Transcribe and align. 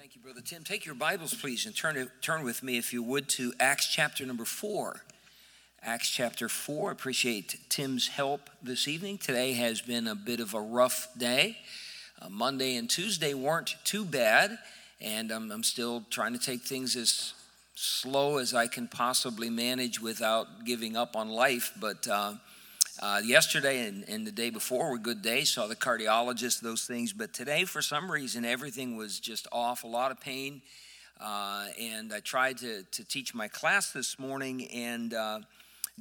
Thank 0.00 0.14
you, 0.14 0.22
Brother 0.22 0.40
Tim. 0.40 0.64
Take 0.64 0.86
your 0.86 0.94
Bibles, 0.94 1.34
please, 1.34 1.66
and 1.66 1.76
turn, 1.76 2.10
turn 2.22 2.42
with 2.42 2.62
me, 2.62 2.78
if 2.78 2.90
you 2.90 3.02
would, 3.02 3.28
to 3.30 3.52
Acts 3.60 3.86
chapter 3.86 4.24
number 4.24 4.46
four. 4.46 5.02
Acts 5.82 6.08
chapter 6.08 6.48
4. 6.48 6.90
Appreciate 6.90 7.56
Tim's 7.68 8.08
help 8.08 8.48
this 8.62 8.88
evening. 8.88 9.18
Today 9.18 9.52
has 9.52 9.82
been 9.82 10.08
a 10.08 10.14
bit 10.14 10.40
of 10.40 10.54
a 10.54 10.60
rough 10.60 11.08
day. 11.18 11.58
Uh, 12.18 12.30
Monday 12.30 12.76
and 12.76 12.88
Tuesday 12.88 13.34
weren't 13.34 13.76
too 13.84 14.06
bad, 14.06 14.58
and 15.02 15.30
I'm 15.30 15.62
still 15.62 16.06
trying 16.08 16.32
to 16.32 16.38
take 16.38 16.62
things 16.62 16.96
as 16.96 17.34
slow 17.74 18.38
as 18.38 18.54
I 18.54 18.68
can 18.68 18.88
possibly 18.88 19.50
manage 19.50 20.00
without 20.00 20.64
giving 20.64 20.96
up 20.96 21.14
on 21.14 21.28
life. 21.28 21.72
But 21.78 22.08
uh, 22.08 22.36
uh, 23.00 23.20
yesterday 23.24 23.86
and, 23.86 24.06
and, 24.08 24.26
the 24.26 24.32
day 24.32 24.50
before 24.50 24.90
were 24.90 24.98
good 24.98 25.22
days. 25.22 25.50
Saw 25.50 25.66
the 25.66 25.76
cardiologist, 25.76 26.60
those 26.60 26.84
things. 26.84 27.14
But 27.14 27.32
today, 27.32 27.64
for 27.64 27.80
some 27.80 28.10
reason, 28.10 28.44
everything 28.44 28.94
was 28.94 29.18
just 29.18 29.48
off. 29.50 29.84
A 29.84 29.86
lot 29.86 30.10
of 30.10 30.20
pain. 30.20 30.60
Uh, 31.18 31.68
and 31.80 32.12
I 32.12 32.20
tried 32.20 32.58
to, 32.58 32.82
to 32.82 33.04
teach 33.04 33.34
my 33.34 33.48
class 33.48 33.92
this 33.92 34.18
morning 34.18 34.68
and 34.68 35.14
uh, 35.14 35.40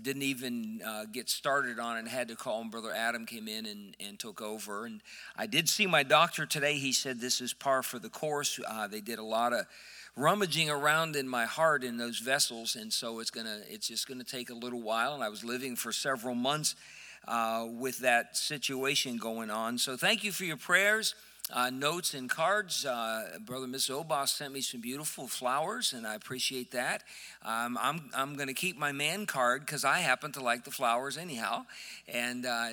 didn't 0.02 0.24
even 0.24 0.82
uh, 0.86 1.06
get 1.12 1.30
started 1.30 1.80
on 1.80 1.98
it. 1.98 2.08
Had 2.10 2.28
to 2.28 2.36
call 2.36 2.62
him. 2.62 2.70
Brother 2.70 2.92
Adam 2.94 3.26
came 3.26 3.48
in 3.48 3.66
and, 3.66 3.96
and 4.06 4.20
took 4.20 4.42
over. 4.42 4.86
And 4.86 5.02
I 5.38 5.46
did 5.46 5.70
see 5.70 5.88
my 5.88 6.04
doctor 6.04 6.46
today. 6.46 6.74
He 6.74 6.92
said 6.92 7.22
this 7.22 7.40
is 7.40 7.54
par 7.54 7.82
for 7.82 8.00
the 8.00 8.10
course. 8.10 8.60
Uh, 8.68 8.88
they 8.88 9.02
did 9.02 9.20
a 9.20 9.24
lot 9.24 9.54
of 9.54 9.66
rummaging 10.20 10.70
around 10.70 11.16
in 11.16 11.30
my 11.30 11.46
heart 11.46 11.82
in 11.82 11.98
those 11.98 12.20
vessels 12.20 12.76
and 12.76 12.92
so 12.92 13.20
it's 13.20 13.32
gonna 13.32 13.60
it's 13.70 13.88
just 13.88 14.06
gonna 14.06 14.24
take 14.24 14.50
a 14.50 14.54
little 14.54 14.82
while 14.82 15.14
and 15.14 15.24
i 15.24 15.30
was 15.30 15.46
living 15.46 15.78
for 15.78 15.94
several 15.94 16.36
months 16.36 16.76
uh, 17.28 17.66
with 17.70 18.00
that 18.00 18.36
situation 18.36 19.18
going 19.18 19.50
on 19.50 19.78
so 19.78 19.96
thank 19.96 20.24
you 20.24 20.32
for 20.32 20.46
your 20.46 20.58
prayers 20.58 21.16
uh, 21.52 21.70
notes 21.72 22.14
and 22.14 22.30
cards. 22.30 22.86
Uh, 22.86 23.40
Brother 23.44 23.66
Miss 23.66 23.90
Obas 23.90 24.30
sent 24.30 24.54
me 24.54 24.62
some 24.62 24.82
beautiful 24.82 25.28
flowers, 25.28 25.94
and 25.94 26.06
I 26.06 26.14
appreciate 26.14 26.72
that. 26.72 27.04
Um, 27.44 27.78
I'm, 27.82 28.12
I'm 28.16 28.36
going 28.36 28.50
to 28.50 28.54
keep 28.54 28.78
my 28.78 28.92
man 28.92 29.26
card 29.26 29.66
because 29.66 29.84
I 29.84 30.00
happen 30.00 30.32
to 30.34 30.44
like 30.44 30.64
the 30.64 30.70
flowers 30.70 31.18
anyhow. 31.18 31.66
And 32.08 32.46
uh, 32.46 32.68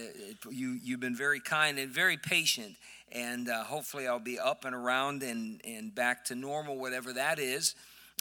you, 0.51 0.79
you've 0.83 1.01
been 1.01 1.17
very 1.17 1.41
kind 1.41 1.79
and 1.79 1.91
very 1.91 2.19
patient 2.19 2.77
and 3.13 3.49
uh, 3.49 3.63
hopefully 3.65 4.07
I'll 4.07 4.19
be 4.19 4.39
up 4.39 4.65
and 4.65 4.75
around 4.75 5.23
and, 5.23 5.61
and 5.65 5.95
back 5.95 6.25
to 6.27 6.35
normal, 6.35 6.77
whatever 6.77 7.13
that 7.13 7.39
is, 7.39 7.75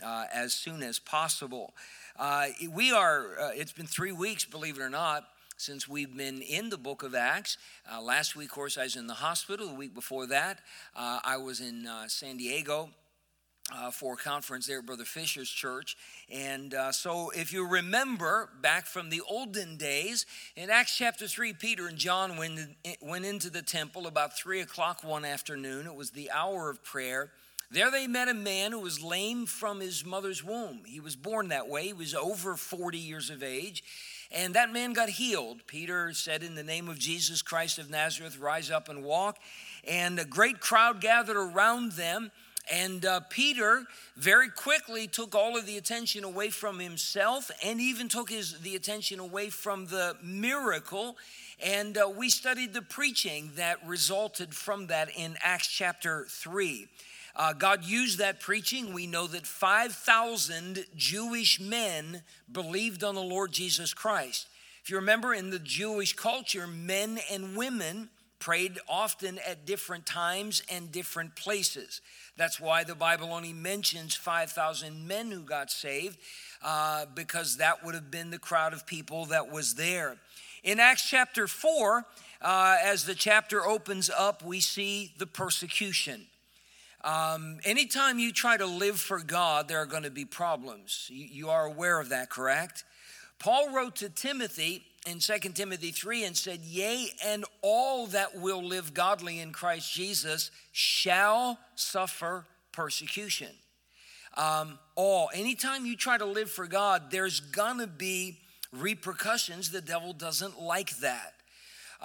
uh, 0.05 0.25
as 0.33 0.53
soon 0.53 0.83
as 0.83 0.99
possible. 0.99 1.73
Uh, 2.17 2.47
we 2.71 2.91
are, 2.91 3.51
it's 3.55 3.71
been 3.71 3.87
three 3.87 4.11
weeks, 4.11 4.45
believe 4.45 4.77
it 4.77 4.81
or 4.81 4.89
not, 4.89 5.27
since 5.57 5.87
we've 5.87 6.15
been 6.15 6.41
in 6.41 6.69
the 6.69 6.77
book 6.77 7.03
of 7.03 7.15
Acts. 7.15 7.57
Uh, 7.91 8.01
last 8.01 8.35
week, 8.35 8.49
of 8.49 8.55
course, 8.55 8.77
I 8.77 8.83
was 8.83 8.95
in 8.95 9.07
the 9.07 9.13
hospital. 9.13 9.67
The 9.67 9.75
week 9.75 9.93
before 9.93 10.27
that, 10.27 10.59
uh, 10.95 11.19
I 11.23 11.37
was 11.37 11.61
in 11.61 11.87
San 12.07 12.37
Diego 12.37 12.89
uh, 13.73 13.89
for 13.89 14.13
a 14.13 14.17
conference 14.17 14.67
there 14.67 14.79
at 14.79 14.85
Brother 14.85 15.05
Fisher's 15.05 15.49
church. 15.49 15.97
And 16.31 16.73
uh, 16.73 16.91
so, 16.91 17.31
if 17.31 17.51
you 17.51 17.67
remember 17.67 18.49
back 18.61 18.85
from 18.85 19.09
the 19.09 19.21
olden 19.29 19.77
days, 19.77 20.25
in 20.55 20.69
Acts 20.69 20.97
chapter 20.97 21.27
3, 21.27 21.53
Peter 21.53 21.87
and 21.87 21.97
John 21.97 22.37
went, 22.37 22.59
went 23.01 23.25
into 23.25 23.49
the 23.49 23.61
temple 23.61 24.07
about 24.07 24.37
3 24.37 24.61
o'clock 24.61 25.03
one 25.03 25.25
afternoon. 25.25 25.87
It 25.87 25.95
was 25.95 26.11
the 26.11 26.29
hour 26.31 26.69
of 26.69 26.83
prayer. 26.83 27.31
There 27.71 27.89
they 27.89 28.05
met 28.05 28.27
a 28.27 28.33
man 28.35 28.71
who 28.71 28.79
was 28.79 29.03
lame 29.03 29.47
from 29.47 29.79
his 29.79 30.05
mother's 30.05 30.43
womb. 30.43 30.83
He 30.85 30.99
was 30.99 31.15
born 31.15 31.49
that 31.49 31.67
way, 31.67 31.87
he 31.87 31.93
was 31.93 32.13
over 32.13 32.55
40 32.55 32.97
years 32.97 33.29
of 33.31 33.41
age. 33.41 33.83
And 34.31 34.53
that 34.55 34.71
man 34.71 34.93
got 34.93 35.09
healed. 35.09 35.61
Peter 35.67 36.13
said, 36.13 36.43
In 36.43 36.55
the 36.55 36.63
name 36.63 36.89
of 36.89 36.99
Jesus 36.99 37.41
Christ 37.41 37.79
of 37.79 37.89
Nazareth, 37.89 38.39
rise 38.39 38.71
up 38.71 38.89
and 38.89 39.03
walk. 39.03 39.37
And 39.87 40.19
a 40.19 40.25
great 40.25 40.59
crowd 40.59 41.01
gathered 41.01 41.37
around 41.37 41.93
them. 41.93 42.31
And 42.71 43.05
uh, 43.05 43.19
Peter 43.29 43.83
very 44.17 44.49
quickly 44.49 45.07
took 45.07 45.35
all 45.35 45.57
of 45.57 45.67
the 45.67 45.77
attention 45.77 46.23
away 46.23 46.49
from 46.49 46.79
himself 46.79 47.51
and 47.63 47.79
even 47.79 48.09
took 48.09 48.29
his, 48.29 48.59
the 48.61 48.75
attention 48.75 49.19
away 49.19 49.49
from 49.49 49.85
the 49.85 50.15
miracle. 50.23 51.15
And 51.63 51.97
uh, 51.97 52.09
we 52.09 52.29
studied 52.29 52.73
the 52.73 52.81
preaching 52.81 53.51
that 53.55 53.85
resulted 53.85 54.53
from 54.53 54.87
that 54.87 55.09
in 55.15 55.37
Acts 55.43 55.67
chapter 55.67 56.25
3. 56.27 56.87
Uh, 57.35 57.51
God 57.53 57.83
used 57.83 58.19
that 58.19 58.39
preaching. 58.39 58.93
We 58.93 59.07
know 59.07 59.27
that 59.27 59.45
5,000 59.45 60.85
Jewish 60.95 61.59
men 61.59 62.23
believed 62.49 63.03
on 63.03 63.15
the 63.15 63.21
Lord 63.21 63.51
Jesus 63.51 63.93
Christ. 63.93 64.47
If 64.81 64.89
you 64.89 64.95
remember, 64.95 65.33
in 65.33 65.49
the 65.49 65.59
Jewish 65.59 66.13
culture, 66.13 66.67
men 66.67 67.19
and 67.29 67.57
women 67.57 68.09
prayed 68.39 68.77
often 68.87 69.39
at 69.39 69.65
different 69.65 70.05
times 70.05 70.61
and 70.69 70.91
different 70.91 71.35
places. 71.35 72.01
That's 72.37 72.59
why 72.59 72.83
the 72.83 72.95
Bible 72.95 73.33
only 73.33 73.53
mentions 73.53 74.15
5,000 74.15 75.07
men 75.07 75.31
who 75.31 75.41
got 75.41 75.71
saved, 75.71 76.19
uh, 76.61 77.05
because 77.15 77.57
that 77.57 77.83
would 77.83 77.95
have 77.95 78.11
been 78.11 78.29
the 78.29 78.37
crowd 78.37 78.73
of 78.73 78.85
people 78.85 79.25
that 79.25 79.51
was 79.51 79.73
there. 79.75 80.17
In 80.63 80.79
Acts 80.79 81.09
chapter 81.09 81.47
4, 81.47 82.05
uh, 82.41 82.77
as 82.83 83.05
the 83.05 83.15
chapter 83.15 83.65
opens 83.65 84.09
up, 84.15 84.43
we 84.43 84.59
see 84.59 85.13
the 85.17 85.27
persecution. 85.27 86.27
Um, 87.05 87.59
anytime 87.63 88.17
you 88.17 88.31
try 88.31 88.57
to 88.57 88.65
live 88.65 88.99
for 88.99 89.19
God, 89.19 89.67
there 89.67 89.77
are 89.77 89.85
going 89.85 90.03
to 90.03 90.09
be 90.09 90.25
problems. 90.25 91.07
You, 91.11 91.27
you 91.31 91.49
are 91.49 91.65
aware 91.65 91.99
of 91.99 92.09
that, 92.09 92.31
correct? 92.31 92.83
Paul 93.37 93.71
wrote 93.71 93.97
to 93.97 94.09
Timothy 94.09 94.83
in 95.05 95.19
2 95.19 95.37
Timothy 95.53 95.91
3 95.91 96.23
and 96.23 96.35
said, 96.35 96.61
Yea, 96.61 97.11
and 97.23 97.45
all 97.61 98.07
that 98.07 98.39
will 98.39 98.63
live 98.63 98.95
godly 98.95 99.39
in 99.39 99.51
Christ 99.51 99.93
Jesus 99.93 100.49
shall 100.71 101.59
suffer 101.75 102.47
persecution. 102.71 103.51
Um, 104.35 104.79
all. 104.95 105.29
Anytime 105.33 105.85
you 105.85 105.95
try 105.95 106.17
to 106.17 106.25
live 106.25 106.49
for 106.49 106.65
God, 106.65 107.11
there's 107.11 107.39
gonna 107.39 107.87
be 107.87 108.39
repercussions. 108.73 109.69
The 109.69 109.79
devil 109.79 110.11
doesn't 110.11 110.59
like 110.59 110.97
that. 110.97 111.33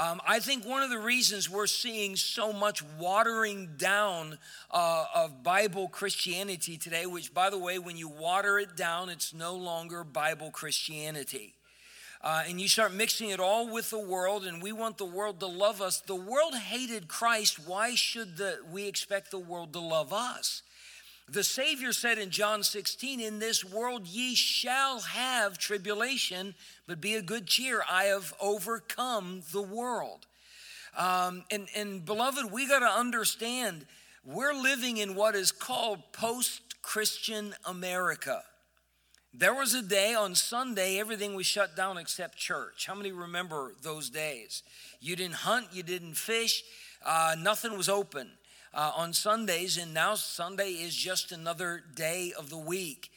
Um, 0.01 0.19
I 0.27 0.41
think 0.41 0.65
one 0.65 0.83
of 0.83 0.89
the 0.89 0.99
reasons 0.99 1.51
we're 1.51 1.67
seeing 1.67 2.17
so 2.17 2.55
much 2.55 2.83
watering 2.99 3.75
down 3.77 4.39
uh, 4.71 5.05
of 5.15 5.43
Bible 5.43 5.89
Christianity 5.89 6.79
today, 6.79 7.05
which, 7.05 7.35
by 7.35 7.51
the 7.51 7.59
way, 7.59 7.79
when 7.79 7.99
you 7.99 8.09
water 8.09 8.59
it 8.59 8.77
down, 8.77 9.11
it's 9.11 9.35
no 9.35 9.55
longer 9.55 10.03
Bible 10.03 10.51
Christianity 10.51 11.53
uh, 12.23 12.43
and 12.47 12.61
you 12.61 12.69
start 12.69 12.93
mixing 12.93 13.31
it 13.31 13.41
all 13.41 13.69
with 13.73 13.91
the 13.91 13.99
world, 13.99 14.45
and 14.45 14.63
we 14.63 14.73
want 14.73 14.99
the 14.99 15.07
world 15.07 15.41
to 15.41 15.47
love 15.47 15.81
us. 15.81 16.01
The 16.01 16.15
world 16.15 16.55
hated 16.55 17.09
Christ. 17.09 17.59
Why 17.67 17.95
should 17.95 18.37
the, 18.37 18.59
we 18.71 18.87
expect 18.87 19.31
the 19.31 19.39
world 19.39 19.73
to 19.73 19.81
love 19.81 20.13
us? 20.13 20.63
The 21.33 21.45
Savior 21.45 21.93
said 21.93 22.19
in 22.19 22.31
John 22.31 22.65
16, 22.65 23.21
In 23.21 23.39
this 23.39 23.65
world 23.65 24.05
ye 24.05 24.35
shall 24.35 24.99
have 25.01 25.59
tribulation, 25.59 26.57
but 26.89 27.01
be 27.01 27.15
of 27.15 27.27
good 27.27 27.47
cheer. 27.47 27.85
I 27.89 28.05
have 28.05 28.35
overcome 28.41 29.43
the 29.53 29.63
world. 29.63 30.27
Um, 30.99 31.45
and, 31.53 31.69
and 31.77 32.05
beloved, 32.05 32.51
we 32.51 32.67
got 32.67 32.81
to 32.81 32.87
understand 32.87 33.87
we're 34.25 34.53
living 34.53 34.97
in 34.97 35.15
what 35.15 35.37
is 35.37 35.53
called 35.53 36.01
post 36.13 36.83
Christian 36.83 37.55
America. 37.65 38.43
There 39.33 39.55
was 39.55 39.73
a 39.73 39.83
day 39.83 40.15
on 40.15 40.35
Sunday, 40.35 40.99
everything 40.99 41.37
was 41.37 41.47
shut 41.47 41.77
down 41.77 41.97
except 41.97 42.39
church. 42.39 42.87
How 42.89 42.97
many 42.97 43.13
remember 43.13 43.75
those 43.83 44.11
days? 44.11 44.65
You 45.01 45.15
didn't 45.15 45.37
hunt, 45.37 45.69
you 45.73 45.85
didn't 45.85 46.15
fish, 46.15 46.65
uh, 47.07 47.37
nothing 47.39 47.77
was 47.77 47.89
open 47.89 48.31
uh, 48.73 48.93
on 48.97 49.13
Sundays, 49.13 49.77
and 49.77 49.93
now 49.93 50.15
Sunday 50.15 50.71
is 50.71 50.95
just 50.95 51.33
another 51.33 51.83
day 51.95 52.33
of 52.39 52.51
the 52.51 52.59
week. 52.59 53.11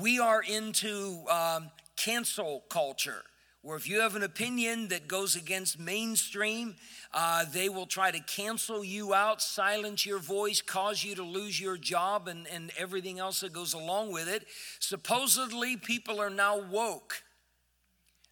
We 0.00 0.18
are 0.18 0.42
into 0.42 1.24
um, 1.28 1.70
cancel 1.96 2.64
culture 2.68 3.22
where 3.64 3.78
if 3.78 3.88
you 3.88 4.00
have 4.00 4.14
an 4.14 4.22
opinion 4.22 4.88
that 4.88 5.08
goes 5.08 5.36
against 5.36 5.78
mainstream, 5.78 6.76
uh, 7.14 7.46
they 7.50 7.70
will 7.70 7.86
try 7.86 8.10
to 8.10 8.20
cancel 8.20 8.84
you 8.84 9.14
out, 9.14 9.40
silence 9.40 10.04
your 10.04 10.18
voice, 10.18 10.60
cause 10.60 11.02
you 11.02 11.14
to 11.14 11.22
lose 11.22 11.58
your 11.58 11.78
job, 11.78 12.28
and, 12.28 12.46
and 12.48 12.70
everything 12.76 13.18
else 13.18 13.40
that 13.40 13.54
goes 13.54 13.72
along 13.72 14.12
with 14.12 14.28
it. 14.28 14.44
Supposedly, 14.80 15.78
people 15.78 16.20
are 16.20 16.28
now 16.28 16.60
woke. 16.60 17.22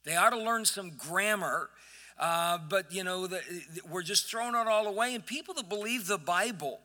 They 0.04 0.16
ought 0.16 0.30
to 0.30 0.38
learn 0.38 0.66
some 0.66 0.90
grammar. 0.98 1.70
Uh, 2.18 2.58
but 2.68 2.92
you 2.92 3.04
know, 3.04 3.26
the, 3.26 3.40
we're 3.90 4.02
just 4.02 4.26
throwing 4.26 4.54
it 4.54 4.66
all 4.66 4.86
away. 4.86 5.14
And 5.14 5.24
people 5.24 5.54
that 5.54 5.68
believe 5.68 6.06
the 6.06 6.18
Bible, 6.18 6.80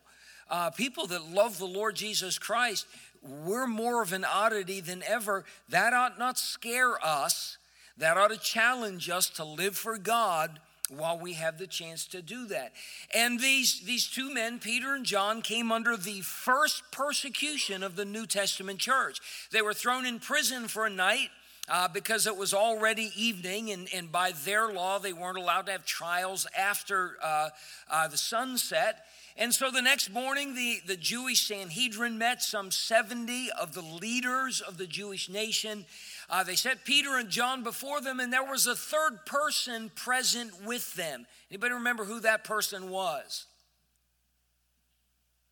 uh, 0.49 0.69
people 0.71 1.07
that 1.07 1.31
love 1.31 1.57
the 1.57 1.65
Lord 1.65 1.95
Jesus 1.95 2.39
Christ, 2.39 2.85
we're 3.21 3.67
more 3.67 4.01
of 4.01 4.13
an 4.13 4.25
oddity 4.25 4.79
than 4.79 5.03
ever. 5.03 5.45
That 5.69 5.93
ought 5.93 6.17
not 6.17 6.37
scare 6.37 7.03
us 7.03 7.57
that 7.97 8.17
ought 8.17 8.29
to 8.29 8.37
challenge 8.37 9.09
us 9.09 9.29
to 9.29 9.43
live 9.43 9.75
for 9.75 9.97
God 9.97 10.59
while 10.89 11.19
we 11.19 11.33
have 11.33 11.57
the 11.57 11.67
chance 11.67 12.05
to 12.07 12.21
do 12.21 12.47
that. 12.47 12.71
And 13.13 13.39
these, 13.39 13.81
these 13.81 14.07
two 14.07 14.33
men, 14.33 14.59
Peter 14.59 14.95
and 14.95 15.03
John, 15.03 15.41
came 15.41 15.71
under 15.71 15.97
the 15.97 16.21
first 16.21 16.83
persecution 16.91 17.83
of 17.83 17.95
the 17.95 18.05
New 18.05 18.25
Testament 18.25 18.79
church. 18.79 19.19
They 19.51 19.61
were 19.61 19.73
thrown 19.73 20.05
in 20.05 20.19
prison 20.19 20.67
for 20.67 20.85
a 20.85 20.89
night. 20.89 21.29
Uh, 21.69 21.87
because 21.87 22.27
it 22.27 22.35
was 22.35 22.53
already 22.53 23.11
evening, 23.15 23.71
and, 23.71 23.87
and 23.93 24.11
by 24.11 24.31
their 24.45 24.71
law, 24.71 24.99
they 24.99 25.13
weren't 25.13 25.37
allowed 25.37 25.65
to 25.65 25.73
have 25.73 25.85
trials 25.85 26.47
after 26.57 27.17
uh, 27.21 27.49
uh, 27.89 28.07
the 28.07 28.17
sunset. 28.17 29.05
And 29.35 29.53
so 29.53 29.69
the 29.69 29.81
next 29.81 30.11
morning, 30.11 30.55
the, 30.55 30.79
the 30.87 30.95
Jewish 30.95 31.47
Sanhedrin 31.47 32.17
met, 32.17 32.41
some 32.41 32.71
70 32.71 33.49
of 33.51 33.73
the 33.73 33.81
leaders 33.81 34.61
of 34.61 34.77
the 34.77 34.87
Jewish 34.87 35.29
nation. 35.29 35.85
Uh, 36.29 36.43
they 36.43 36.55
set 36.55 36.85
Peter 36.85 37.17
and 37.17 37.29
John 37.29 37.63
before 37.63 38.01
them, 38.01 38.19
and 38.19 38.31
there 38.31 38.43
was 38.43 38.65
a 38.65 38.75
third 38.75 39.25
person 39.25 39.91
present 39.93 40.65
with 40.65 40.95
them. 40.95 41.27
Anybody 41.51 41.73
remember 41.73 42.05
who 42.05 42.21
that 42.21 42.43
person 42.43 42.89
was? 42.89 43.45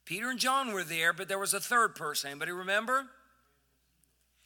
Peter 0.05 0.29
and 0.29 0.39
John 0.39 0.71
were 0.71 0.83
there, 0.83 1.13
but 1.13 1.27
there 1.27 1.39
was 1.39 1.53
a 1.53 1.59
third 1.59 1.95
person. 1.95 2.31
Anybody 2.31 2.51
remember? 2.51 3.05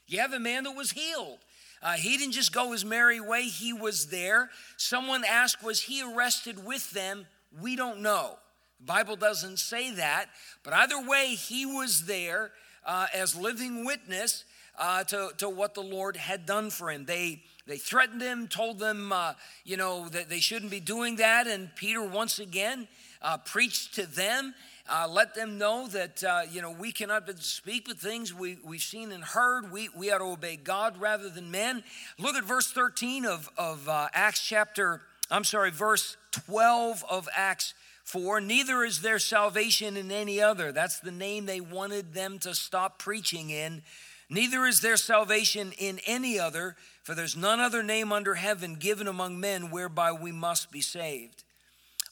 You 0.07 0.19
have 0.19 0.33
a 0.33 0.39
man 0.39 0.63
that 0.63 0.75
was 0.75 0.91
healed. 0.91 1.37
Uh, 1.81 1.93
he 1.93 2.17
didn't 2.17 2.33
just 2.33 2.53
go 2.53 2.71
his 2.71 2.83
merry 2.83 3.19
way, 3.19 3.43
he 3.43 3.73
was 3.73 4.07
there. 4.07 4.49
Someone 4.77 5.23
asked, 5.23 5.63
Was 5.63 5.81
he 5.81 6.03
arrested 6.03 6.65
with 6.65 6.91
them? 6.91 7.25
We 7.61 7.75
don't 7.75 8.01
know. 8.01 8.37
The 8.79 8.85
Bible 8.85 9.15
doesn't 9.15 9.59
say 9.59 9.91
that, 9.91 10.27
but 10.63 10.73
either 10.73 11.01
way, 11.01 11.35
he 11.35 11.65
was 11.65 12.05
there 12.05 12.51
uh, 12.85 13.07
as 13.13 13.35
living 13.35 13.85
witness 13.85 14.45
uh, 14.77 15.03
to, 15.05 15.31
to 15.37 15.49
what 15.49 15.73
the 15.73 15.81
Lord 15.81 16.15
had 16.15 16.45
done 16.45 16.69
for 16.69 16.89
him. 16.89 17.05
They, 17.05 17.43
they 17.67 17.77
threatened 17.77 18.21
him, 18.21 18.47
told 18.47 18.79
them, 18.79 19.11
uh, 19.11 19.33
you 19.65 19.77
know, 19.77 20.07
that 20.09 20.29
they 20.29 20.39
shouldn't 20.39 20.71
be 20.71 20.79
doing 20.79 21.17
that, 21.17 21.47
and 21.47 21.75
Peter 21.75 22.01
once 22.03 22.39
again 22.39 22.87
uh, 23.21 23.37
preached 23.37 23.95
to 23.95 24.05
them 24.05 24.53
uh, 24.89 25.07
let 25.07 25.35
them 25.35 25.57
know 25.57 25.87
that, 25.87 26.23
uh, 26.23 26.41
you 26.49 26.61
know, 26.61 26.71
we 26.71 26.91
cannot 26.91 27.29
speak 27.39 27.87
with 27.87 27.97
things 27.97 28.33
we, 28.33 28.57
we've 28.63 28.81
seen 28.81 29.11
and 29.11 29.23
heard. 29.23 29.71
We, 29.71 29.89
we 29.95 30.11
ought 30.11 30.17
to 30.17 30.25
obey 30.25 30.55
God 30.55 30.99
rather 30.99 31.29
than 31.29 31.51
men. 31.51 31.83
Look 32.17 32.35
at 32.35 32.43
verse 32.43 32.71
13 32.71 33.25
of, 33.25 33.49
of 33.57 33.87
uh, 33.87 34.07
Acts 34.13 34.41
chapter, 34.45 35.01
I'm 35.29 35.43
sorry, 35.43 35.71
verse 35.71 36.17
12 36.31 37.05
of 37.09 37.29
Acts 37.35 37.73
4. 38.05 38.41
Neither 38.41 38.83
is 38.83 39.01
there 39.01 39.19
salvation 39.19 39.95
in 39.95 40.11
any 40.11 40.41
other. 40.41 40.71
That's 40.71 40.99
the 40.99 41.11
name 41.11 41.45
they 41.45 41.61
wanted 41.61 42.13
them 42.13 42.39
to 42.39 42.55
stop 42.55 42.97
preaching 42.97 43.51
in. 43.51 43.83
Neither 44.29 44.65
is 44.65 44.81
there 44.81 44.97
salvation 44.97 45.71
in 45.77 45.99
any 46.05 46.39
other, 46.39 46.75
for 47.03 47.15
there's 47.15 47.37
none 47.37 47.59
other 47.59 47.83
name 47.83 48.11
under 48.11 48.35
heaven 48.35 48.75
given 48.75 49.07
among 49.07 49.39
men 49.39 49.71
whereby 49.71 50.11
we 50.11 50.31
must 50.31 50.71
be 50.71 50.81
saved. 50.81 51.43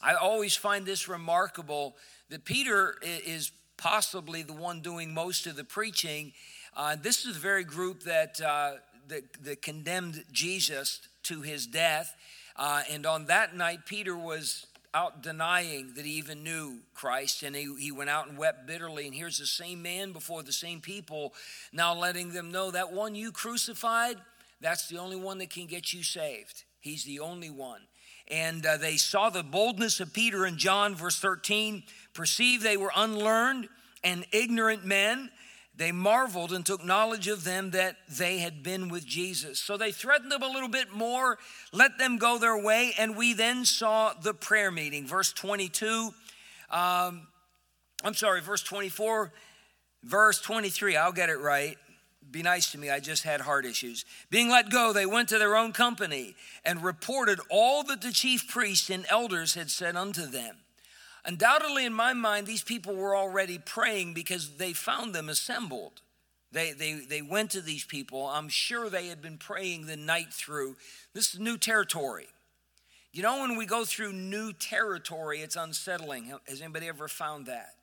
I 0.01 0.13
always 0.13 0.55
find 0.55 0.85
this 0.85 1.07
remarkable 1.07 1.95
that 2.29 2.45
Peter 2.45 2.95
is 3.01 3.51
possibly 3.77 4.43
the 4.43 4.53
one 4.53 4.81
doing 4.81 5.13
most 5.13 5.47
of 5.47 5.55
the 5.55 5.63
preaching. 5.63 6.33
Uh, 6.75 6.95
this 7.01 7.25
is 7.25 7.35
the 7.35 7.39
very 7.39 7.63
group 7.63 8.03
that, 8.03 8.41
uh, 8.41 8.73
that, 9.07 9.23
that, 9.43 9.61
condemned 9.61 10.23
Jesus 10.31 10.99
to 11.23 11.41
his 11.41 11.67
death. 11.67 12.15
Uh, 12.55 12.83
and 12.91 13.05
on 13.05 13.25
that 13.27 13.55
night, 13.55 13.85
Peter 13.85 14.15
was 14.15 14.65
out 14.93 15.21
denying 15.21 15.93
that 15.95 16.05
he 16.05 16.13
even 16.13 16.43
knew 16.43 16.79
Christ, 16.95 17.43
and 17.43 17.55
he, 17.55 17.73
he 17.79 17.91
went 17.91 18.09
out 18.09 18.27
and 18.27 18.37
wept 18.37 18.65
bitterly. 18.65 19.05
And 19.05 19.15
here's 19.15 19.37
the 19.37 19.45
same 19.45 19.81
man 19.81 20.11
before 20.11 20.43
the 20.43 20.51
same 20.51 20.81
people, 20.81 21.33
now 21.71 21.93
letting 21.93 22.31
them 22.31 22.51
know 22.51 22.71
that 22.71 22.91
one 22.91 23.15
you 23.15 23.31
crucified, 23.31 24.17
that's 24.59 24.87
the 24.87 24.97
only 24.97 25.17
one 25.17 25.37
that 25.37 25.51
can 25.51 25.67
get 25.67 25.93
you 25.93 26.03
saved. 26.03 26.63
He's 26.79 27.03
the 27.03 27.19
only 27.19 27.49
one 27.49 27.81
and 28.29 28.65
uh, 28.65 28.77
they 28.77 28.97
saw 28.97 29.29
the 29.29 29.43
boldness 29.43 29.99
of 29.99 30.13
Peter 30.13 30.45
and 30.45 30.57
John, 30.57 30.95
verse 30.95 31.17
13, 31.19 31.83
perceived 32.17 32.63
they 32.63 32.75
were 32.75 32.91
unlearned 32.95 33.69
and 34.03 34.25
ignorant 34.31 34.83
men. 34.83 35.29
They 35.75 35.91
marveled 35.91 36.51
and 36.51 36.65
took 36.65 36.83
knowledge 36.83 37.27
of 37.27 37.43
them 37.43 37.71
that 37.71 37.95
they 38.09 38.39
had 38.39 38.63
been 38.63 38.89
with 38.89 39.05
Jesus. 39.05 39.59
So 39.59 39.77
they 39.77 39.91
threatened 39.91 40.31
them 40.31 40.41
a 40.41 40.49
little 40.49 40.67
bit 40.67 40.91
more, 40.91 41.37
let 41.71 41.99
them 41.99 42.17
go 42.17 42.39
their 42.39 42.57
way, 42.57 42.93
and 42.97 43.15
we 43.15 43.33
then 43.33 43.63
saw 43.63 44.13
the 44.13 44.33
prayer 44.33 44.71
meeting. 44.71 45.05
Verse 45.05 45.31
22, 45.31 46.11
um, 46.71 47.27
I'm 48.03 48.15
sorry, 48.15 48.41
verse 48.41 48.63
24, 48.63 49.31
verse 50.03 50.41
23, 50.41 50.97
I'll 50.97 51.11
get 51.11 51.29
it 51.29 51.39
right 51.39 51.77
be 52.29 52.41
nice 52.41 52.71
to 52.71 52.77
me. 52.77 52.89
I 52.89 52.99
just 52.99 53.23
had 53.23 53.39
heart 53.39 53.65
issues. 53.65 54.03
Being 54.29 54.49
let 54.49 54.69
go, 54.69 54.91
they 54.91 55.05
went 55.05 55.29
to 55.29 55.39
their 55.39 55.55
own 55.55 55.71
company 55.71 56.35
and 56.65 56.83
reported 56.83 57.39
all 57.49 57.83
that 57.83 58.01
the 58.01 58.11
chief 58.11 58.49
priests 58.49 58.89
and 58.89 59.05
elders 59.09 59.53
had 59.53 59.69
said 59.69 59.95
unto 59.95 60.25
them. 60.25 60.57
Undoubtedly, 61.27 61.85
in 61.85 61.93
my 61.93 62.13
mind, 62.13 62.47
these 62.47 62.63
people 62.63 62.95
were 62.95 63.15
already 63.15 63.59
praying 63.59 64.13
because 64.13 64.57
they 64.57 64.73
found 64.73 65.13
them 65.13 65.29
assembled. 65.29 66.01
They, 66.51 66.71
they, 66.71 66.93
they 66.93 67.21
went 67.21 67.51
to 67.51 67.61
these 67.61 67.83
people. 67.83 68.25
I'm 68.25 68.49
sure 68.49 68.89
they 68.89 69.07
had 69.07 69.21
been 69.21 69.37
praying 69.37 69.85
the 69.85 69.97
night 69.97 70.33
through. 70.33 70.77
This 71.13 71.33
is 71.35 71.39
new 71.39 71.57
territory. 71.57 72.27
You 73.13 73.21
know, 73.21 73.41
when 73.41 73.57
we 73.57 73.65
go 73.65 73.85
through 73.85 74.13
new 74.13 74.53
territory, 74.53 75.41
it's 75.41 75.55
unsettling. 75.55 76.33
Has 76.47 76.61
anybody 76.61 76.87
ever 76.87 77.07
found 77.07 77.45
that? 77.45 77.75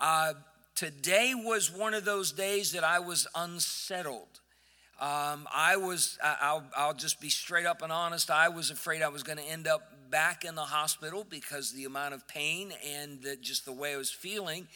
Uh, 0.00 0.32
Today 0.80 1.34
was 1.34 1.70
one 1.70 1.92
of 1.92 2.06
those 2.06 2.32
days 2.32 2.72
that 2.72 2.84
I 2.84 3.00
was 3.00 3.26
unsettled. 3.34 4.40
Um, 5.00 5.48
I 5.50 5.78
was, 5.78 6.18
I'll, 6.22 6.62
I'll 6.76 6.92
just 6.92 7.22
be 7.22 7.30
straight 7.30 7.64
up 7.64 7.80
and 7.80 7.90
honest, 7.90 8.30
I 8.30 8.50
was 8.50 8.70
afraid 8.70 9.00
I 9.00 9.08
was 9.08 9.22
going 9.22 9.38
to 9.38 9.44
end 9.44 9.66
up 9.66 9.90
back 10.10 10.44
in 10.44 10.54
the 10.54 10.60
hospital 10.60 11.26
because 11.28 11.72
the 11.72 11.86
amount 11.86 12.12
of 12.12 12.28
pain 12.28 12.72
and 12.86 13.22
the, 13.22 13.36
just 13.36 13.64
the 13.64 13.72
way 13.72 13.94
I 13.94 13.96
was 13.96 14.10
feeling. 14.10 14.68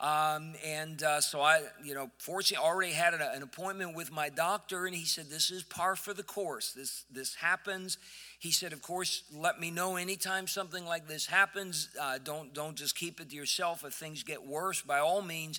Um, 0.00 0.54
and 0.64 1.02
uh, 1.02 1.20
so 1.20 1.40
I, 1.40 1.62
you 1.82 1.94
know, 1.94 2.10
fortunately 2.18 2.64
already 2.64 2.92
had 2.92 3.14
an, 3.14 3.20
an, 3.20 3.42
appointment 3.42 3.96
with 3.96 4.12
my 4.12 4.28
doctor, 4.28 4.86
and 4.86 4.94
he 4.94 5.04
said, 5.04 5.26
This 5.28 5.50
is 5.50 5.64
par 5.64 5.96
for 5.96 6.14
the 6.14 6.22
course. 6.22 6.72
This, 6.72 7.04
this 7.10 7.34
happens. 7.34 7.98
He 8.38 8.52
said, 8.52 8.72
Of 8.72 8.80
course, 8.80 9.24
let 9.34 9.58
me 9.58 9.72
know 9.72 9.96
anytime 9.96 10.46
something 10.46 10.84
like 10.84 11.08
this 11.08 11.26
happens. 11.26 11.88
Uh, 12.00 12.18
don't, 12.22 12.54
don't 12.54 12.76
just 12.76 12.96
keep 12.96 13.20
it 13.20 13.30
to 13.30 13.36
yourself. 13.36 13.84
If 13.84 13.94
things 13.94 14.22
get 14.22 14.46
worse, 14.46 14.82
by 14.82 15.00
all 15.00 15.20
means, 15.20 15.58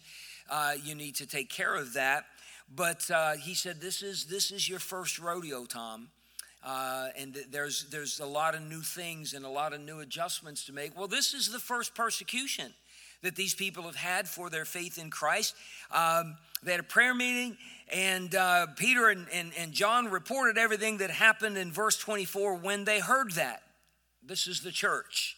uh, 0.49 0.75
you 0.81 0.95
need 0.95 1.15
to 1.15 1.25
take 1.25 1.49
care 1.49 1.75
of 1.75 1.93
that. 1.93 2.23
But 2.73 3.09
uh, 3.09 3.33
he 3.33 3.53
said, 3.53 3.81
This 3.81 4.01
is, 4.01 4.25
this 4.25 4.51
is 4.51 4.69
your 4.69 4.79
first 4.79 5.19
rodeo, 5.19 5.65
Tom. 5.65 6.09
Uh, 6.63 7.07
and 7.17 7.37
there's, 7.51 7.85
there's 7.89 8.19
a 8.19 8.25
lot 8.25 8.53
of 8.53 8.61
new 8.61 8.81
things 8.81 9.33
and 9.33 9.45
a 9.45 9.49
lot 9.49 9.73
of 9.73 9.79
new 9.79 10.01
adjustments 10.01 10.65
to 10.65 10.73
make. 10.73 10.97
Well, 10.97 11.07
this 11.07 11.33
is 11.33 11.49
the 11.49 11.59
first 11.59 11.95
persecution 11.95 12.73
that 13.21 13.35
these 13.35 13.53
people 13.53 13.83
have 13.83 13.95
had 13.95 14.27
for 14.27 14.49
their 14.49 14.65
faith 14.65 14.97
in 14.97 15.09
Christ. 15.09 15.55
Um, 15.91 16.37
they 16.61 16.71
had 16.71 16.79
a 16.81 16.83
prayer 16.83 17.13
meeting, 17.13 17.57
and 17.91 18.33
uh, 18.35 18.67
Peter 18.75 19.09
and, 19.09 19.25
and, 19.33 19.51
and 19.57 19.71
John 19.71 20.09
reported 20.09 20.57
everything 20.57 20.97
that 20.97 21.11
happened 21.11 21.57
in 21.57 21.71
verse 21.71 21.97
24 21.97 22.55
when 22.55 22.83
they 22.83 22.99
heard 22.99 23.31
that. 23.31 23.61
This 24.21 24.47
is 24.47 24.61
the 24.61 24.71
church. 24.71 25.37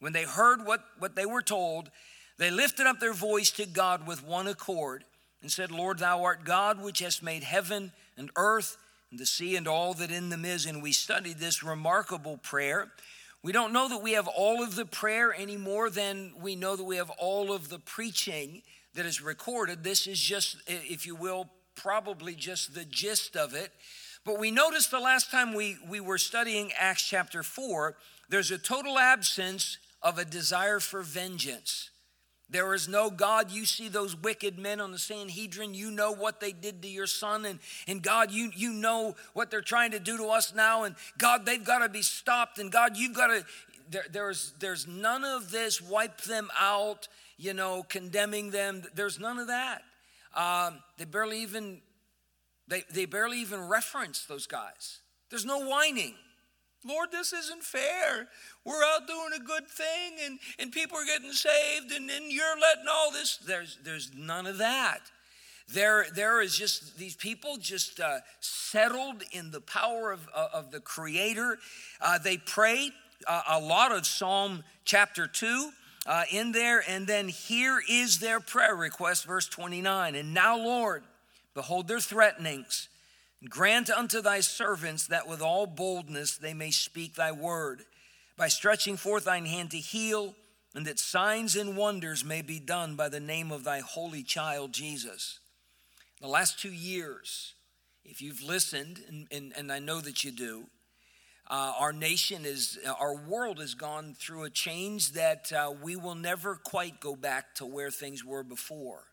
When 0.00 0.12
they 0.12 0.24
heard 0.24 0.66
what, 0.66 0.80
what 0.98 1.14
they 1.14 1.26
were 1.26 1.42
told, 1.42 1.90
they 2.38 2.50
lifted 2.50 2.86
up 2.86 2.98
their 2.98 3.12
voice 3.12 3.50
to 3.52 3.66
God 3.66 4.06
with 4.06 4.26
one 4.26 4.48
accord 4.48 5.04
and 5.42 5.50
said, 5.50 5.70
Lord, 5.70 5.98
thou 5.98 6.22
art 6.22 6.44
God 6.44 6.80
which 6.80 7.00
hast 7.00 7.22
made 7.22 7.42
heaven 7.42 7.92
and 8.16 8.30
earth 8.36 8.78
and 9.10 9.20
the 9.20 9.26
sea 9.26 9.56
and 9.56 9.68
all 9.68 9.92
that 9.94 10.10
in 10.10 10.30
them 10.30 10.44
is. 10.44 10.64
And 10.64 10.82
we 10.82 10.92
studied 10.92 11.38
this 11.38 11.62
remarkable 11.62 12.38
prayer. 12.38 12.90
We 13.42 13.52
don't 13.52 13.72
know 13.72 13.88
that 13.88 14.02
we 14.02 14.12
have 14.12 14.28
all 14.28 14.62
of 14.62 14.76
the 14.76 14.86
prayer 14.86 15.34
any 15.34 15.56
more 15.56 15.90
than 15.90 16.32
we 16.40 16.54
know 16.54 16.76
that 16.76 16.84
we 16.84 16.96
have 16.96 17.10
all 17.10 17.52
of 17.52 17.68
the 17.68 17.80
preaching 17.80 18.62
that 18.94 19.04
is 19.04 19.20
recorded. 19.20 19.82
This 19.82 20.06
is 20.06 20.20
just, 20.20 20.56
if 20.66 21.06
you 21.06 21.16
will, 21.16 21.48
probably 21.74 22.34
just 22.34 22.74
the 22.74 22.84
gist 22.84 23.36
of 23.36 23.54
it. 23.54 23.70
But 24.24 24.38
we 24.38 24.50
noticed 24.50 24.90
the 24.90 25.00
last 25.00 25.30
time 25.30 25.54
we, 25.54 25.76
we 25.88 25.98
were 25.98 26.18
studying 26.18 26.70
Acts 26.78 27.02
chapter 27.02 27.42
4, 27.42 27.96
there's 28.28 28.50
a 28.52 28.58
total 28.58 28.98
absence 28.98 29.78
of 30.02 30.18
a 30.18 30.24
desire 30.24 30.78
for 30.78 31.02
vengeance. 31.02 31.90
There 32.52 32.74
is 32.74 32.86
no 32.86 33.08
God. 33.08 33.50
You 33.50 33.64
see 33.64 33.88
those 33.88 34.14
wicked 34.14 34.58
men 34.58 34.78
on 34.78 34.92
the 34.92 34.98
Sanhedrin. 34.98 35.72
You 35.72 35.90
know 35.90 36.12
what 36.12 36.38
they 36.38 36.52
did 36.52 36.82
to 36.82 36.88
your 36.88 37.06
son. 37.06 37.46
And, 37.46 37.58
and 37.88 38.02
God, 38.02 38.30
you, 38.30 38.50
you 38.54 38.74
know 38.74 39.16
what 39.32 39.50
they're 39.50 39.62
trying 39.62 39.92
to 39.92 39.98
do 39.98 40.18
to 40.18 40.26
us 40.26 40.54
now. 40.54 40.84
And 40.84 40.94
God, 41.16 41.46
they've 41.46 41.64
got 41.64 41.78
to 41.78 41.88
be 41.88 42.02
stopped. 42.02 42.58
And 42.58 42.70
God, 42.70 42.96
you've 42.96 43.16
got 43.16 43.28
to, 43.28 43.44
there, 43.90 44.04
there's, 44.12 44.52
there's 44.60 44.86
none 44.86 45.24
of 45.24 45.50
this 45.50 45.80
wipe 45.80 46.20
them 46.20 46.50
out, 46.60 47.08
you 47.38 47.54
know, 47.54 47.84
condemning 47.84 48.50
them. 48.50 48.82
There's 48.94 49.18
none 49.18 49.38
of 49.38 49.46
that. 49.46 49.82
Um, 50.36 50.78
they 50.98 51.06
barely 51.06 51.40
even, 51.40 51.80
they, 52.68 52.84
they 52.92 53.06
barely 53.06 53.40
even 53.40 53.66
reference 53.66 54.26
those 54.26 54.46
guys. 54.46 55.00
There's 55.30 55.46
no 55.46 55.66
whining. 55.66 56.14
Lord, 56.84 57.12
this 57.12 57.32
isn't 57.32 57.62
fair. 57.62 58.28
We're 58.64 58.82
out 58.94 59.06
doing 59.06 59.30
a 59.36 59.44
good 59.44 59.68
thing 59.68 60.16
and, 60.24 60.38
and 60.58 60.72
people 60.72 60.98
are 60.98 61.04
getting 61.04 61.32
saved 61.32 61.92
and 61.92 62.08
then 62.08 62.22
you're 62.28 62.58
letting 62.60 62.86
all 62.90 63.12
this. 63.12 63.38
There's, 63.38 63.78
there's 63.84 64.10
none 64.16 64.46
of 64.46 64.58
that. 64.58 65.00
There, 65.68 66.06
there 66.14 66.40
is 66.40 66.56
just 66.56 66.98
these 66.98 67.14
people 67.14 67.56
just 67.56 68.00
uh, 68.00 68.18
settled 68.40 69.22
in 69.30 69.52
the 69.52 69.60
power 69.60 70.10
of, 70.10 70.28
uh, 70.34 70.48
of 70.52 70.70
the 70.70 70.80
Creator. 70.80 71.58
Uh, 72.00 72.18
they 72.18 72.36
pray 72.36 72.90
uh, 73.26 73.42
a 73.48 73.60
lot 73.60 73.92
of 73.92 74.04
Psalm 74.04 74.64
chapter 74.84 75.26
2 75.26 75.70
uh, 76.06 76.24
in 76.30 76.52
there. 76.52 76.82
And 76.86 77.06
then 77.06 77.28
here 77.28 77.80
is 77.88 78.18
their 78.18 78.40
prayer 78.40 78.74
request, 78.74 79.24
verse 79.24 79.48
29. 79.48 80.14
And 80.14 80.34
now, 80.34 80.56
Lord, 80.56 81.04
behold 81.54 81.88
their 81.88 82.00
threatenings 82.00 82.88
Grant 83.48 83.90
unto 83.90 84.20
thy 84.20 84.40
servants 84.40 85.06
that 85.08 85.26
with 85.26 85.42
all 85.42 85.66
boldness 85.66 86.36
they 86.36 86.54
may 86.54 86.70
speak 86.70 87.14
thy 87.14 87.32
word, 87.32 87.82
by 88.36 88.48
stretching 88.48 88.96
forth 88.96 89.24
thine 89.24 89.46
hand 89.46 89.70
to 89.72 89.78
heal, 89.78 90.34
and 90.74 90.86
that 90.86 90.98
signs 90.98 91.56
and 91.56 91.76
wonders 91.76 92.24
may 92.24 92.40
be 92.40 92.58
done 92.58 92.94
by 92.94 93.08
the 93.08 93.20
name 93.20 93.50
of 93.50 93.64
thy 93.64 93.80
holy 93.80 94.22
child 94.22 94.72
Jesus. 94.72 95.40
The 96.20 96.28
last 96.28 96.58
two 96.58 96.72
years, 96.72 97.54
if 98.04 98.22
you've 98.22 98.42
listened, 98.42 99.00
and, 99.08 99.26
and, 99.30 99.52
and 99.56 99.72
I 99.72 99.80
know 99.80 100.00
that 100.00 100.24
you 100.24 100.30
do, 100.30 100.66
uh, 101.50 101.72
our 101.78 101.92
nation 101.92 102.46
is, 102.46 102.78
our 102.98 103.14
world 103.14 103.58
has 103.58 103.74
gone 103.74 104.14
through 104.18 104.44
a 104.44 104.50
change 104.50 105.12
that 105.12 105.52
uh, 105.52 105.72
we 105.82 105.96
will 105.96 106.14
never 106.14 106.54
quite 106.54 107.00
go 107.00 107.16
back 107.16 107.56
to 107.56 107.66
where 107.66 107.90
things 107.90 108.24
were 108.24 108.44
before. 108.44 109.04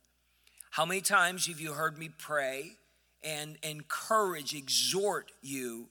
How 0.71 0.86
many 0.86 1.01
times 1.01 1.48
have 1.48 1.59
you 1.59 1.74
heard 1.74 1.98
me 1.98 2.09
pray 2.15 2.77
and 3.24 3.58
encourage, 3.64 4.54
exhort 4.54 5.32
you 5.42 5.88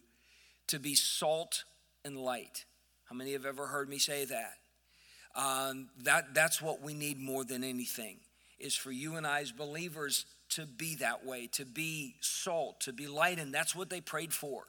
to 0.68 0.78
be 0.78 0.94
salt 0.94 1.64
and 2.04 2.16
light? 2.16 2.64
How 3.04 3.16
many 3.16 3.32
have 3.32 3.46
ever 3.46 3.66
heard 3.66 3.88
me 3.88 3.98
say 3.98 4.24
that? 4.26 4.54
Um, 5.34 5.88
that 6.02 6.34
that's 6.34 6.60
what 6.60 6.82
we 6.82 6.94
need 6.94 7.20
more 7.20 7.44
than 7.44 7.62
anything 7.62 8.18
is 8.58 8.74
for 8.74 8.90
you 8.90 9.16
and 9.16 9.26
I 9.26 9.40
as 9.40 9.52
believers 9.52 10.26
to 10.50 10.66
be 10.66 10.96
that 10.96 11.24
way, 11.24 11.46
to 11.52 11.64
be 11.64 12.16
salt, 12.20 12.80
to 12.80 12.92
be 12.92 13.06
light, 13.06 13.38
and 13.38 13.52
that's 13.52 13.74
what 13.74 13.90
they 13.90 14.00
prayed 14.00 14.32
for. 14.32 14.64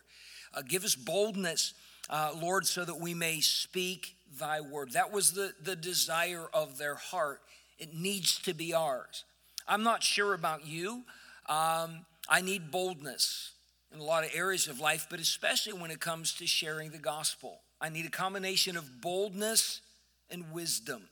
Uh, 0.53 0.61
give 0.67 0.83
us 0.83 0.95
boldness, 0.95 1.73
uh, 2.09 2.31
Lord, 2.39 2.65
so 2.65 2.83
that 2.85 2.99
we 2.99 3.13
may 3.13 3.39
speak 3.39 4.15
thy 4.37 4.61
word. 4.61 4.91
That 4.91 5.11
was 5.11 5.31
the, 5.31 5.53
the 5.63 5.75
desire 5.75 6.47
of 6.53 6.77
their 6.77 6.95
heart. 6.95 7.41
It 7.77 7.93
needs 7.93 8.39
to 8.39 8.53
be 8.53 8.73
ours. 8.73 9.23
I'm 9.67 9.83
not 9.83 10.03
sure 10.03 10.33
about 10.33 10.67
you. 10.67 11.03
Um, 11.47 12.05
I 12.29 12.41
need 12.41 12.71
boldness 12.71 13.53
in 13.91 13.99
a 13.99 14.03
lot 14.03 14.23
of 14.23 14.29
areas 14.35 14.67
of 14.67 14.79
life, 14.79 15.07
but 15.09 15.19
especially 15.19 15.73
when 15.73 15.89
it 15.89 15.99
comes 15.99 16.33
to 16.35 16.45
sharing 16.45 16.91
the 16.91 16.99
gospel. 16.99 17.61
I 17.81 17.89
need 17.89 18.05
a 18.05 18.11
combination 18.11 18.77
of 18.77 19.01
boldness 19.01 19.81
and 20.29 20.51
wisdom. 20.51 21.09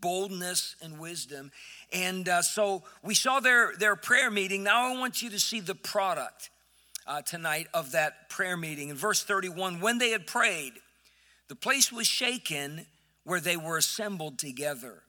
Boldness 0.00 0.76
and 0.82 0.98
wisdom. 0.98 1.50
And 1.92 2.28
uh, 2.28 2.42
so 2.42 2.82
we 3.02 3.14
saw 3.14 3.40
their, 3.40 3.72
their 3.78 3.96
prayer 3.96 4.30
meeting. 4.30 4.62
Now 4.62 4.94
I 4.94 4.98
want 4.98 5.22
you 5.22 5.30
to 5.30 5.40
see 5.40 5.60
the 5.60 5.74
product 5.74 6.50
uh, 7.06 7.22
tonight 7.22 7.68
of 7.72 7.92
that 7.92 8.28
prayer 8.28 8.56
meeting. 8.56 8.90
In 8.90 8.96
verse 8.96 9.22
31, 9.24 9.80
when 9.80 9.98
they 9.98 10.10
had 10.10 10.26
prayed, 10.26 10.74
the 11.48 11.56
place 11.56 11.90
was 11.90 12.06
shaken 12.06 12.86
where 13.24 13.40
they 13.40 13.56
were 13.56 13.78
assembled 13.78 14.38
together. 14.38 15.02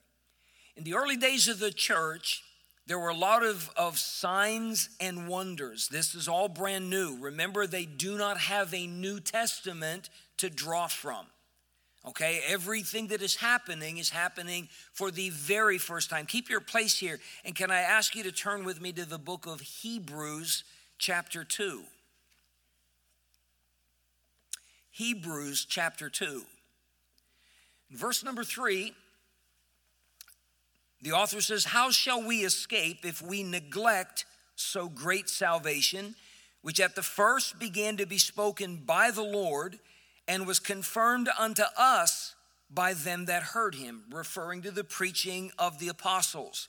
In 0.74 0.84
the 0.84 0.94
early 0.94 1.16
days 1.16 1.48
of 1.48 1.58
the 1.58 1.72
church, 1.72 2.42
there 2.86 2.98
were 2.98 3.08
a 3.08 3.16
lot 3.16 3.44
of, 3.44 3.70
of 3.76 3.98
signs 3.98 4.90
and 5.00 5.28
wonders. 5.28 5.88
This 5.88 6.14
is 6.14 6.28
all 6.28 6.48
brand 6.48 6.88
new. 6.88 7.18
Remember, 7.20 7.66
they 7.66 7.84
do 7.84 8.16
not 8.16 8.38
have 8.38 8.72
a 8.72 8.86
New 8.86 9.18
Testament 9.18 10.08
to 10.36 10.48
draw 10.48 10.86
from. 10.86 11.26
Okay, 12.06 12.40
everything 12.46 13.08
that 13.08 13.20
is 13.20 13.34
happening 13.34 13.98
is 13.98 14.10
happening 14.10 14.68
for 14.92 15.10
the 15.10 15.30
very 15.30 15.78
first 15.78 16.08
time. 16.08 16.24
Keep 16.24 16.48
your 16.48 16.60
place 16.60 16.96
here. 16.96 17.18
And 17.44 17.56
can 17.56 17.72
I 17.72 17.80
ask 17.80 18.14
you 18.14 18.22
to 18.22 18.30
turn 18.30 18.64
with 18.64 18.80
me 18.80 18.92
to 18.92 19.04
the 19.04 19.18
book 19.18 19.46
of 19.46 19.60
Hebrews, 19.60 20.62
chapter 20.98 21.42
2? 21.42 21.82
Hebrews, 24.92 25.66
chapter 25.68 26.08
2. 26.08 26.42
Verse 27.90 28.22
number 28.22 28.44
3 28.44 28.94
the 31.02 31.12
author 31.12 31.40
says, 31.40 31.64
How 31.64 31.90
shall 31.90 32.22
we 32.22 32.44
escape 32.44 33.04
if 33.04 33.20
we 33.20 33.42
neglect 33.42 34.24
so 34.54 34.88
great 34.88 35.28
salvation, 35.28 36.14
which 36.62 36.80
at 36.80 36.96
the 36.96 37.02
first 37.02 37.58
began 37.58 37.96
to 37.98 38.06
be 38.06 38.18
spoken 38.18 38.76
by 38.76 39.10
the 39.10 39.22
Lord 39.22 39.78
and 40.26 40.46
was 40.46 40.58
confirmed 40.58 41.28
unto 41.38 41.62
us 41.78 42.34
by 42.70 42.94
them 42.94 43.26
that 43.26 43.42
heard 43.42 43.74
him, 43.74 44.04
referring 44.10 44.62
to 44.62 44.70
the 44.70 44.84
preaching 44.84 45.52
of 45.58 45.78
the 45.78 45.88
apostles? 45.88 46.68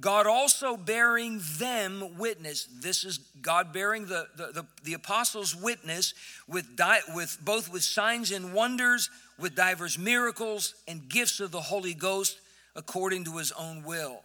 God 0.00 0.26
also 0.26 0.76
bearing 0.76 1.40
them 1.58 2.16
witness. 2.16 2.66
This 2.80 3.04
is 3.04 3.18
God 3.42 3.72
bearing 3.72 4.06
the, 4.06 4.28
the, 4.36 4.46
the, 4.46 4.66
the 4.84 4.94
apostles' 4.94 5.54
witness 5.54 6.14
with, 6.48 6.76
di- 6.76 7.00
with 7.14 7.38
both 7.44 7.70
with 7.70 7.82
signs 7.82 8.30
and 8.30 8.54
wonders, 8.54 9.10
with 9.38 9.56
divers 9.56 9.98
miracles 9.98 10.74
and 10.86 11.08
gifts 11.08 11.40
of 11.40 11.50
the 11.50 11.60
Holy 11.60 11.92
Ghost 11.92 12.38
according 12.74 13.24
to 13.24 13.38
his 13.38 13.52
own 13.52 13.82
will. 13.82 14.22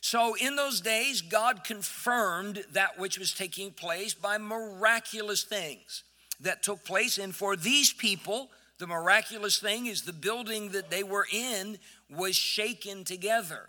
So, 0.00 0.34
in 0.34 0.56
those 0.56 0.80
days, 0.80 1.22
God 1.22 1.62
confirmed 1.62 2.64
that 2.72 2.98
which 2.98 3.18
was 3.18 3.32
taking 3.32 3.70
place 3.70 4.14
by 4.14 4.36
miraculous 4.36 5.44
things 5.44 6.02
that 6.40 6.62
took 6.62 6.84
place. 6.84 7.18
And 7.18 7.34
for 7.34 7.54
these 7.54 7.92
people, 7.92 8.50
the 8.78 8.88
miraculous 8.88 9.60
thing 9.60 9.86
is 9.86 10.02
the 10.02 10.12
building 10.12 10.70
that 10.70 10.90
they 10.90 11.04
were 11.04 11.26
in 11.32 11.78
was 12.10 12.34
shaken 12.34 13.04
together. 13.04 13.68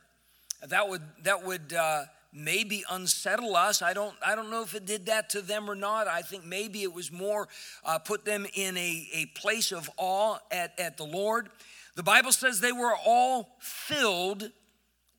That 0.68 0.90
would, 0.90 1.04
that 1.22 1.46
would 1.46 1.72
uh, 1.72 2.06
maybe 2.34 2.84
unsettle 2.90 3.56
us. 3.56 3.82
I 3.82 3.94
don't, 3.94 4.16
I 4.26 4.36
don't 4.36 4.50
know 4.50 4.64
if 4.64 4.74
it 4.74 4.88
did 4.88 5.06
that 5.06 5.30
to 5.32 5.42
them 5.42 5.70
or 5.70 5.76
not. 5.76 6.08
I 6.08 6.24
think 6.24 6.46
maybe 6.46 6.82
it 6.82 6.94
was 6.94 7.12
more 7.12 7.48
uh, 7.86 8.00
put 8.00 8.26
them 8.26 8.48
in 8.56 8.76
a, 8.76 9.08
a 9.14 9.26
place 9.40 9.72
of 9.72 9.90
awe 9.98 10.40
at, 10.52 10.78
at 10.80 10.98
the 10.98 11.06
Lord. 11.06 11.50
The 11.96 12.04
Bible 12.04 12.32
says 12.32 12.60
they 12.60 12.72
were 12.72 12.96
all 13.06 13.56
filled 13.60 14.52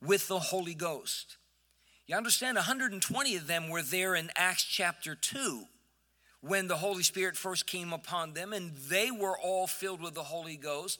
with 0.01 0.27
the 0.27 0.39
Holy 0.39 0.73
Ghost. 0.73 1.37
You 2.07 2.15
understand, 2.15 2.55
120 2.55 3.35
of 3.35 3.47
them 3.47 3.69
were 3.69 3.81
there 3.81 4.13
in 4.13 4.29
Acts 4.35 4.63
chapter 4.63 5.15
2 5.15 5.63
when 6.41 6.67
the 6.67 6.77
Holy 6.77 7.01
Spirit 7.01 7.35
first 7.35 7.65
came 7.65 7.91
upon 7.91 8.33
them, 8.33 8.53
and 8.53 8.75
they 8.75 9.09
were 9.09 9.37
all 9.37 9.65
filled 9.65 10.01
with 10.01 10.13
the 10.13 10.23
Holy 10.23 10.57
Ghost. 10.57 10.99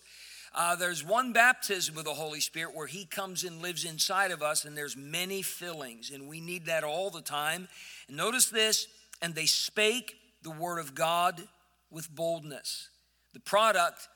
Uh, 0.55 0.75
there's 0.75 1.03
one 1.03 1.33
baptism 1.33 1.93
with 1.93 2.05
the 2.05 2.13
Holy 2.13 2.39
Spirit 2.39 2.75
where 2.75 2.87
He 2.87 3.05
comes 3.05 3.43
and 3.43 3.61
lives 3.61 3.85
inside 3.85 4.31
of 4.31 4.41
us, 4.41 4.65
and 4.65 4.75
there's 4.75 4.97
many 4.97 5.43
fillings, 5.43 6.09
and 6.09 6.27
we 6.27 6.41
need 6.41 6.65
that 6.65 6.83
all 6.83 7.11
the 7.11 7.21
time. 7.21 7.67
And 8.07 8.17
notice 8.17 8.47
this, 8.47 8.87
and 9.21 9.35
they 9.35 9.45
spake 9.45 10.15
the 10.41 10.51
word 10.51 10.79
of 10.79 10.95
God 10.95 11.43
with 11.91 12.09
boldness. 12.09 12.89
The 13.33 13.39
product 13.39 14.07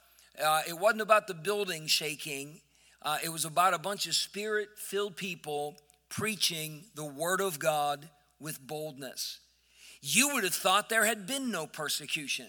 uh, 0.43 0.62
it 0.67 0.77
wasn't 0.77 1.01
about 1.01 1.27
the 1.27 1.34
building 1.34 1.88
shaking, 1.88 2.62
uh, 3.01 3.17
it 3.24 3.29
was 3.29 3.46
about 3.46 3.74
a 3.74 3.79
bunch 3.79 4.08
of 4.08 4.15
spirit 4.15 4.69
filled 4.77 5.15
people 5.15 5.77
preaching 6.10 6.84
the 6.96 7.05
word 7.05 7.41
of 7.41 7.60
God 7.60 8.10
with 8.39 8.65
boldness. 8.65 9.39
You 10.01 10.34
would 10.34 10.43
have 10.43 10.53
thought 10.53 10.89
there 10.89 11.05
had 11.05 11.27
been 11.27 11.51
no 11.51 11.67
persecution. 11.67 12.48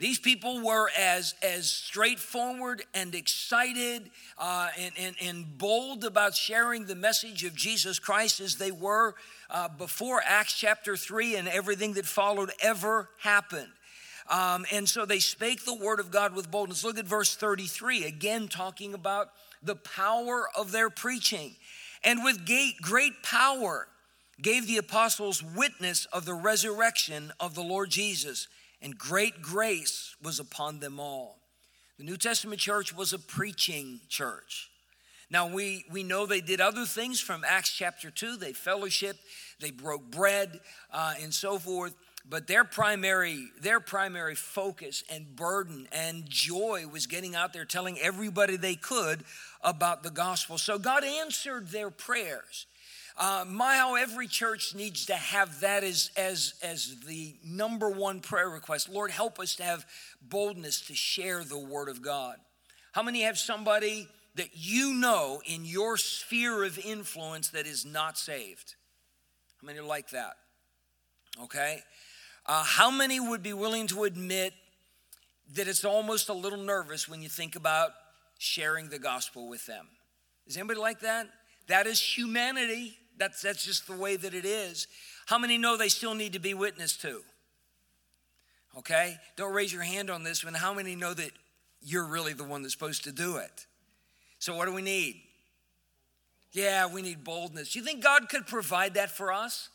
These 0.00 0.18
people 0.18 0.62
were 0.62 0.88
as, 0.98 1.34
as 1.42 1.68
straightforward 1.68 2.82
and 2.94 3.14
excited 3.14 4.10
uh, 4.38 4.70
and, 4.78 4.92
and, 4.98 5.16
and 5.20 5.58
bold 5.58 6.04
about 6.04 6.34
sharing 6.34 6.86
the 6.86 6.94
message 6.94 7.44
of 7.44 7.54
Jesus 7.54 7.98
Christ 7.98 8.40
as 8.40 8.56
they 8.56 8.70
were 8.70 9.14
uh, 9.50 9.68
before 9.68 10.22
Acts 10.24 10.54
chapter 10.54 10.96
3 10.96 11.36
and 11.36 11.46
everything 11.48 11.92
that 11.94 12.06
followed 12.06 12.50
ever 12.62 13.10
happened. 13.18 13.68
Um, 14.30 14.64
and 14.70 14.88
so 14.88 15.04
they 15.04 15.18
spake 15.18 15.64
the 15.64 15.74
word 15.74 15.98
of 15.98 16.12
God 16.12 16.34
with 16.34 16.50
boldness. 16.50 16.84
Look 16.84 16.98
at 16.98 17.04
verse 17.04 17.34
33, 17.34 18.04
again 18.04 18.46
talking 18.46 18.94
about 18.94 19.30
the 19.62 19.74
power 19.74 20.48
of 20.56 20.70
their 20.70 20.88
preaching. 20.88 21.56
And 22.04 22.24
with 22.24 22.48
great 22.80 23.22
power 23.22 23.88
gave 24.40 24.66
the 24.66 24.78
apostles 24.78 25.42
witness 25.42 26.06
of 26.06 26.24
the 26.24 26.34
resurrection 26.34 27.32
of 27.40 27.54
the 27.54 27.62
Lord 27.62 27.90
Jesus, 27.90 28.46
and 28.80 28.96
great 28.96 29.42
grace 29.42 30.14
was 30.22 30.38
upon 30.38 30.78
them 30.78 30.98
all. 30.98 31.38
The 31.98 32.04
New 32.04 32.16
Testament 32.16 32.60
church 32.60 32.94
was 32.94 33.12
a 33.12 33.18
preaching 33.18 34.00
church. 34.08 34.70
Now, 35.30 35.46
we, 35.46 35.84
we 35.90 36.02
know 36.02 36.26
they 36.26 36.40
did 36.40 36.60
other 36.60 36.86
things 36.86 37.20
from 37.20 37.44
Acts 37.46 37.70
chapter 37.70 38.10
2. 38.10 38.36
They 38.36 38.52
fellowship, 38.52 39.16
they 39.60 39.70
broke 39.70 40.10
bread, 40.10 40.60
uh, 40.92 41.14
and 41.20 41.32
so 41.32 41.58
forth 41.58 41.94
but 42.28 42.46
their 42.46 42.64
primary 42.64 43.48
their 43.60 43.80
primary 43.80 44.34
focus 44.34 45.02
and 45.10 45.34
burden 45.34 45.88
and 45.92 46.28
joy 46.28 46.84
was 46.90 47.06
getting 47.06 47.34
out 47.34 47.52
there 47.52 47.64
telling 47.64 47.98
everybody 47.98 48.56
they 48.56 48.76
could 48.76 49.24
about 49.62 50.02
the 50.02 50.10
gospel. 50.10 50.58
So 50.58 50.78
god 50.78 51.04
answered 51.04 51.68
their 51.68 51.90
prayers. 51.90 52.66
Uh, 53.16 53.44
my 53.46 53.74
how 53.76 53.96
every 53.96 54.28
church 54.28 54.74
needs 54.74 55.06
to 55.06 55.14
have 55.14 55.60
that 55.60 55.82
as 55.82 56.10
as 56.16 56.54
as 56.62 56.96
the 57.06 57.34
number 57.44 57.88
one 57.88 58.20
prayer 58.20 58.48
request. 58.48 58.88
Lord 58.88 59.10
help 59.10 59.40
us 59.40 59.56
to 59.56 59.64
have 59.64 59.84
boldness 60.22 60.82
to 60.82 60.94
share 60.94 61.42
the 61.44 61.58
word 61.58 61.88
of 61.88 62.00
god. 62.00 62.36
How 62.92 63.02
many 63.02 63.22
have 63.22 63.38
somebody 63.38 64.08
that 64.36 64.50
you 64.54 64.94
know 64.94 65.42
in 65.44 65.64
your 65.64 65.96
sphere 65.96 66.64
of 66.64 66.78
influence 66.78 67.48
that 67.50 67.66
is 67.66 67.84
not 67.84 68.16
saved? 68.16 68.76
How 69.60 69.66
many 69.66 69.80
are 69.80 69.84
like 69.84 70.10
that? 70.10 70.36
Okay 71.42 71.82
uh, 72.46 72.64
how 72.64 72.90
many 72.90 73.20
would 73.20 73.42
be 73.42 73.52
willing 73.52 73.86
to 73.88 74.04
admit 74.04 74.54
that 75.54 75.68
it's 75.68 75.84
almost 75.84 76.28
a 76.28 76.32
little 76.34 76.58
nervous 76.58 77.08
when 77.08 77.22
you 77.22 77.28
think 77.28 77.56
about 77.56 77.90
sharing 78.38 78.88
the 78.88 78.98
gospel 78.98 79.48
with 79.48 79.66
them? 79.66 79.86
Is 80.46 80.56
anybody 80.56 80.80
like 80.80 81.00
that? 81.00 81.28
That 81.68 81.86
is 81.86 82.00
humanity. 82.00 82.96
That's, 83.16 83.42
that's 83.42 83.64
just 83.64 83.86
the 83.86 83.96
way 83.96 84.16
that 84.16 84.34
it 84.34 84.44
is. 84.44 84.86
How 85.26 85.38
many 85.38 85.58
know 85.58 85.76
they 85.76 85.88
still 85.88 86.14
need 86.14 86.32
to 86.32 86.38
be 86.38 86.54
witnessed 86.54 87.02
to? 87.02 87.22
Okay? 88.78 89.16
Don't 89.36 89.52
raise 89.52 89.72
your 89.72 89.82
hand 89.82 90.10
on 90.10 90.22
this 90.22 90.44
one. 90.44 90.54
How 90.54 90.74
many 90.74 90.96
know 90.96 91.14
that 91.14 91.30
you're 91.82 92.06
really 92.06 92.32
the 92.32 92.44
one 92.44 92.62
that's 92.62 92.74
supposed 92.74 93.04
to 93.04 93.12
do 93.12 93.36
it? 93.36 93.66
So, 94.38 94.56
what 94.56 94.66
do 94.66 94.72
we 94.72 94.82
need? 94.82 95.20
Yeah, 96.52 96.92
we 96.92 97.02
need 97.02 97.22
boldness. 97.22 97.76
You 97.76 97.82
think 97.82 98.02
God 98.02 98.28
could 98.28 98.46
provide 98.46 98.94
that 98.94 99.10
for 99.10 99.32
us? 99.32 99.68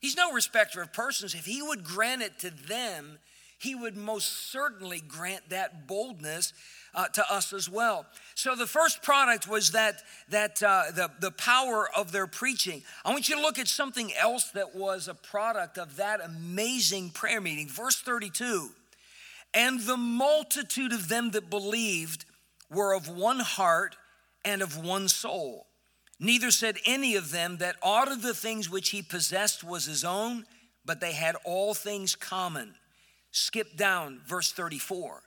He's 0.00 0.16
no 0.16 0.32
respecter 0.32 0.82
of 0.82 0.92
persons. 0.92 1.34
If 1.34 1.44
He 1.46 1.62
would 1.62 1.84
grant 1.84 2.22
it 2.22 2.38
to 2.40 2.50
them, 2.50 3.18
He 3.58 3.74
would 3.74 3.96
most 3.96 4.50
certainly 4.50 5.00
grant 5.00 5.50
that 5.50 5.86
boldness 5.86 6.52
uh, 6.94 7.08
to 7.08 7.32
us 7.32 7.52
as 7.52 7.68
well. 7.68 8.06
So 8.34 8.56
the 8.56 8.66
first 8.66 9.02
product 9.02 9.46
was 9.46 9.72
that 9.72 10.02
that 10.30 10.62
uh, 10.62 10.90
the 10.94 11.10
the 11.20 11.30
power 11.30 11.88
of 11.96 12.12
their 12.12 12.26
preaching. 12.26 12.82
I 13.04 13.10
want 13.10 13.28
you 13.28 13.36
to 13.36 13.42
look 13.42 13.58
at 13.58 13.68
something 13.68 14.12
else 14.18 14.50
that 14.52 14.74
was 14.74 15.06
a 15.06 15.14
product 15.14 15.78
of 15.78 15.96
that 15.96 16.20
amazing 16.24 17.10
prayer 17.10 17.40
meeting. 17.40 17.68
Verse 17.68 18.00
32. 18.00 18.70
And 19.52 19.80
the 19.80 19.96
multitude 19.96 20.92
of 20.92 21.08
them 21.08 21.32
that 21.32 21.50
believed 21.50 22.24
were 22.70 22.94
of 22.94 23.08
one 23.08 23.40
heart 23.40 23.96
and 24.44 24.62
of 24.62 24.76
one 24.76 25.08
soul. 25.08 25.66
Neither 26.22 26.50
said 26.50 26.76
any 26.84 27.16
of 27.16 27.30
them 27.30 27.56
that 27.56 27.76
aught 27.82 28.12
of 28.12 28.20
the 28.20 28.34
things 28.34 28.68
which 28.68 28.90
he 28.90 29.00
possessed 29.00 29.64
was 29.64 29.86
his 29.86 30.04
own, 30.04 30.44
but 30.84 31.00
they 31.00 31.12
had 31.12 31.34
all 31.44 31.72
things 31.72 32.14
common. 32.14 32.74
Skip 33.30 33.74
down, 33.74 34.20
verse 34.26 34.52
34. 34.52 35.22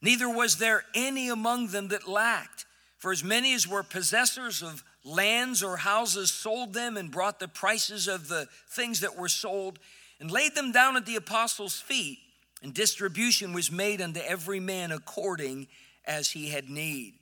Neither 0.00 0.28
was 0.28 0.58
there 0.58 0.84
any 0.94 1.28
among 1.28 1.68
them 1.68 1.88
that 1.88 2.06
lacked, 2.06 2.64
for 2.96 3.10
as 3.10 3.24
many 3.24 3.54
as 3.54 3.66
were 3.66 3.82
possessors 3.82 4.62
of 4.62 4.84
lands 5.02 5.64
or 5.64 5.78
houses 5.78 6.30
sold 6.30 6.74
them 6.74 6.96
and 6.96 7.10
brought 7.10 7.40
the 7.40 7.48
prices 7.48 8.06
of 8.06 8.28
the 8.28 8.46
things 8.68 9.00
that 9.00 9.16
were 9.16 9.28
sold 9.28 9.80
and 10.20 10.30
laid 10.30 10.54
them 10.54 10.70
down 10.70 10.96
at 10.96 11.06
the 11.06 11.16
apostles' 11.16 11.80
feet, 11.80 12.18
and 12.62 12.72
distribution 12.72 13.52
was 13.52 13.72
made 13.72 14.00
unto 14.00 14.20
every 14.20 14.60
man 14.60 14.92
according 14.92 15.66
as 16.04 16.30
he 16.30 16.50
had 16.50 16.70
need. 16.70 17.14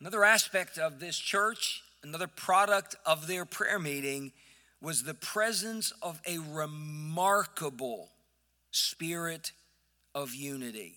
Another 0.00 0.24
aspect 0.24 0.76
of 0.76 0.98
this 0.98 1.18
church, 1.18 1.82
another 2.08 2.26
product 2.26 2.96
of 3.04 3.26
their 3.26 3.44
prayer 3.44 3.78
meeting, 3.78 4.32
was 4.80 5.02
the 5.02 5.14
presence 5.14 5.92
of 6.00 6.20
a 6.26 6.38
remarkable 6.38 8.08
spirit 8.70 9.52
of 10.14 10.34
unity. 10.34 10.94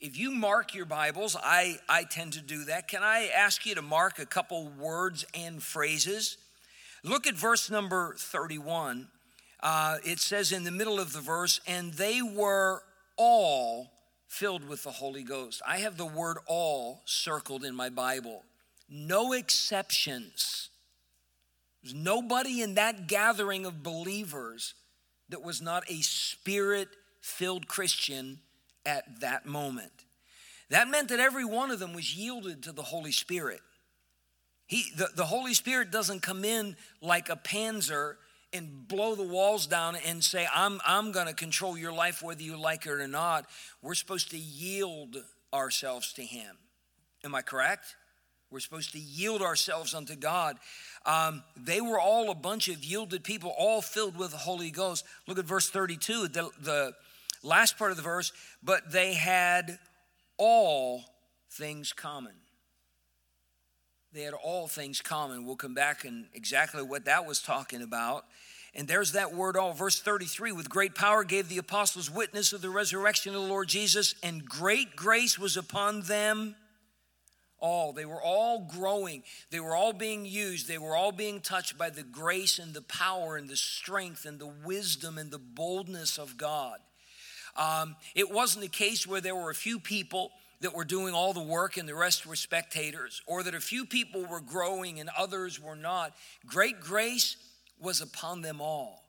If 0.00 0.18
you 0.18 0.32
mark 0.32 0.74
your 0.74 0.86
Bibles, 0.86 1.36
I, 1.40 1.78
I 1.88 2.04
tend 2.04 2.32
to 2.32 2.40
do 2.40 2.64
that. 2.64 2.88
Can 2.88 3.02
I 3.02 3.30
ask 3.34 3.64
you 3.64 3.76
to 3.76 3.82
mark 3.82 4.18
a 4.18 4.26
couple 4.26 4.68
words 4.78 5.24
and 5.34 5.62
phrases? 5.62 6.36
Look 7.04 7.26
at 7.26 7.34
verse 7.34 7.70
number 7.70 8.14
31. 8.18 9.08
Uh, 9.60 9.98
it 10.04 10.18
says 10.18 10.50
in 10.50 10.64
the 10.64 10.70
middle 10.72 10.98
of 10.98 11.12
the 11.12 11.20
verse, 11.20 11.60
and 11.66 11.92
they 11.94 12.22
were 12.22 12.82
all 13.16 13.92
filled 14.26 14.68
with 14.68 14.82
the 14.82 14.90
Holy 14.90 15.22
Ghost. 15.22 15.62
I 15.66 15.78
have 15.78 15.96
the 15.96 16.06
word 16.06 16.38
all 16.46 17.02
circled 17.04 17.64
in 17.64 17.74
my 17.74 17.88
Bible. 17.88 18.44
No 18.88 19.32
exceptions. 19.32 20.70
There's 21.82 21.94
nobody 21.94 22.62
in 22.62 22.74
that 22.74 23.06
gathering 23.06 23.66
of 23.66 23.82
believers 23.82 24.74
that 25.28 25.42
was 25.42 25.60
not 25.60 25.84
a 25.88 26.00
spirit 26.00 26.88
filled 27.20 27.68
Christian 27.68 28.40
at 28.86 29.20
that 29.20 29.46
moment. 29.46 29.92
That 30.70 30.88
meant 30.88 31.08
that 31.08 31.20
every 31.20 31.44
one 31.44 31.70
of 31.70 31.78
them 31.78 31.92
was 31.92 32.16
yielded 32.16 32.62
to 32.64 32.72
the 32.72 32.82
Holy 32.82 33.12
Spirit. 33.12 33.60
He, 34.66 34.84
the, 34.96 35.08
the 35.14 35.24
Holy 35.24 35.54
Spirit 35.54 35.90
doesn't 35.90 36.20
come 36.20 36.44
in 36.44 36.76
like 37.00 37.30
a 37.30 37.36
panzer 37.36 38.16
and 38.52 38.86
blow 38.86 39.14
the 39.14 39.22
walls 39.22 39.66
down 39.66 39.96
and 39.96 40.22
say, 40.22 40.46
I'm, 40.54 40.80
I'm 40.86 41.12
going 41.12 41.26
to 41.26 41.34
control 41.34 41.76
your 41.76 41.92
life 41.92 42.22
whether 42.22 42.42
you 42.42 42.58
like 42.58 42.86
it 42.86 42.92
or 42.92 43.08
not. 43.08 43.46
We're 43.82 43.94
supposed 43.94 44.30
to 44.30 44.38
yield 44.38 45.16
ourselves 45.52 46.12
to 46.14 46.22
Him. 46.22 46.56
Am 47.24 47.34
I 47.34 47.42
correct? 47.42 47.96
We're 48.50 48.60
supposed 48.60 48.92
to 48.92 48.98
yield 48.98 49.42
ourselves 49.42 49.94
unto 49.94 50.16
God. 50.16 50.56
Um, 51.04 51.42
they 51.56 51.80
were 51.80 52.00
all 52.00 52.30
a 52.30 52.34
bunch 52.34 52.68
of 52.68 52.82
yielded 52.82 53.24
people, 53.24 53.54
all 53.58 53.82
filled 53.82 54.16
with 54.16 54.30
the 54.30 54.38
Holy 54.38 54.70
Ghost. 54.70 55.04
Look 55.26 55.38
at 55.38 55.44
verse 55.44 55.68
32. 55.68 56.28
The, 56.28 56.50
the, 56.60 56.94
Last 57.42 57.78
part 57.78 57.90
of 57.90 57.96
the 57.96 58.02
verse, 58.02 58.32
but 58.62 58.90
they 58.90 59.14
had 59.14 59.78
all 60.36 61.04
things 61.50 61.92
common. 61.92 62.34
They 64.12 64.22
had 64.22 64.34
all 64.34 64.66
things 64.66 65.00
common. 65.00 65.44
We'll 65.46 65.56
come 65.56 65.74
back 65.74 66.04
and 66.04 66.26
exactly 66.34 66.82
what 66.82 67.04
that 67.04 67.26
was 67.26 67.40
talking 67.40 67.82
about. 67.82 68.24
And 68.74 68.88
there's 68.88 69.12
that 69.12 69.34
word 69.34 69.56
all. 69.56 69.72
Verse 69.72 70.00
33 70.00 70.52
with 70.52 70.68
great 70.68 70.94
power 70.94 71.24
gave 71.24 71.48
the 71.48 71.58
apostles 71.58 72.10
witness 72.10 72.52
of 72.52 72.60
the 72.60 72.70
resurrection 72.70 73.34
of 73.34 73.42
the 73.42 73.48
Lord 73.48 73.68
Jesus, 73.68 74.14
and 74.22 74.44
great 74.44 74.96
grace 74.96 75.38
was 75.38 75.56
upon 75.56 76.02
them 76.02 76.56
all. 77.60 77.92
They 77.92 78.04
were 78.04 78.22
all 78.22 78.60
growing. 78.60 79.22
They 79.50 79.60
were 79.60 79.74
all 79.74 79.92
being 79.92 80.24
used. 80.24 80.68
They 80.68 80.78
were 80.78 80.96
all 80.96 81.12
being 81.12 81.40
touched 81.40 81.76
by 81.76 81.90
the 81.90 82.02
grace 82.02 82.58
and 82.58 82.74
the 82.74 82.82
power 82.82 83.36
and 83.36 83.48
the 83.48 83.56
strength 83.56 84.24
and 84.24 84.38
the 84.38 84.52
wisdom 84.64 85.18
and 85.18 85.30
the 85.30 85.38
boldness 85.38 86.18
of 86.18 86.36
God. 86.36 86.78
Um, 87.56 87.96
it 88.14 88.30
wasn't 88.30 88.64
a 88.64 88.70
case 88.70 89.06
where 89.06 89.20
there 89.20 89.34
were 89.34 89.50
a 89.50 89.54
few 89.54 89.80
people 89.80 90.30
that 90.60 90.74
were 90.74 90.84
doing 90.84 91.14
all 91.14 91.32
the 91.32 91.42
work 91.42 91.76
and 91.76 91.88
the 91.88 91.94
rest 91.94 92.26
were 92.26 92.36
spectators, 92.36 93.22
or 93.26 93.42
that 93.42 93.54
a 93.54 93.60
few 93.60 93.84
people 93.84 94.24
were 94.26 94.40
growing 94.40 94.98
and 95.00 95.10
others 95.16 95.60
were 95.60 95.76
not. 95.76 96.14
Great 96.46 96.80
grace 96.80 97.36
was 97.80 98.00
upon 98.00 98.42
them 98.42 98.60
all. 98.60 99.04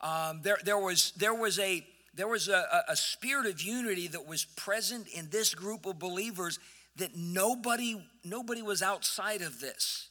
Um, 0.00 0.40
there, 0.42 0.58
there 0.64 0.78
was, 0.78 1.12
there 1.16 1.34
was, 1.34 1.58
a, 1.58 1.86
there 2.14 2.26
was 2.26 2.48
a, 2.48 2.84
a 2.88 2.96
spirit 2.96 3.46
of 3.46 3.60
unity 3.60 4.08
that 4.08 4.26
was 4.26 4.44
present 4.44 5.06
in 5.08 5.28
this 5.30 5.54
group 5.54 5.86
of 5.86 5.98
believers 5.98 6.58
that 6.96 7.16
nobody, 7.16 8.02
nobody 8.24 8.62
was 8.62 8.82
outside 8.82 9.42
of 9.42 9.60
this. 9.60 10.08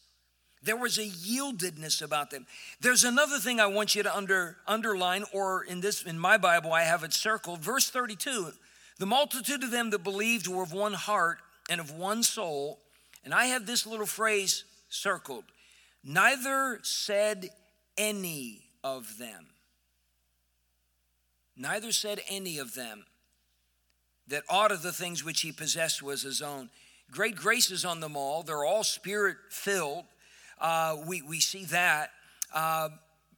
There 0.61 0.75
was 0.75 0.97
a 0.97 1.05
yieldedness 1.05 2.01
about 2.01 2.31
them. 2.31 2.45
There's 2.81 3.05
another 3.05 3.37
thing 3.37 3.59
I 3.59 3.67
want 3.67 3.95
you 3.95 4.03
to 4.03 4.15
under, 4.15 4.57
underline, 4.67 5.23
or 5.31 5.63
in 5.63 5.79
this 5.79 6.03
in 6.03 6.19
my 6.19 6.37
Bible, 6.37 6.73
I 6.73 6.83
have 6.83 7.03
it 7.03 7.13
circled. 7.13 7.59
Verse 7.59 7.89
32. 7.89 8.51
The 8.97 9.05
multitude 9.05 9.63
of 9.63 9.71
them 9.71 9.89
that 9.91 10.03
believed 10.03 10.47
were 10.47 10.63
of 10.63 10.73
one 10.73 10.93
heart 10.93 11.37
and 11.69 11.79
of 11.79 11.91
one 11.91 12.23
soul. 12.23 12.79
And 13.23 13.33
I 13.33 13.45
have 13.45 13.65
this 13.65 13.87
little 13.87 14.05
phrase 14.05 14.65
circled. 14.89 15.45
Neither 16.03 16.79
said 16.83 17.49
any 17.97 18.63
of 18.83 19.17
them. 19.17 19.47
Neither 21.55 21.91
said 21.91 22.21
any 22.29 22.57
of 22.57 22.73
them 22.73 23.05
that 24.29 24.43
aught 24.49 24.71
of 24.71 24.81
the 24.81 24.93
things 24.93 25.23
which 25.23 25.41
he 25.41 25.51
possessed 25.51 26.01
was 26.01 26.23
his 26.23 26.41
own. 26.41 26.69
Great 27.11 27.35
graces 27.35 27.83
on 27.83 27.99
them 27.99 28.15
all. 28.15 28.43
They're 28.43 28.65
all 28.65 28.83
spirit 28.83 29.37
filled 29.49 30.05
uh, 30.59 30.97
we, 31.05 31.21
we 31.21 31.39
see 31.39 31.65
that. 31.65 32.11
Uh, 32.53 32.89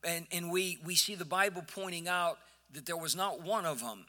and 0.04 0.26
and 0.32 0.52
we, 0.52 0.80
we 0.84 0.96
see 0.96 1.16
the 1.16 1.26
Bible 1.26 1.64
pointing 1.68 2.08
out 2.08 2.40
that 2.74 2.86
there 2.86 2.98
was 2.98 3.16
not 3.16 3.44
one 3.44 3.66
of 3.66 3.82
them. 3.82 4.06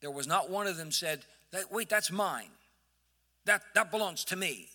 There 0.00 0.10
was 0.10 0.26
not 0.26 0.50
one 0.50 0.66
of 0.66 0.76
them 0.76 0.90
said, 0.90 1.24
that, 1.52 1.72
wait, 1.72 1.88
that's 1.88 2.10
mine. 2.10 2.50
That, 3.44 3.62
that 3.74 3.90
belongs 3.90 4.24
to 4.24 4.36
me. 4.36 4.68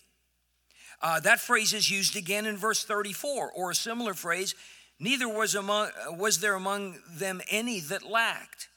Uh, 1.00 1.20
that 1.20 1.40
phrase 1.40 1.72
is 1.72 1.90
used 1.90 2.16
again 2.16 2.46
in 2.46 2.56
verse 2.56 2.84
34, 2.84 3.52
or 3.52 3.70
a 3.70 3.74
similar 3.74 4.14
phrase, 4.14 4.54
neither 4.98 5.28
was, 5.28 5.54
among, 5.54 5.90
was 6.12 6.40
there 6.40 6.54
among 6.54 6.96
them 7.10 7.40
any 7.50 7.80
that 7.80 8.02
lacked. 8.02 8.68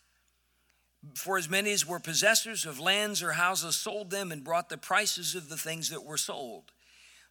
For 1.13 1.37
as 1.37 1.49
many 1.49 1.71
as 1.71 1.85
were 1.85 1.99
possessors 1.99 2.65
of 2.65 2.79
lands 2.79 3.21
or 3.21 3.33
houses 3.33 3.75
sold 3.75 4.09
them 4.09 4.31
and 4.31 4.43
brought 4.43 4.69
the 4.69 4.77
prices 4.77 5.35
of 5.35 5.49
the 5.49 5.57
things 5.57 5.89
that 5.89 6.03
were 6.03 6.17
sold. 6.17 6.71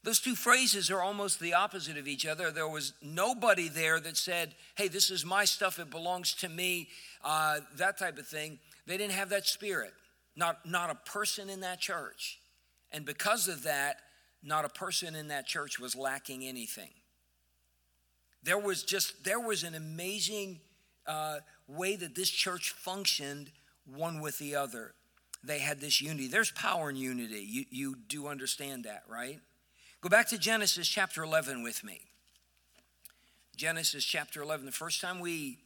Those 0.05 0.21
two 0.21 0.35
phrases 0.35 0.91
are 0.91 1.01
almost 1.01 1.41
the 1.41 1.55
opposite 1.55 1.97
of 1.97 2.07
each 2.07 2.27
other. 2.27 2.51
There 2.51 2.69
was 2.69 2.93
nobody 3.03 3.69
there 3.69 3.99
that 4.01 4.19
said, 4.19 4.55
hey, 4.77 4.89
this 4.89 5.11
is 5.11 5.25
my 5.25 5.47
stuff, 5.47 5.79
it 5.79 5.91
belongs 5.91 6.35
to 6.35 6.49
me, 6.49 6.89
uh, 7.25 7.61
that 7.77 7.99
type 7.99 8.19
of 8.19 8.27
thing. 8.27 8.59
They 8.87 8.99
didn't 8.99 9.15
have 9.15 9.31
that 9.31 9.47
spirit. 9.47 9.95
Not, 10.37 10.67
not 10.67 10.91
a 10.91 11.11
person 11.11 11.49
in 11.49 11.61
that 11.61 11.81
church. 11.81 12.39
And 12.93 13.07
because 13.07 13.49
of 13.49 13.63
that, 13.63 13.97
not 14.43 14.65
a 14.65 14.69
person 14.69 15.15
in 15.15 15.29
that 15.29 15.47
church 15.47 15.81
was 15.81 15.97
lacking 15.97 16.45
anything. 16.45 16.91
There 18.43 18.59
was 18.59 18.83
just, 18.83 19.25
there 19.25 19.41
was 19.41 19.65
an 19.65 19.75
amazing 19.75 20.61
uh, 21.07 21.39
way 21.67 21.97
that 21.97 22.15
this 22.15 22.29
church 22.29 22.73
functioned 22.73 23.51
one 23.87 24.21
with 24.21 24.39
the 24.39 24.57
other. 24.57 24.95
They 25.43 25.59
had 25.59 25.81
this 25.81 26.01
unity. 26.01 26.29
There's 26.29 26.51
power 26.51 26.91
in 26.91 26.97
unity. 26.97 27.47
You, 27.47 27.65
you 27.71 27.97
do 28.09 28.29
understand 28.29 28.85
that, 28.85 29.03
right? 29.09 29.41
Go 30.01 30.09
back 30.09 30.29
to 30.29 30.39
Genesis 30.39 30.89
chapter 30.89 31.23
11 31.23 31.63
with 31.63 31.85
me. 31.85 32.01
Genesis 33.57 34.05
chapter 34.05 34.43
11, 34.43 34.67
the 34.67 34.73
first 34.73 35.01
time 35.01 35.21
we 35.21 35.59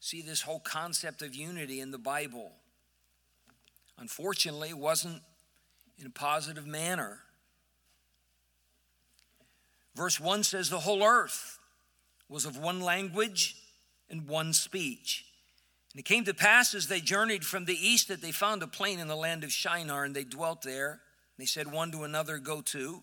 see 0.00 0.22
this 0.22 0.42
whole 0.42 0.60
concept 0.60 1.22
of 1.22 1.34
unity 1.34 1.80
in 1.80 1.90
the 1.90 1.98
Bible. 1.98 2.52
Unfortunately, 3.98 4.68
it 4.68 4.78
wasn't 4.78 5.22
in 5.98 6.06
a 6.06 6.10
positive 6.10 6.66
manner. 6.66 7.20
Verse 9.94 10.20
1 10.20 10.44
says, 10.44 10.70
The 10.70 10.78
whole 10.80 11.02
earth 11.02 11.58
was 12.28 12.44
of 12.44 12.56
one 12.56 12.80
language 12.80 13.56
and 14.08 14.28
one 14.28 14.52
speech. 14.52 15.24
And 15.98 16.04
it 16.04 16.08
came 16.08 16.26
to 16.26 16.32
pass 16.32 16.76
as 16.76 16.86
they 16.86 17.00
journeyed 17.00 17.44
from 17.44 17.64
the 17.64 17.74
east 17.74 18.06
that 18.06 18.22
they 18.22 18.30
found 18.30 18.62
a 18.62 18.68
plain 18.68 19.00
in 19.00 19.08
the 19.08 19.16
land 19.16 19.42
of 19.42 19.50
Shinar, 19.50 20.04
and 20.04 20.14
they 20.14 20.22
dwelt 20.22 20.62
there. 20.62 21.00
They 21.38 21.44
said 21.44 21.72
one 21.72 21.90
to 21.90 22.04
another, 22.04 22.38
Go 22.38 22.60
to, 22.60 23.02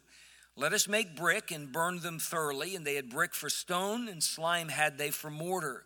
let 0.55 0.71
us 0.71 0.87
make 0.87 1.13
brick 1.13 1.51
and 1.51 1.73
burn 1.73 1.99
them 1.99 2.19
thoroughly. 2.19 2.73
And 2.73 2.87
they 2.87 2.95
had 2.95 3.09
brick 3.09 3.33
for 3.33 3.49
stone, 3.49 4.07
and 4.07 4.23
slime 4.23 4.69
had 4.69 4.97
they 4.97 5.09
for 5.09 5.29
mortar. 5.29 5.83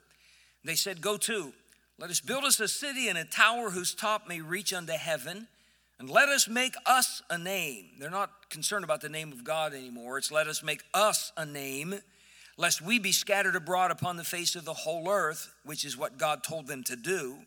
They 0.64 0.76
said, 0.76 1.02
Go 1.02 1.18
to, 1.18 1.52
let 1.98 2.12
us 2.12 2.20
build 2.20 2.44
us 2.44 2.60
a 2.60 2.68
city 2.68 3.08
and 3.08 3.18
a 3.18 3.26
tower 3.26 3.72
whose 3.72 3.96
top 3.96 4.30
may 4.30 4.42
reach 4.42 4.72
unto 4.72 4.94
heaven, 4.94 5.48
and 5.98 6.12
let 6.12 6.30
us 6.30 6.48
make 6.48 6.76
us 6.86 7.24
a 7.32 7.40
name. 7.40 7.86
They're 7.98 8.12
not 8.12 8.52
concerned 8.52 8.84
about 8.84 9.02
the 9.02 9.10
name 9.10 9.32
of 9.32 9.44
God 9.44 9.74
anymore. 9.74 10.20
It's 10.20 10.32
let 10.32 10.46
us 10.46 10.62
make 10.62 10.84
us 10.94 11.32
a 11.36 11.44
name 11.48 12.02
lest 12.60 12.82
we 12.82 13.00
be 13.00 13.14
scattered 13.14 13.56
abroad 13.56 13.90
upon 13.90 14.18
the 14.18 14.24
face 14.24 14.54
of 14.54 14.66
the 14.66 14.74
whole 14.74 15.10
earth, 15.10 15.50
which 15.64 15.86
is 15.86 15.98
what 15.98 16.18
God 16.18 16.44
told 16.44 16.68
them 16.68 16.84
to 16.84 16.98
do. 16.98 17.38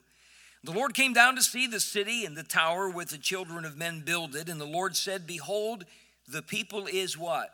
The 0.65 0.73
Lord 0.73 0.95
came 0.95 1.13
down 1.13 1.37
to 1.37 1.43
see 1.43 1.67
the 1.67 1.81
city 1.81 2.25
and 2.25 2.35
the 2.35 2.43
tower 2.43 2.89
with 2.89 3.11
the 3.11 3.19
children 3.19 3.67
of 3.67 3.77
men 3.77 4.01
builded, 4.07 4.49
and 4.49 4.59
the 4.59 4.65
Lord 4.65 4.97
said, 4.97 5.27
Behold, 5.27 5.85
the 6.27 6.41
people 6.41 6.87
is 6.91 7.19
what? 7.19 7.53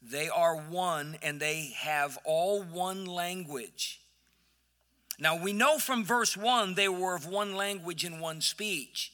They 0.00 0.28
are 0.28 0.56
one, 0.56 1.16
and 1.20 1.40
they 1.40 1.72
have 1.78 2.16
all 2.24 2.62
one 2.62 3.06
language. 3.06 4.00
Now 5.18 5.36
we 5.36 5.52
know 5.52 5.78
from 5.78 6.04
verse 6.04 6.36
1 6.36 6.74
they 6.74 6.88
were 6.88 7.16
of 7.16 7.26
one 7.26 7.56
language 7.56 8.04
and 8.04 8.20
one 8.20 8.40
speech. 8.40 9.12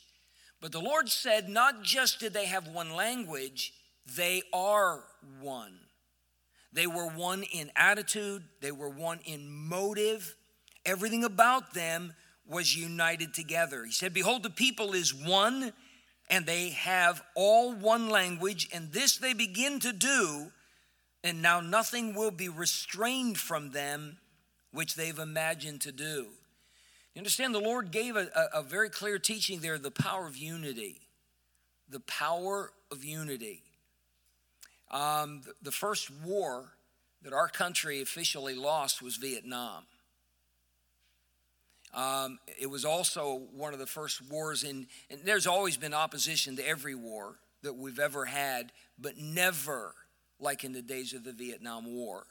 But 0.61 0.73
the 0.73 0.81
Lord 0.81 1.09
said, 1.09 1.49
not 1.49 1.83
just 1.83 2.21
did 2.21 2.35
they 2.35 2.45
have 2.45 2.69
one 2.69 2.95
language, 2.95 3.73
they 4.17 4.43
are 4.53 5.05
one. 5.41 5.79
They 6.73 6.87
were 6.87 7.07
one 7.07 7.43
in 7.43 7.71
attitude, 7.75 8.45
they 8.61 8.73
were 8.73 8.89
one 8.89 9.21
in 9.25 9.51
motive. 9.51 10.37
Everything 10.87 11.25
about 11.25 11.75
them 11.75 12.15
was 12.49 12.77
united 12.77 13.35
together. 13.35 13.85
He 13.85 13.93
said, 13.93 14.15
Behold, 14.15 14.43
the 14.43 14.51
people 14.51 14.93
is 14.93 15.15
one, 15.15 15.73
and 16.29 16.47
they 16.47 16.71
have 16.71 17.23
all 17.35 17.75
one 17.75 18.09
language, 18.09 18.69
and 18.73 18.93
this 18.93 19.17
they 19.17 19.35
begin 19.35 19.79
to 19.81 19.93
do, 19.93 20.51
and 21.23 21.43
now 21.43 21.61
nothing 21.61 22.15
will 22.15 22.31
be 22.31 22.49
restrained 22.49 23.37
from 23.37 23.73
them 23.73 24.19
which 24.73 24.95
they've 24.95 25.19
imagined 25.19 25.81
to 25.83 25.93
do. 25.93 26.29
You 27.15 27.19
understand, 27.19 27.55
the 27.55 27.61
Lord 27.61 27.91
gave 27.91 28.17
a, 28.17 28.29
a, 28.35 28.61
a 28.61 28.63
very 28.63 28.89
clear 28.89 29.19
teaching 29.19 29.61
there 29.61 29.79
the 29.79 29.91
power 29.91 30.27
of 30.27 30.37
unity. 30.37 31.01
The 31.89 32.01
power 32.01 32.73
of 32.93 33.05
unity. 33.05 33.63
Um, 34.91 35.43
the 35.63 35.71
first 35.71 36.11
war 36.25 36.73
that 37.23 37.33
our 37.33 37.49
country 37.49 38.01
officially 38.01 38.55
lost 38.55 39.03
was 39.03 39.17
Vietnam. 39.17 39.85
Um, 41.93 42.39
it 42.61 42.71
was 42.71 42.85
also 42.85 43.43
one 43.53 43.73
of 43.73 43.79
the 43.79 43.87
first 43.87 44.23
wars 44.31 44.63
in, 44.63 44.87
and 45.11 45.21
there's 45.25 45.47
always 45.47 45.77
been 45.77 45.93
opposition 45.93 46.57
to 46.57 46.67
every 46.67 46.95
war 46.95 47.37
that 47.63 47.75
we've 47.75 47.99
ever 47.99 48.25
had, 48.25 48.73
but 48.99 49.17
never 49.17 49.95
like 50.39 50.65
in 50.65 50.73
the 50.73 50.83
days 50.83 51.13
of 51.13 51.25
the 51.25 51.33
Vietnam 51.33 51.93
War. 51.93 52.25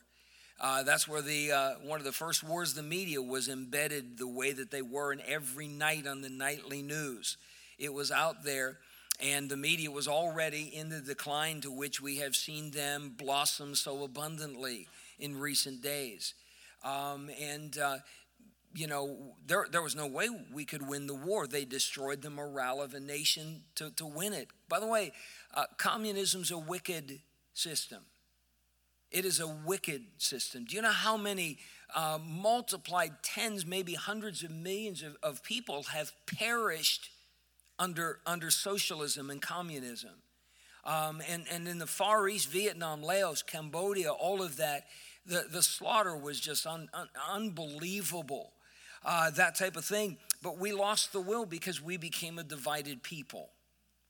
Uh, 0.62 0.84
that's 0.84 1.08
where 1.08 1.22
the 1.22 1.52
uh, 1.52 1.72
one 1.84 2.00
of 2.00 2.06
the 2.06 2.12
first 2.12 2.44
wars 2.44 2.74
the 2.74 2.84
media 2.84 3.22
was 3.22 3.48
embedded 3.48 4.18
the 4.18 4.28
way 4.28 4.52
that 4.52 4.72
they 4.72 4.82
were 4.82 5.14
in 5.14 5.22
every 5.28 5.68
night 5.68 6.06
on 6.08 6.22
the 6.22 6.30
nightly 6.30 6.82
news. 6.82 7.38
It 7.78 7.94
was 7.94 8.12
out 8.12 8.44
there, 8.44 8.78
and 9.20 9.50
the 9.50 9.58
media 9.58 9.92
was 9.92 10.08
already 10.08 10.64
in 10.64 10.90
the 10.90 11.02
decline 11.02 11.62
to 11.62 11.72
which 11.72 12.02
we 12.02 12.18
have 12.18 12.36
seen 12.36 12.72
them 12.72 13.14
blossom 13.18 13.76
so 13.76 14.04
abundantly 14.04 14.88
in 15.20 15.38
recent 15.38 15.82
days. 15.82 16.34
Um, 16.84 17.30
and, 17.42 17.78
uh, 17.78 17.98
you 18.74 18.88
know, 18.88 19.36
there, 19.46 19.68
there 19.70 19.82
was 19.82 19.96
no 19.96 20.08
way 20.08 20.30
we 20.54 20.64
could 20.64 20.88
win 20.88 21.08
the 21.08 21.16
war. 21.16 21.48
They 21.48 21.66
destroyed 21.66 22.22
the 22.22 22.30
morale 22.30 22.82
of 22.82 22.94
a 22.94 23.00
nation 23.00 23.64
to, 23.76 23.92
to 23.92 24.06
win 24.06 24.32
it. 24.32 24.48
By 24.70 24.80
the 24.80 24.88
way, 24.88 25.12
uh, 25.54 25.66
communism's 25.78 26.52
a 26.52 26.58
wicked 26.58 27.20
system. 27.54 28.04
It 29.12 29.26
is 29.26 29.40
a 29.40 29.48
wicked 29.48 30.04
system. 30.18 30.66
Do 30.66 30.76
you 30.76 30.82
know 30.82 30.92
how 30.92 31.18
many 31.18 31.58
uh, 31.96 32.20
multiplied 32.24 33.24
tens, 33.24 33.66
maybe 33.66 33.96
hundreds 33.96 34.44
of 34.44 34.52
millions 34.52 35.02
of, 35.02 35.18
of 35.24 35.44
people 35.44 35.84
have 35.92 36.12
perished 36.26 37.10
under, 37.80 38.20
under 38.26 38.52
socialism 38.52 39.30
and 39.30 39.42
communism. 39.42 40.12
Um, 40.84 41.22
and, 41.30 41.46
and 41.52 41.68
in 41.68 41.80
the 41.80 41.88
Far 41.88 42.28
East, 42.28 42.50
Vietnam, 42.50 43.02
Laos, 43.02 43.42
Cambodia, 43.42 44.12
all 44.12 44.42
of 44.42 44.58
that, 44.58 44.86
the, 45.26 45.46
the 45.50 45.64
slaughter 45.64 46.16
was 46.16 46.40
just 46.40 46.68
un, 46.68 46.90
un, 46.94 47.08
unbelievable, 47.32 48.52
uh, 49.06 49.32
that 49.32 49.56
type 49.56 49.76
of 49.76 49.86
thing. 49.86 50.18
But 50.42 50.58
we 50.58 50.72
lost 50.72 51.14
the 51.14 51.22
will 51.22 51.46
because 51.46 51.82
we 51.82 51.98
became 51.98 52.40
a 52.40 52.44
divided 52.44 53.04
people. 53.04 53.50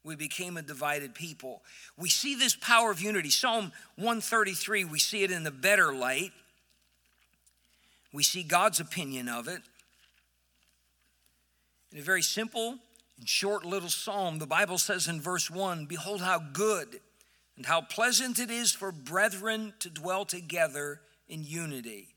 We 0.04 0.16
became 0.16 0.58
a 0.58 0.62
divided 0.62 1.14
people. 1.14 1.62
We 1.98 2.10
see 2.10 2.36
this 2.36 2.56
power 2.56 2.92
of 2.92 3.02
unity. 3.02 3.30
Psalm 3.30 3.72
133, 3.98 4.86
we 4.86 5.00
see 5.00 5.24
it 5.24 5.32
in 5.32 5.44
the 5.44 5.52
better 5.52 5.94
light. 5.94 6.32
We 8.14 8.24
see 8.24 8.44
God's 8.44 8.80
opinion 8.80 9.28
of 9.28 9.48
it. 9.48 9.62
In 11.92 12.00
a 12.00 12.02
very 12.02 12.22
simple 12.22 12.78
short 13.26 13.66
little 13.66 13.90
psalm, 13.90 14.40
the 14.40 14.48
Bible 14.48 14.78
says 14.78 15.08
in 15.08 15.22
verse 15.22 15.50
1 15.50 15.86
Behold, 15.86 16.22
how 16.22 16.40
good 16.40 17.00
and 17.58 17.66
how 17.66 17.82
pleasant 17.82 18.40
it 18.40 18.50
is 18.50 18.72
for 18.72 18.92
brethren 18.92 19.74
to 19.80 19.90
dwell 19.90 20.26
together 20.26 21.02
in 21.28 21.44
unity. 21.44 22.10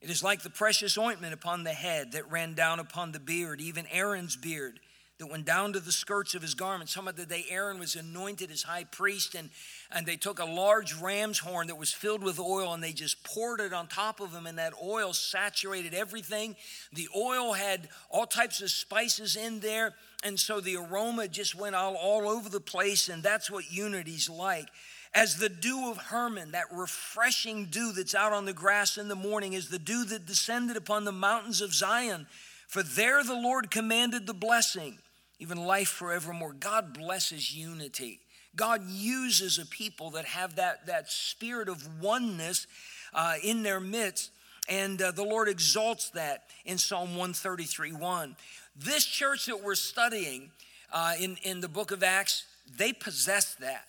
It 0.00 0.10
is 0.10 0.22
like 0.22 0.42
the 0.42 0.50
precious 0.50 0.96
ointment 0.96 1.34
upon 1.34 1.64
the 1.64 1.72
head 1.72 2.12
that 2.12 2.30
ran 2.30 2.54
down 2.54 2.78
upon 2.78 3.12
the 3.12 3.20
beard, 3.20 3.60
even 3.60 3.86
Aaron's 3.88 4.36
beard 4.36 4.80
that 5.18 5.26
went 5.26 5.44
down 5.44 5.72
to 5.72 5.80
the 5.80 5.90
skirts 5.90 6.36
of 6.36 6.42
his 6.42 6.54
garment. 6.54 6.88
Some 6.88 7.08
of 7.08 7.16
the 7.16 7.26
day 7.26 7.44
Aaron 7.50 7.80
was 7.80 7.96
anointed 7.96 8.52
as 8.52 8.62
high 8.62 8.84
priest, 8.84 9.34
and, 9.34 9.50
and 9.90 10.06
they 10.06 10.14
took 10.14 10.38
a 10.38 10.44
large 10.44 10.94
ram's 10.94 11.40
horn 11.40 11.66
that 11.66 11.76
was 11.76 11.92
filled 11.92 12.22
with 12.22 12.38
oil 12.38 12.72
and 12.72 12.80
they 12.80 12.92
just 12.92 13.24
poured 13.24 13.60
it 13.60 13.72
on 13.72 13.88
top 13.88 14.20
of 14.20 14.32
him, 14.32 14.46
and 14.46 14.58
that 14.58 14.74
oil 14.80 15.12
saturated 15.12 15.92
everything. 15.92 16.54
The 16.92 17.08
oil 17.16 17.52
had 17.52 17.88
all 18.10 18.26
types 18.26 18.62
of 18.62 18.70
spices 18.70 19.34
in 19.34 19.58
there, 19.58 19.92
and 20.22 20.38
so 20.38 20.60
the 20.60 20.76
aroma 20.76 21.26
just 21.26 21.56
went 21.56 21.74
all, 21.74 21.96
all 21.96 22.28
over 22.28 22.48
the 22.48 22.60
place, 22.60 23.08
and 23.08 23.20
that's 23.20 23.50
what 23.50 23.72
unity's 23.72 24.30
like. 24.30 24.68
As 25.14 25.38
the 25.38 25.48
dew 25.48 25.90
of 25.90 25.96
Hermon, 25.96 26.52
that 26.52 26.66
refreshing 26.72 27.64
dew 27.64 27.90
that's 27.90 28.14
out 28.14 28.32
on 28.32 28.44
the 28.44 28.52
grass 28.52 28.96
in 28.96 29.08
the 29.08 29.16
morning, 29.16 29.54
is 29.54 29.68
the 29.68 29.80
dew 29.80 30.04
that 30.04 30.26
descended 30.26 30.76
upon 30.76 31.04
the 31.04 31.10
mountains 31.10 31.60
of 31.60 31.74
Zion. 31.74 32.28
For 32.68 32.84
there 32.84 33.24
the 33.24 33.34
Lord 33.34 33.70
commanded 33.72 34.26
the 34.26 34.34
blessing 34.34 34.98
even 35.38 35.58
life 35.58 35.88
forevermore. 35.88 36.52
God 36.52 36.92
blesses 36.94 37.54
unity. 37.54 38.20
God 38.56 38.88
uses 38.88 39.58
a 39.58 39.66
people 39.66 40.10
that 40.10 40.24
have 40.24 40.56
that, 40.56 40.86
that 40.86 41.10
spirit 41.10 41.68
of 41.68 42.02
oneness 42.02 42.66
uh, 43.14 43.34
in 43.42 43.62
their 43.62 43.80
midst, 43.80 44.30
and 44.68 45.00
uh, 45.00 45.12
the 45.12 45.22
Lord 45.22 45.48
exalts 45.48 46.10
that 46.10 46.44
in 46.64 46.76
Psalm 46.76 47.10
133 47.10 47.92
1. 47.92 48.36
This 48.76 49.04
church 49.04 49.46
that 49.46 49.62
we're 49.62 49.74
studying 49.74 50.50
uh, 50.92 51.14
in, 51.20 51.36
in 51.42 51.60
the 51.60 51.68
book 51.68 51.90
of 51.90 52.02
Acts, 52.02 52.44
they 52.76 52.92
possess 52.92 53.54
that. 53.56 53.86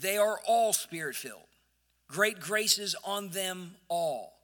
They 0.00 0.16
are 0.16 0.40
all 0.46 0.72
spirit 0.72 1.14
filled. 1.14 1.40
Great 2.08 2.40
graces 2.40 2.94
on 3.04 3.30
them 3.30 3.74
all. 3.88 4.34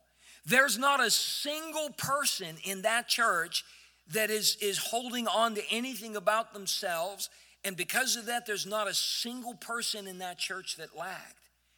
There's 0.46 0.78
not 0.78 1.04
a 1.04 1.10
single 1.10 1.90
person 1.90 2.56
in 2.64 2.82
that 2.82 3.08
church 3.08 3.64
that 4.12 4.30
is, 4.30 4.56
is 4.60 4.78
holding 4.78 5.28
on 5.28 5.54
to 5.54 5.62
anything 5.70 6.16
about 6.16 6.52
themselves. 6.52 7.30
And 7.64 7.76
because 7.76 8.16
of 8.16 8.26
that, 8.26 8.46
there's 8.46 8.66
not 8.66 8.88
a 8.88 8.94
single 8.94 9.54
person 9.54 10.06
in 10.06 10.18
that 10.18 10.38
church 10.38 10.76
that 10.76 10.96
lacked. 10.96 11.36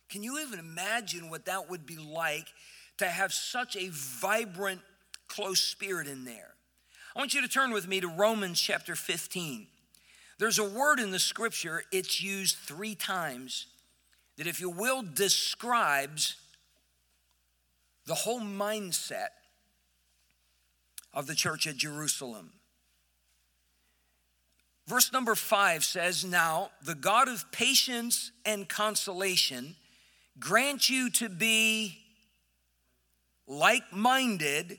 Can 0.08 0.22
you 0.22 0.40
even 0.40 0.58
imagine 0.58 1.30
what 1.30 1.46
that 1.46 1.70
would 1.70 1.86
be 1.86 1.96
like 1.96 2.46
to 2.98 3.06
have 3.06 3.32
such 3.32 3.76
a 3.76 3.88
vibrant, 3.90 4.80
close 5.28 5.60
spirit 5.60 6.06
in 6.06 6.24
there? 6.24 6.54
I 7.14 7.18
want 7.18 7.34
you 7.34 7.42
to 7.42 7.48
turn 7.48 7.72
with 7.72 7.86
me 7.86 8.00
to 8.00 8.08
Romans 8.08 8.60
chapter 8.60 8.94
15. 8.94 9.66
There's 10.38 10.58
a 10.58 10.68
word 10.68 10.98
in 10.98 11.10
the 11.10 11.18
scripture, 11.18 11.84
it's 11.92 12.22
used 12.22 12.56
three 12.56 12.94
times, 12.94 13.66
that, 14.38 14.46
if 14.46 14.60
you 14.60 14.70
will, 14.70 15.02
describes 15.02 16.36
the 18.06 18.14
whole 18.14 18.40
mindset 18.40 19.28
of 21.14 21.26
the 21.26 21.34
church 21.34 21.66
at 21.66 21.76
Jerusalem. 21.76 22.52
Verse 24.86 25.12
number 25.12 25.34
five 25.34 25.84
says, 25.84 26.24
Now 26.24 26.70
the 26.84 26.94
God 26.94 27.28
of 27.28 27.50
patience 27.52 28.32
and 28.44 28.68
consolation 28.68 29.76
grant 30.38 30.88
you 30.88 31.10
to 31.10 31.28
be 31.28 31.98
like 33.46 33.92
minded 33.92 34.78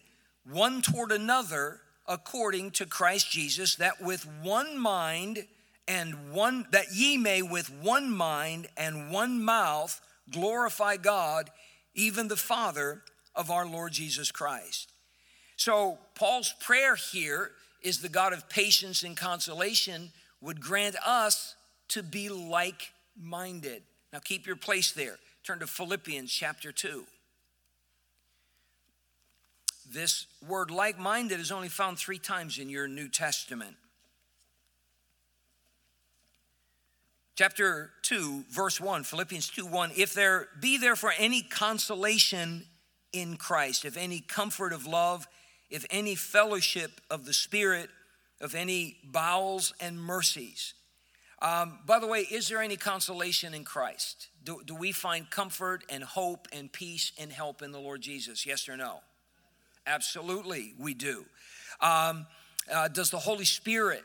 one 0.49 0.81
toward 0.81 1.11
another 1.11 1.79
according 2.07 2.71
to 2.71 2.85
Christ 2.85 3.31
Jesus, 3.31 3.75
that 3.75 4.01
with 4.01 4.27
one 4.41 4.77
mind 4.77 5.45
and 5.87 6.31
one, 6.31 6.65
that 6.71 6.93
ye 6.93 7.17
may 7.17 7.41
with 7.41 7.69
one 7.69 8.09
mind 8.09 8.67
and 8.77 9.11
one 9.11 9.43
mouth 9.43 10.01
glorify 10.29 10.97
God, 10.97 11.49
even 11.93 12.27
the 12.27 12.35
Father 12.35 13.03
of 13.35 13.49
our 13.49 13.65
Lord 13.65 13.93
Jesus 13.93 14.31
Christ. 14.31 14.92
So, 15.55 15.99
Paul's 16.15 16.53
prayer 16.59 16.95
here 16.95 17.51
is 17.81 18.01
the 18.01 18.09
God 18.09 18.33
of 18.33 18.49
patience 18.49 19.03
and 19.03 19.15
consolation 19.15 20.11
would 20.41 20.61
grant 20.61 20.95
us 21.05 21.55
to 21.89 22.03
be 22.03 22.29
like 22.29 22.91
minded. 23.21 23.83
Now, 24.11 24.19
keep 24.19 24.45
your 24.45 24.55
place 24.55 24.91
there. 24.91 25.17
Turn 25.43 25.59
to 25.59 25.67
Philippians 25.67 26.31
chapter 26.31 26.71
2. 26.71 27.05
This 29.91 30.25
word 30.47 30.71
like 30.71 30.97
minded 30.97 31.39
is 31.39 31.51
only 31.51 31.69
found 31.69 31.99
three 31.99 32.17
times 32.17 32.57
in 32.57 32.69
your 32.69 32.87
New 32.87 33.09
Testament. 33.09 33.75
Chapter 37.35 37.91
2, 38.03 38.45
verse 38.49 38.79
1, 38.79 39.03
Philippians 39.03 39.49
2 39.49 39.65
1. 39.65 39.91
If 39.97 40.13
there 40.13 40.47
be 40.59 40.77
therefore 40.77 41.13
any 41.17 41.41
consolation 41.41 42.65
in 43.11 43.37
Christ, 43.37 43.85
if 43.85 43.97
any 43.97 44.19
comfort 44.19 44.71
of 44.71 44.85
love, 44.85 45.27
if 45.73 45.85
any 45.89 46.13
fellowship 46.13 47.01
of 47.09 47.25
the 47.25 47.33
Spirit, 47.33 47.89
of 48.39 48.53
any 48.53 48.97
bowels 49.03 49.73
and 49.79 49.99
mercies. 49.99 50.75
Um, 51.41 51.79
by 51.85 51.97
the 51.99 52.05
way, 52.05 52.19
is 52.19 52.47
there 52.47 52.61
any 52.61 52.77
consolation 52.77 53.53
in 53.55 53.63
Christ? 53.63 54.27
Do, 54.43 54.61
do 54.63 54.75
we 54.75 54.91
find 54.91 55.29
comfort 55.29 55.83
and 55.89 56.03
hope 56.03 56.47
and 56.53 56.71
peace 56.71 57.11
and 57.19 57.31
help 57.31 57.63
in 57.63 57.71
the 57.71 57.79
Lord 57.79 58.01
Jesus? 58.01 58.45
Yes 58.45 58.69
or 58.69 58.77
no? 58.77 58.99
Absolutely, 59.87 60.75
we 60.77 60.93
do. 60.93 61.25
Um, 61.81 62.27
uh, 62.71 62.87
does 62.87 63.09
the 63.09 63.17
Holy 63.17 63.43
Spirit 63.43 64.03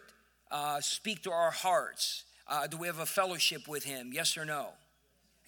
uh, 0.51 0.81
speak 0.81 1.23
to 1.25 1.31
our 1.31 1.51
hearts? 1.51 2.25
Uh, 2.49 2.67
do 2.67 2.79
we 2.79 2.87
have 2.87 2.99
a 2.99 3.07
fellowship 3.07 3.69
with 3.69 3.85
Him? 3.85 4.11
Yes 4.13 4.39
or 4.39 4.47
no? 4.47 4.71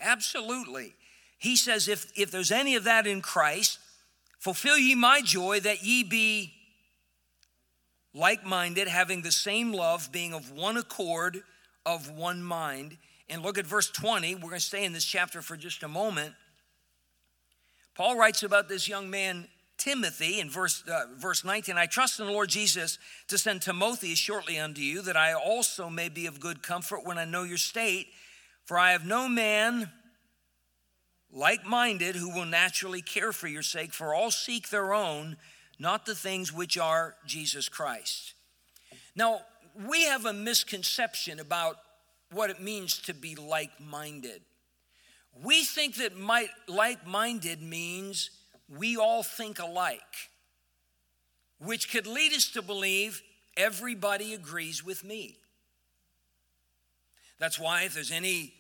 Absolutely. 0.01 0.95
He 1.39 1.57
says, 1.57 1.89
if, 1.89 2.13
if 2.15 2.31
there's 2.31 2.53
any 2.53 2.75
of 2.75 2.85
that 2.85 3.07
in 3.07 3.23
Christ, 3.23 3.79
fulfill 4.41 4.77
ye 4.77 4.95
my 4.97 5.23
joy 5.23 5.61
that 5.61 5.85
ye 5.85 6.03
be 6.03 6.53
like 8.13 8.45
minded, 8.45 8.89
having 8.89 9.23
the 9.23 9.31
same 9.31 9.73
love, 9.73 10.11
being 10.11 10.35
of 10.35 10.51
one 10.51 10.77
accord, 10.77 11.43
of 11.87 12.11
one 12.11 12.43
mind. 12.43 12.97
And 13.29 13.43
look 13.43 13.59
at 13.59 13.67
verse 13.67 13.89
20. 13.89 14.35
We're 14.35 14.41
going 14.41 14.55
to 14.55 14.61
stay 14.61 14.85
in 14.85 14.93
this 14.93 15.05
chapter 15.05 15.41
for 15.41 15.57
just 15.57 15.85
a 15.85 15.89
moment. 15.89 16.35
Paul 17.95 18.17
writes 18.17 18.43
about 18.43 18.69
this 18.69 18.89
young 18.89 19.11
man 19.11 19.47
Timothy 19.81 20.41
in 20.41 20.51
verse, 20.51 20.85
uh, 20.87 21.07
verse 21.17 21.43
19, 21.43 21.79
I 21.79 21.87
trust 21.87 22.21
in 22.21 22.27
the 22.27 22.33
Lord 22.33 22.51
Jesus 22.51 22.99
to 23.29 23.39
send 23.39 23.63
Timothy 23.63 24.15
shortly 24.15 24.59
unto 24.59 24.83
you, 24.83 25.01
that 25.03 25.17
I 25.17 25.33
also 25.33 25.89
may 25.89 26.11
be 26.11 26.27
of 26.27 26.39
good 26.39 26.63
comfort 26.63 27.07
when 27.07 27.17
I 27.17 27.25
know 27.25 27.45
your 27.45 27.57
state. 27.57 28.09
For 28.67 28.79
I 28.79 28.93
have 28.93 29.07
no 29.07 29.27
man 29.27 29.91
like 31.33 31.65
minded 31.65 32.17
who 32.17 32.35
will 32.35 32.47
naturally 32.47 33.03
care 33.03 33.33
for 33.33 33.49
your 33.49 33.63
sake, 33.63 33.93
for 33.93 34.15
all 34.15 34.31
seek 34.31 34.71
their 34.71 34.93
own, 34.93 35.37
not 35.79 36.07
the 36.07 36.15
things 36.15 36.53
which 36.53 36.77
are 36.77 37.15
Jesus 37.27 37.69
Christ. 37.69 38.35
Now, 39.15 39.41
we 39.89 40.05
have 40.05 40.27
a 40.27 40.33
misconception 40.33 41.41
about 41.41 41.77
what 42.33 42.51
it 42.51 42.61
means 42.61 42.99
to 43.03 43.15
be 43.15 43.35
like 43.35 43.81
minded. 43.81 44.43
We 45.43 45.65
think 45.65 45.97
that 45.97 46.13
like 46.69 47.07
minded 47.07 47.63
means 47.63 48.31
we 48.69 48.97
all 48.97 49.23
think 49.23 49.59
alike, 49.59 50.01
which 51.59 51.91
could 51.91 52.07
lead 52.07 52.33
us 52.33 52.51
to 52.53 52.63
believe 52.63 53.23
everybody 53.57 54.35
agrees 54.35 54.85
with 54.85 55.05
me. 55.05 55.37
That's 57.39 57.59
why 57.59 57.85
if 57.85 57.95
there's 57.95 58.13
any 58.13 58.53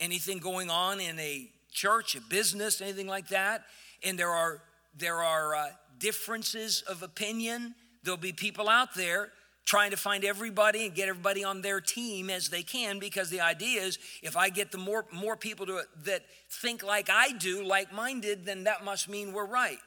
anything 0.00 0.38
going 0.38 0.68
on 0.68 0.98
in 0.98 1.18
a 1.18 1.48
church, 1.72 2.14
a 2.14 2.20
business, 2.20 2.80
anything 2.80 3.08
like 3.08 3.28
that, 3.28 3.64
and 4.04 4.18
there 4.18 4.30
are 4.30 4.62
there 4.94 5.22
are 5.22 5.54
uh, 5.54 5.66
differences 5.98 6.82
of 6.82 7.02
opinion, 7.02 7.74
there'll 8.02 8.18
be 8.18 8.32
people 8.32 8.68
out 8.68 8.94
there 8.94 9.30
trying 9.64 9.92
to 9.92 9.96
find 9.96 10.24
everybody 10.24 10.86
and 10.86 10.94
get 10.94 11.08
everybody 11.08 11.44
on 11.44 11.62
their 11.62 11.80
team 11.80 12.28
as 12.28 12.48
they 12.48 12.62
can 12.62 12.98
because 12.98 13.30
the 13.30 13.40
idea 13.40 13.80
is 13.80 13.98
if 14.22 14.36
I 14.36 14.48
get 14.48 14.72
the 14.72 14.78
more, 14.78 15.06
more 15.12 15.36
people 15.36 15.64
to, 15.66 15.82
that 16.04 16.22
think 16.50 16.82
like 16.82 17.08
I 17.08 17.30
do, 17.32 17.64
like 17.64 17.92
minded, 17.92 18.44
then 18.44 18.64
that 18.64 18.84
must 18.84 19.08
mean 19.08 19.32
we're 19.32 19.46
right. 19.46 19.78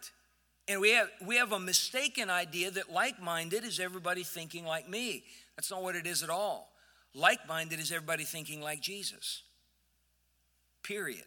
And 0.67 0.79
we 0.79 0.91
have, 0.91 1.09
we 1.25 1.35
have 1.35 1.51
a 1.51 1.59
mistaken 1.59 2.29
idea 2.29 2.71
that 2.71 2.91
like 2.91 3.21
minded 3.21 3.65
is 3.65 3.79
everybody 3.79 4.23
thinking 4.23 4.65
like 4.65 4.89
me. 4.89 5.25
That's 5.57 5.69
not 5.69 5.83
what 5.83 5.95
it 5.95 6.07
is 6.07 6.23
at 6.23 6.29
all. 6.29 6.69
Like 7.13 7.47
minded 7.47 7.79
is 7.79 7.91
everybody 7.91 8.23
thinking 8.23 8.61
like 8.61 8.81
Jesus. 8.81 9.43
Period. 10.81 11.25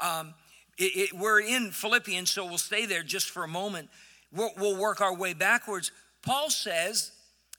Um, 0.00 0.34
it, 0.76 1.10
it, 1.10 1.12
we're 1.12 1.40
in 1.40 1.70
Philippians, 1.70 2.30
so 2.30 2.44
we'll 2.44 2.58
stay 2.58 2.86
there 2.86 3.02
just 3.02 3.30
for 3.30 3.44
a 3.44 3.48
moment. 3.48 3.88
We'll, 4.32 4.50
we'll 4.56 4.76
work 4.76 5.00
our 5.00 5.14
way 5.14 5.34
backwards. 5.34 5.90
Paul 6.22 6.50
says 6.50 7.12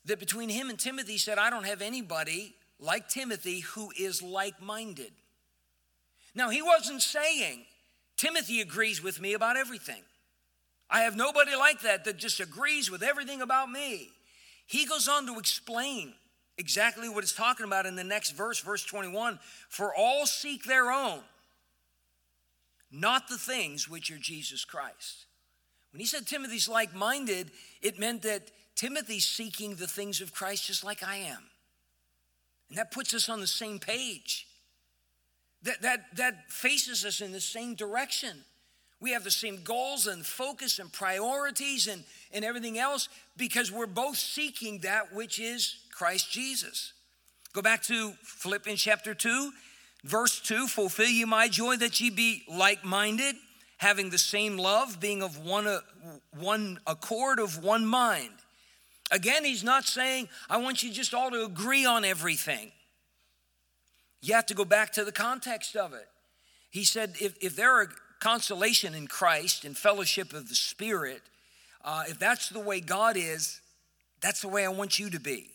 that 0.05 0.19
between 0.19 0.49
him 0.49 0.69
and 0.69 0.79
Timothy, 0.79 1.13
he 1.13 1.17
said, 1.17 1.37
I 1.37 1.49
don't 1.49 1.65
have 1.65 1.81
anybody 1.81 2.55
like 2.79 3.09
Timothy 3.09 3.59
who 3.61 3.91
is 3.99 4.21
like 4.21 4.61
minded. 4.61 5.11
Now, 6.35 6.49
he 6.49 6.61
wasn't 6.61 7.01
saying, 7.01 7.65
Timothy 8.15 8.61
agrees 8.61 9.03
with 9.03 9.19
me 9.19 9.33
about 9.33 9.57
everything. 9.57 10.01
I 10.89 11.01
have 11.01 11.15
nobody 11.15 11.55
like 11.55 11.81
that 11.81 12.05
that 12.05 12.17
just 12.17 12.39
agrees 12.39 12.89
with 12.89 13.03
everything 13.03 13.41
about 13.41 13.69
me. 13.69 14.09
He 14.65 14.85
goes 14.85 15.07
on 15.07 15.25
to 15.27 15.37
explain 15.37 16.13
exactly 16.57 17.09
what 17.09 17.23
he's 17.23 17.33
talking 17.33 17.65
about 17.65 17.85
in 17.85 17.95
the 17.95 18.03
next 18.03 18.31
verse, 18.31 18.59
verse 18.59 18.83
21 18.83 19.39
For 19.69 19.93
all 19.95 20.25
seek 20.25 20.63
their 20.63 20.91
own, 20.91 21.19
not 22.91 23.27
the 23.27 23.37
things 23.37 23.87
which 23.89 24.11
are 24.11 24.17
Jesus 24.17 24.65
Christ. 24.65 25.25
When 25.91 25.99
he 25.99 26.05
said 26.05 26.27
Timothy's 26.27 26.69
like 26.69 26.93
minded, 26.93 27.51
it 27.81 27.99
meant 27.99 28.21
that 28.23 28.51
Timothy's 28.75 29.25
seeking 29.25 29.75
the 29.75 29.87
things 29.87 30.21
of 30.21 30.33
Christ 30.33 30.67
just 30.67 30.83
like 30.83 31.03
I 31.03 31.17
am. 31.17 31.43
And 32.69 32.77
that 32.77 32.91
puts 32.91 33.13
us 33.13 33.29
on 33.29 33.39
the 33.39 33.47
same 33.47 33.79
page. 33.79 34.47
That, 35.63 35.81
that, 35.81 36.15
that 36.15 36.51
faces 36.51 37.03
us 37.03 37.21
in 37.21 37.31
the 37.31 37.41
same 37.41 37.75
direction. 37.75 38.43
We 39.01 39.11
have 39.11 39.23
the 39.23 39.31
same 39.31 39.63
goals 39.63 40.07
and 40.07 40.25
focus 40.25 40.79
and 40.79 40.91
priorities 40.91 41.87
and, 41.87 42.03
and 42.33 42.45
everything 42.45 42.77
else 42.77 43.09
because 43.37 43.71
we're 43.71 43.87
both 43.87 44.17
seeking 44.17 44.79
that 44.79 45.13
which 45.13 45.39
is 45.39 45.77
Christ 45.91 46.31
Jesus. 46.31 46.93
Go 47.53 47.61
back 47.61 47.81
to 47.83 48.11
Philippians 48.23 48.81
chapter 48.81 49.13
2, 49.13 49.51
verse 50.03 50.39
2 50.39 50.67
Fulfill 50.67 51.07
ye 51.07 51.25
my 51.25 51.47
joy 51.47 51.75
that 51.77 51.99
ye 51.99 52.09
be 52.09 52.43
like 52.47 52.83
minded 52.83 53.35
having 53.79 54.09
the 54.09 54.17
same 54.17 54.57
love, 54.57 54.99
being 54.99 55.23
of 55.23 55.37
one, 55.45 55.65
uh, 55.65 55.79
one 56.37 56.79
accord, 56.85 57.39
of 57.39 57.63
one 57.63 57.85
mind. 57.85 58.33
Again, 59.09 59.45
he's 59.45 59.63
not 59.63 59.85
saying, 59.85 60.27
I 60.49 60.57
want 60.57 60.83
you 60.83 60.91
just 60.91 61.13
all 61.13 61.31
to 61.31 61.45
agree 61.45 61.85
on 61.85 62.03
everything. 62.03 62.73
You 64.21 64.35
have 64.35 64.45
to 64.47 64.53
go 64.53 64.65
back 64.65 64.91
to 64.93 65.05
the 65.05 65.13
context 65.13 65.77
of 65.77 65.93
it. 65.93 66.07
He 66.69 66.83
said, 66.83 67.15
if, 67.21 67.37
if 67.41 67.55
there 67.55 67.71
are 67.71 67.89
consolation 68.19 68.93
in 68.93 69.07
Christ 69.07 69.63
and 69.63 69.77
fellowship 69.77 70.33
of 70.33 70.49
the 70.49 70.55
Spirit, 70.55 71.21
uh, 71.83 72.03
if 72.09 72.19
that's 72.19 72.49
the 72.49 72.59
way 72.59 72.81
God 72.81 73.15
is, 73.15 73.61
that's 74.21 74.41
the 74.41 74.49
way 74.49 74.65
I 74.65 74.69
want 74.69 74.99
you 74.99 75.09
to 75.09 75.21
be. 75.21 75.51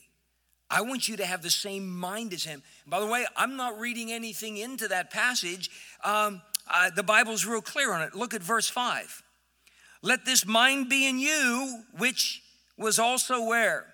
I 0.74 0.80
want 0.80 1.06
you 1.06 1.16
to 1.18 1.24
have 1.24 1.40
the 1.40 1.50
same 1.50 1.88
mind 1.88 2.32
as 2.32 2.42
Him. 2.42 2.60
By 2.84 2.98
the 2.98 3.06
way, 3.06 3.24
I'm 3.36 3.56
not 3.56 3.78
reading 3.78 4.10
anything 4.10 4.56
into 4.56 4.88
that 4.88 5.08
passage. 5.12 5.70
Um, 6.02 6.42
uh, 6.68 6.90
the 6.90 7.04
Bible's 7.04 7.46
real 7.46 7.62
clear 7.62 7.92
on 7.92 8.02
it. 8.02 8.16
Look 8.16 8.34
at 8.34 8.42
verse 8.42 8.68
5. 8.68 9.22
Let 10.02 10.24
this 10.24 10.44
mind 10.44 10.88
be 10.88 11.08
in 11.08 11.20
you, 11.20 11.84
which 11.96 12.42
was 12.76 12.98
also 12.98 13.46
where? 13.46 13.86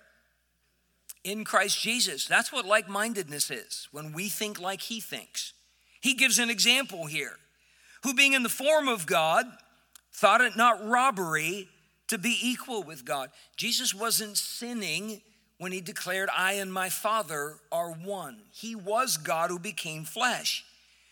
In 1.23 1.45
Christ 1.45 1.79
Jesus. 1.79 2.25
That's 2.25 2.51
what 2.51 2.65
like 2.65 2.89
mindedness 2.89 3.51
is, 3.51 3.87
when 3.91 4.11
we 4.11 4.27
think 4.27 4.59
like 4.59 4.81
He 4.81 4.99
thinks. 4.99 5.53
He 6.01 6.15
gives 6.15 6.39
an 6.39 6.49
example 6.49 7.05
here 7.05 7.37
who, 8.03 8.15
being 8.15 8.33
in 8.33 8.41
the 8.41 8.49
form 8.49 8.87
of 8.87 9.05
God, 9.05 9.45
thought 10.11 10.41
it 10.41 10.57
not 10.57 10.83
robbery 10.83 11.69
to 12.07 12.17
be 12.17 12.35
equal 12.41 12.81
with 12.81 13.05
God. 13.05 13.29
Jesus 13.55 13.93
wasn't 13.93 14.35
sinning 14.35 15.21
when 15.61 15.71
he 15.71 15.79
declared, 15.79 16.27
I 16.35 16.53
and 16.53 16.73
my 16.73 16.89
Father 16.89 17.57
are 17.71 17.91
one. 17.91 18.41
He 18.51 18.73
was 18.73 19.17
God 19.17 19.51
who 19.51 19.59
became 19.59 20.05
flesh. 20.05 20.65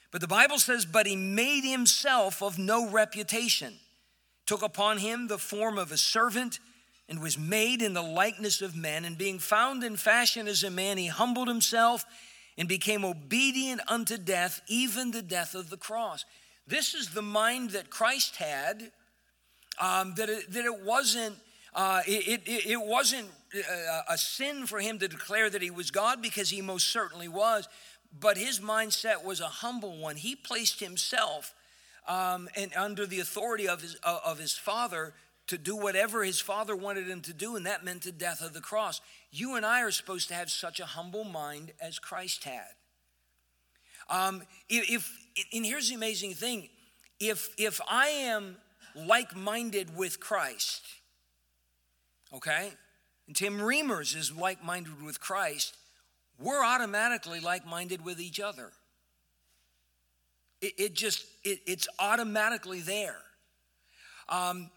But 0.10 0.22
the 0.22 0.28
Bible 0.28 0.58
says, 0.58 0.88
But 0.88 1.06
he 1.06 1.16
made 1.16 1.62
himself 1.62 2.42
of 2.42 2.58
no 2.58 2.90
reputation, 2.90 3.76
took 4.48 4.64
upon 4.64 4.98
him 4.98 5.28
the 5.28 5.38
form 5.38 5.78
of 5.78 5.92
a 5.92 5.98
servant, 5.98 6.58
and 7.08 7.22
was 7.22 7.38
made 7.38 7.84
in 7.84 7.94
the 7.94 8.02
likeness 8.02 8.60
of 8.64 8.76
men. 8.76 9.06
And 9.06 9.20
being 9.20 9.38
found 9.38 9.84
in 9.84 9.98
fashion 9.98 10.48
as 10.48 10.64
a 10.64 10.72
man, 10.72 10.98
he 10.98 11.06
humbled 11.06 11.48
himself 11.48 12.04
and 12.58 12.68
became 12.68 13.06
obedient 13.06 13.82
unto 13.88 14.18
death, 14.18 14.64
even 14.68 15.12
the 15.12 15.22
death 15.22 15.54
of 15.54 15.70
the 15.70 15.78
cross. 15.78 16.26
This 16.66 16.96
is 16.96 17.10
the 17.12 17.22
mind 17.22 17.70
that 17.72 17.92
Christ 17.92 18.38
had, 18.38 18.92
um, 19.80 20.16
that, 20.16 20.28
it, 20.28 20.52
that 20.54 20.66
it 20.66 20.84
wasn't. 20.84 21.36
Uh, 21.74 22.02
it, 22.08 22.42
it, 22.46 22.66
it 22.66 22.82
wasn't 22.82 23.28
uh, 23.56 24.02
a 24.10 24.18
sin 24.18 24.66
for 24.66 24.80
him 24.80 25.00
to 25.00 25.08
declare 25.08 25.50
that 25.50 25.62
he 25.62 25.72
was 25.72 25.92
God 25.92 26.22
because 26.22 26.50
he 26.50 26.62
most 26.62 26.88
certainly 26.88 27.28
was, 27.28 27.68
but 28.20 28.38
his 28.38 28.60
mindset 28.60 29.24
was 29.24 29.40
a 29.40 29.48
humble 29.48 29.98
one. 29.98 30.16
He 30.16 30.36
placed 30.36 30.80
himself 30.80 31.54
um, 32.08 32.50
and 32.56 32.72
under 32.76 33.06
the 33.06 33.20
authority 33.20 33.68
of 33.68 33.82
his, 33.82 33.98
uh, 34.04 34.20
of 34.26 34.40
his 34.40 34.54
father 34.54 35.14
to 35.48 35.58
do 35.58 35.76
whatever 35.76 36.24
his 36.24 36.40
father 36.40 36.76
wanted 36.76 37.08
him 37.08 37.22
to 37.22 37.34
do, 37.34 37.56
and 37.56 37.66
that 37.66 37.84
meant 37.84 38.04
the 38.04 38.12
death 38.12 38.42
of 38.42 38.54
the 38.54 38.62
cross. 38.62 39.02
You 39.32 39.56
and 39.56 39.66
I 39.66 39.82
are 39.82 39.92
supposed 39.92 40.28
to 40.28 40.36
have 40.36 40.52
such 40.52 40.80
a 40.80 40.86
humble 40.86 41.24
mind 41.24 41.72
as 41.82 41.98
Christ 41.98 42.44
had. 42.44 42.68
Um, 44.10 44.44
if, 44.70 45.12
and 45.54 45.66
here's 45.66 45.90
the 45.90 45.96
amazing 45.96 46.34
thing 46.34 46.70
if, 47.20 47.50
if 47.58 47.80
I 47.88 48.08
am 48.08 48.58
like 48.96 49.36
minded 49.36 49.96
with 49.96 50.20
Christ, 50.20 50.82
okay, 52.34 52.72
and 53.28 53.36
Tim 53.36 53.60
Reamers 53.60 54.16
is 54.16 54.32
like 54.32 54.64
minded 54.64 55.04
with 55.04 55.20
Christ, 55.20 55.76
we're 56.40 56.64
automatically 56.64 57.40
like 57.40 57.66
minded 57.66 58.04
with 58.04 58.20
each 58.20 58.40
other. 58.40 58.72
It, 60.62 60.74
it 60.78 60.94
just, 60.94 61.26
it, 61.44 61.60
it's 61.66 61.88
automatically 62.00 62.80
there. 62.80 63.18
Um, 64.30 64.70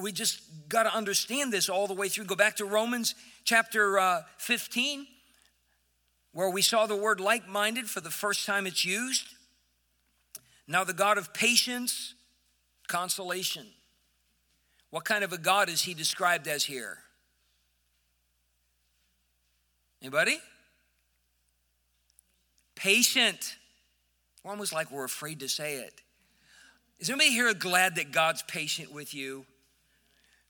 we 0.00 0.12
just 0.12 0.40
got 0.68 0.82
to 0.84 0.94
understand 0.94 1.52
this 1.52 1.68
all 1.68 1.86
the 1.86 1.94
way 1.94 2.08
through. 2.08 2.24
Go 2.24 2.36
back 2.36 2.56
to 2.56 2.64
Romans 2.64 3.14
chapter 3.44 3.98
uh, 3.98 4.22
15, 4.38 5.06
where 6.32 6.50
we 6.50 6.62
saw 6.62 6.86
the 6.86 6.96
word 6.96 7.20
like 7.20 7.48
minded 7.48 7.88
for 7.88 8.00
the 8.00 8.10
first 8.10 8.44
time 8.46 8.66
it's 8.66 8.84
used. 8.84 9.34
Now, 10.68 10.84
the 10.84 10.92
God 10.92 11.16
of 11.16 11.32
patience, 11.32 12.14
consolation. 12.88 13.66
What 14.90 15.04
kind 15.04 15.24
of 15.24 15.32
a 15.32 15.38
God 15.38 15.68
is 15.68 15.82
he 15.82 15.94
described 15.94 16.46
as 16.48 16.64
here? 16.64 16.98
Anybody? 20.00 20.38
Patient. 22.74 23.56
almost 24.44 24.72
like 24.72 24.92
we're 24.92 25.04
afraid 25.04 25.40
to 25.40 25.48
say 25.48 25.76
it. 25.76 26.02
Is 27.00 27.10
anybody 27.10 27.30
here 27.30 27.52
glad 27.52 27.96
that 27.96 28.12
God's 28.12 28.42
patient 28.42 28.92
with 28.92 29.14
you? 29.14 29.44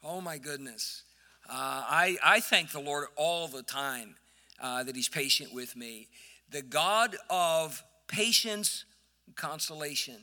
Oh 0.05 0.21
my 0.21 0.39
goodness. 0.39 1.03
Uh, 1.49 1.53
I, 1.55 2.17
I 2.23 2.41
thank 2.41 2.73
the 2.73 2.81
Lord 2.81 3.07
all 3.17 3.49
the 3.49 3.63
time 3.63 4.17
uh, 4.61 4.85
that 4.85 4.95
He's 4.95 5.09
patient 5.09 5.55
with 5.55 5.75
me. 5.77 6.09
The 6.51 6.63
God 6.63 7.17
of 7.31 7.83
patience 8.07 8.85
consolation. 9.35 10.17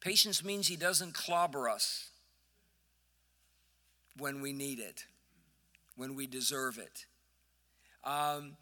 Patience 0.00 0.42
means 0.42 0.66
He 0.66 0.76
doesn't 0.76 1.14
clobber 1.14 1.68
us 1.68 2.08
when 4.18 4.40
we 4.40 4.52
need 4.52 4.78
it, 4.78 5.04
when 5.96 6.14
we 6.14 6.26
deserve 6.26 6.78
it. 6.78 7.06
Um, 8.04 8.56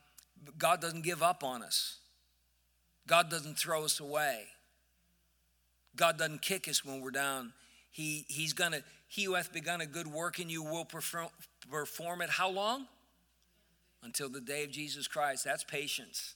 God 0.59 0.81
doesn't 0.81 1.03
give 1.03 1.23
up 1.23 1.45
on 1.45 1.63
us, 1.63 1.99
God 3.07 3.31
doesn't 3.31 3.59
throw 3.59 3.85
us 3.85 4.01
away. 4.01 4.47
God 5.95 6.19
doesn't 6.19 6.43
kick 6.43 6.69
us 6.69 6.85
when 6.85 7.01
we're 7.01 7.11
down. 7.11 7.53
He, 7.91 8.25
he's 8.29 8.53
gonna, 8.53 8.81
he 9.09 9.25
who 9.25 9.35
hath 9.35 9.53
begun 9.53 9.81
a 9.81 9.87
good 9.87 10.07
work 10.07 10.41
in 10.41 10.49
you 10.49 10.63
will 10.63 10.85
perform, 10.85 11.29
perform 11.71 12.23
it 12.23 12.31
how 12.31 12.49
long? 12.49 12.87
Until 14.03 14.29
the 14.29 14.41
day 14.41 14.65
of 14.65 14.71
Jesus 14.71 15.07
Christ. 15.07 15.45
That's 15.45 15.65
patience. 15.65 16.35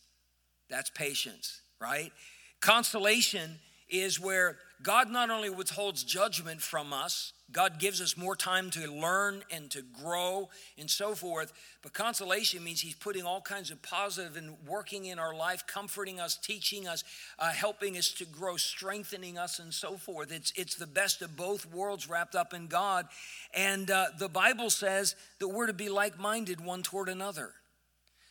That's 0.68 0.90
patience, 0.90 1.62
right? 1.80 2.12
Consolation 2.60 3.58
is 3.88 4.20
where 4.20 4.58
God 4.82 5.10
not 5.10 5.30
only 5.30 5.48
withholds 5.48 6.04
judgment 6.04 6.60
from 6.60 6.92
us, 6.92 7.32
God 7.52 7.78
gives 7.78 8.00
us 8.00 8.16
more 8.16 8.34
time 8.34 8.70
to 8.70 8.90
learn 8.90 9.42
and 9.52 9.70
to 9.70 9.82
grow 10.02 10.48
and 10.76 10.90
so 10.90 11.14
forth. 11.14 11.52
But 11.80 11.92
consolation 11.92 12.64
means 12.64 12.80
He's 12.80 12.96
putting 12.96 13.22
all 13.22 13.40
kinds 13.40 13.70
of 13.70 13.80
positive 13.82 14.36
and 14.36 14.56
working 14.66 15.06
in 15.06 15.20
our 15.20 15.34
life, 15.34 15.64
comforting 15.66 16.18
us, 16.18 16.36
teaching 16.36 16.88
us, 16.88 17.04
uh, 17.38 17.52
helping 17.52 17.96
us 17.96 18.10
to 18.14 18.24
grow, 18.24 18.56
strengthening 18.56 19.38
us, 19.38 19.60
and 19.60 19.72
so 19.72 19.96
forth. 19.96 20.32
It's, 20.32 20.52
it's 20.56 20.74
the 20.74 20.88
best 20.88 21.22
of 21.22 21.36
both 21.36 21.72
worlds 21.72 22.10
wrapped 22.10 22.34
up 22.34 22.52
in 22.52 22.66
God. 22.66 23.06
And 23.54 23.90
uh, 23.90 24.06
the 24.18 24.28
Bible 24.28 24.68
says 24.68 25.14
that 25.38 25.48
we're 25.48 25.68
to 25.68 25.72
be 25.72 25.88
like 25.88 26.18
minded 26.18 26.60
one 26.60 26.82
toward 26.82 27.08
another. 27.08 27.52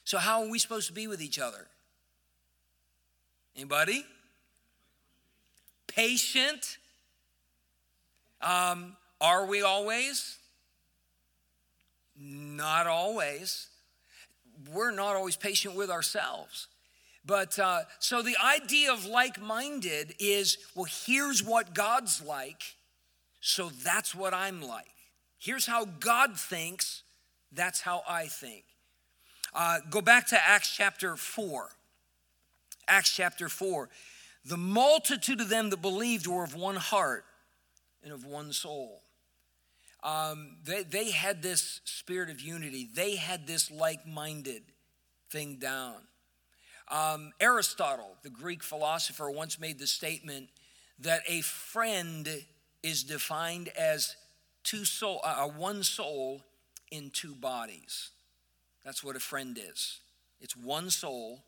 So, 0.04 0.17
how 0.17 0.43
are 0.43 0.49
we 0.49 0.60
supposed 0.60 0.88
to 0.88 0.93
be 0.93 1.08
with 1.08 1.21
each 1.21 1.39
other? 1.39 1.67
Anybody? 3.56 4.06
Patient. 5.88 6.78
Um, 8.41 8.97
are 9.21 9.45
we 9.45 9.62
always? 9.62 10.38
Not 12.17 12.88
always. 12.88 13.67
We're 14.71 14.91
not 14.91 15.15
always 15.15 15.36
patient 15.36 15.75
with 15.75 15.89
ourselves. 15.89 16.67
But 17.25 17.58
uh, 17.58 17.82
so 17.99 18.21
the 18.21 18.36
idea 18.43 18.93
of 18.93 19.06
like 19.06 19.41
minded 19.41 20.15
is 20.19 20.58
well, 20.75 20.86
here's 21.06 21.43
what 21.43 21.73
God's 21.73 22.21
like, 22.21 22.75
so 23.41 23.69
that's 23.69 24.13
what 24.13 24.34
I'm 24.34 24.62
like. 24.62 24.86
Here's 25.39 25.65
how 25.65 25.86
God 25.86 26.38
thinks, 26.38 27.04
that's 27.51 27.82
how 27.82 28.04
I 28.08 28.28
think. 28.28 28.63
Uh, 29.54 29.80
go 29.89 30.01
back 30.01 30.28
to 30.28 30.47
Acts 30.47 30.75
chapter 30.75 31.15
4. 31.15 31.69
Acts 32.88 33.15
chapter 33.15 33.49
4. 33.49 33.89
The 34.45 34.58
multitude 34.58 35.41
of 35.41 35.49
them 35.49 35.71
that 35.71 35.82
believed 35.82 36.28
were 36.28 36.43
of 36.43 36.54
one 36.54 36.75
heart 36.75 37.25
and 38.04 38.13
of 38.13 38.25
one 38.25 38.54
soul 38.54 39.01
um, 40.06 40.58
they, 40.63 40.84
they 40.84 41.10
had 41.10 41.41
this 41.41 41.82
spirit 41.84 42.30
of 42.30 42.39
unity. 42.39 42.88
They 42.94 43.15
had 43.15 43.48
this 43.48 43.72
like 43.72 44.08
minded 44.08 44.62
thing 45.32 45.56
down. 45.56 45.96
Um, 46.89 47.32
Aristotle, 47.39 48.15
the 48.22 48.30
Greek 48.30 48.62
philosopher, 48.62 49.32
once 49.32 49.60
made 49.60 49.80
the 49.80 49.88
statement 49.88 50.50
that 51.00 51.22
a 51.28 51.41
friend 51.41 52.30
is 52.84 53.04
defined 53.04 53.70
as 53.70 54.15
two 54.63 54.86
soul, 54.86 55.22
uh, 55.24 55.46
uh, 55.46 55.48
one 55.48 55.82
soul 55.82 56.44
in 56.91 57.10
two 57.10 57.34
bodies. 57.34 58.12
That's 58.86 59.04
what 59.04 59.15
a 59.15 59.20
friend 59.20 59.58
is. 59.58 60.00
It's 60.39 60.56
one 60.56 60.91
soul 60.91 61.44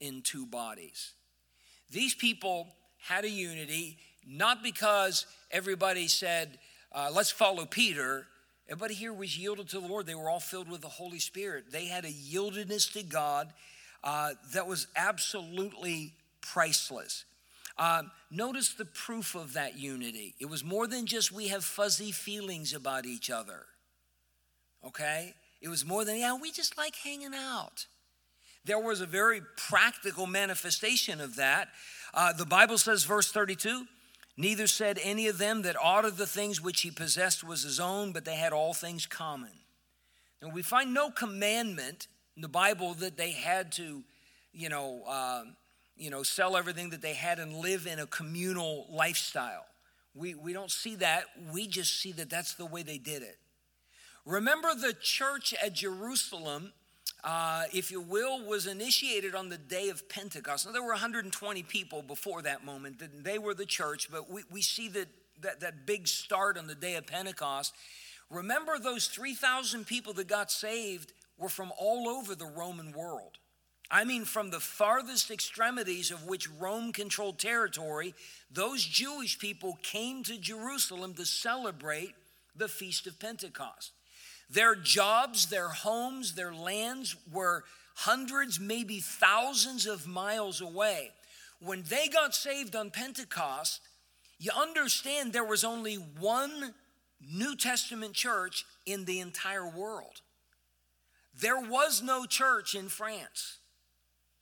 in 0.00 0.22
two 0.22 0.46
bodies. 0.46 1.12
These 1.90 2.14
people 2.14 2.68
had 2.98 3.24
a 3.24 3.30
unity 3.30 3.98
not 4.26 4.62
because 4.62 5.26
everybody 5.50 6.08
said, 6.08 6.58
uh, 6.94 7.10
let's 7.12 7.30
follow 7.30 7.64
Peter. 7.64 8.26
Everybody 8.68 8.94
here 8.94 9.12
was 9.12 9.36
yielded 9.36 9.68
to 9.70 9.80
the 9.80 9.86
Lord. 9.86 10.06
They 10.06 10.14
were 10.14 10.30
all 10.30 10.40
filled 10.40 10.70
with 10.70 10.80
the 10.80 10.88
Holy 10.88 11.18
Spirit. 11.18 11.70
They 11.70 11.86
had 11.86 12.04
a 12.04 12.12
yieldedness 12.12 12.92
to 12.92 13.02
God 13.02 13.52
uh, 14.04 14.30
that 14.52 14.66
was 14.66 14.86
absolutely 14.96 16.12
priceless. 16.40 17.24
Uh, 17.78 18.02
notice 18.30 18.74
the 18.74 18.84
proof 18.84 19.34
of 19.34 19.54
that 19.54 19.78
unity. 19.78 20.34
It 20.38 20.46
was 20.46 20.62
more 20.62 20.86
than 20.86 21.06
just 21.06 21.32
we 21.32 21.48
have 21.48 21.64
fuzzy 21.64 22.12
feelings 22.12 22.74
about 22.74 23.06
each 23.06 23.30
other. 23.30 23.66
Okay? 24.86 25.34
It 25.60 25.68
was 25.68 25.84
more 25.84 26.04
than, 26.04 26.18
yeah, 26.18 26.36
we 26.36 26.50
just 26.50 26.76
like 26.76 26.94
hanging 26.96 27.34
out. 27.34 27.86
There 28.64 28.78
was 28.78 29.00
a 29.00 29.06
very 29.06 29.40
practical 29.56 30.26
manifestation 30.26 31.20
of 31.20 31.36
that. 31.36 31.68
Uh, 32.14 32.32
the 32.32 32.46
Bible 32.46 32.78
says, 32.78 33.04
verse 33.04 33.32
32, 33.32 33.86
Neither 34.36 34.66
said 34.66 34.98
any 35.02 35.26
of 35.28 35.38
them 35.38 35.62
that 35.62 35.76
aught 35.76 36.04
of 36.04 36.16
the 36.16 36.26
things 36.26 36.60
which 36.60 36.80
he 36.80 36.90
possessed 36.90 37.44
was 37.44 37.62
his 37.62 37.78
own, 37.78 38.12
but 38.12 38.24
they 38.24 38.36
had 38.36 38.52
all 38.52 38.72
things 38.72 39.06
common. 39.06 39.52
And 40.40 40.52
we 40.52 40.62
find 40.62 40.94
no 40.94 41.10
commandment 41.10 42.08
in 42.34 42.42
the 42.42 42.48
Bible 42.48 42.94
that 42.94 43.16
they 43.16 43.32
had 43.32 43.72
to, 43.72 44.02
you 44.52 44.68
know, 44.68 45.02
uh, 45.06 45.44
you 45.96 46.10
know, 46.10 46.22
sell 46.22 46.56
everything 46.56 46.90
that 46.90 47.02
they 47.02 47.12
had 47.12 47.38
and 47.38 47.54
live 47.56 47.86
in 47.86 47.98
a 47.98 48.06
communal 48.06 48.86
lifestyle. 48.90 49.66
We, 50.14 50.34
we 50.34 50.52
don't 50.52 50.70
see 50.70 50.96
that. 50.96 51.24
We 51.52 51.68
just 51.68 52.00
see 52.00 52.12
that 52.12 52.30
that's 52.30 52.54
the 52.54 52.66
way 52.66 52.82
they 52.82 52.98
did 52.98 53.22
it. 53.22 53.36
Remember 54.24 54.74
the 54.74 54.94
church 54.94 55.54
at 55.62 55.74
Jerusalem 55.74 56.72
uh, 57.24 57.64
if 57.72 57.90
you 57.90 58.00
will, 58.00 58.44
was 58.44 58.66
initiated 58.66 59.34
on 59.34 59.48
the 59.48 59.58
day 59.58 59.88
of 59.88 60.08
Pentecost. 60.08 60.66
Now, 60.66 60.72
there 60.72 60.82
were 60.82 60.90
120 60.90 61.62
people 61.62 62.02
before 62.02 62.42
that 62.42 62.64
moment. 62.64 63.02
They 63.22 63.38
were 63.38 63.54
the 63.54 63.66
church, 63.66 64.10
but 64.10 64.30
we, 64.30 64.42
we 64.50 64.62
see 64.62 64.88
that, 64.88 65.08
that, 65.40 65.60
that 65.60 65.86
big 65.86 66.08
start 66.08 66.58
on 66.58 66.66
the 66.66 66.74
day 66.74 66.96
of 66.96 67.06
Pentecost. 67.06 67.74
Remember, 68.28 68.78
those 68.78 69.06
3,000 69.06 69.86
people 69.86 70.12
that 70.14 70.26
got 70.26 70.50
saved 70.50 71.12
were 71.38 71.48
from 71.48 71.72
all 71.78 72.08
over 72.08 72.34
the 72.34 72.46
Roman 72.46 72.92
world. 72.92 73.38
I 73.90 74.04
mean, 74.04 74.24
from 74.24 74.50
the 74.50 74.60
farthest 74.60 75.30
extremities 75.30 76.10
of 76.10 76.26
which 76.26 76.48
Rome 76.50 76.92
controlled 76.92 77.38
territory, 77.38 78.14
those 78.50 78.82
Jewish 78.82 79.38
people 79.38 79.78
came 79.82 80.22
to 80.24 80.38
Jerusalem 80.38 81.12
to 81.14 81.26
celebrate 81.26 82.14
the 82.56 82.68
Feast 82.68 83.06
of 83.06 83.20
Pentecost. 83.20 83.92
Their 84.50 84.74
jobs, 84.74 85.46
their 85.46 85.68
homes, 85.68 86.34
their 86.34 86.54
lands 86.54 87.16
were 87.32 87.64
hundreds, 87.94 88.60
maybe 88.60 89.00
thousands 89.00 89.86
of 89.86 90.06
miles 90.06 90.60
away. 90.60 91.10
When 91.60 91.82
they 91.82 92.08
got 92.08 92.34
saved 92.34 92.74
on 92.74 92.90
Pentecost, 92.90 93.80
you 94.38 94.50
understand 94.56 95.32
there 95.32 95.44
was 95.44 95.64
only 95.64 95.94
one 95.94 96.74
New 97.20 97.54
Testament 97.54 98.14
church 98.14 98.64
in 98.84 99.04
the 99.04 99.20
entire 99.20 99.68
world. 99.68 100.20
There 101.38 101.60
was 101.60 102.02
no 102.02 102.26
church 102.26 102.74
in 102.74 102.88
France. 102.88 103.58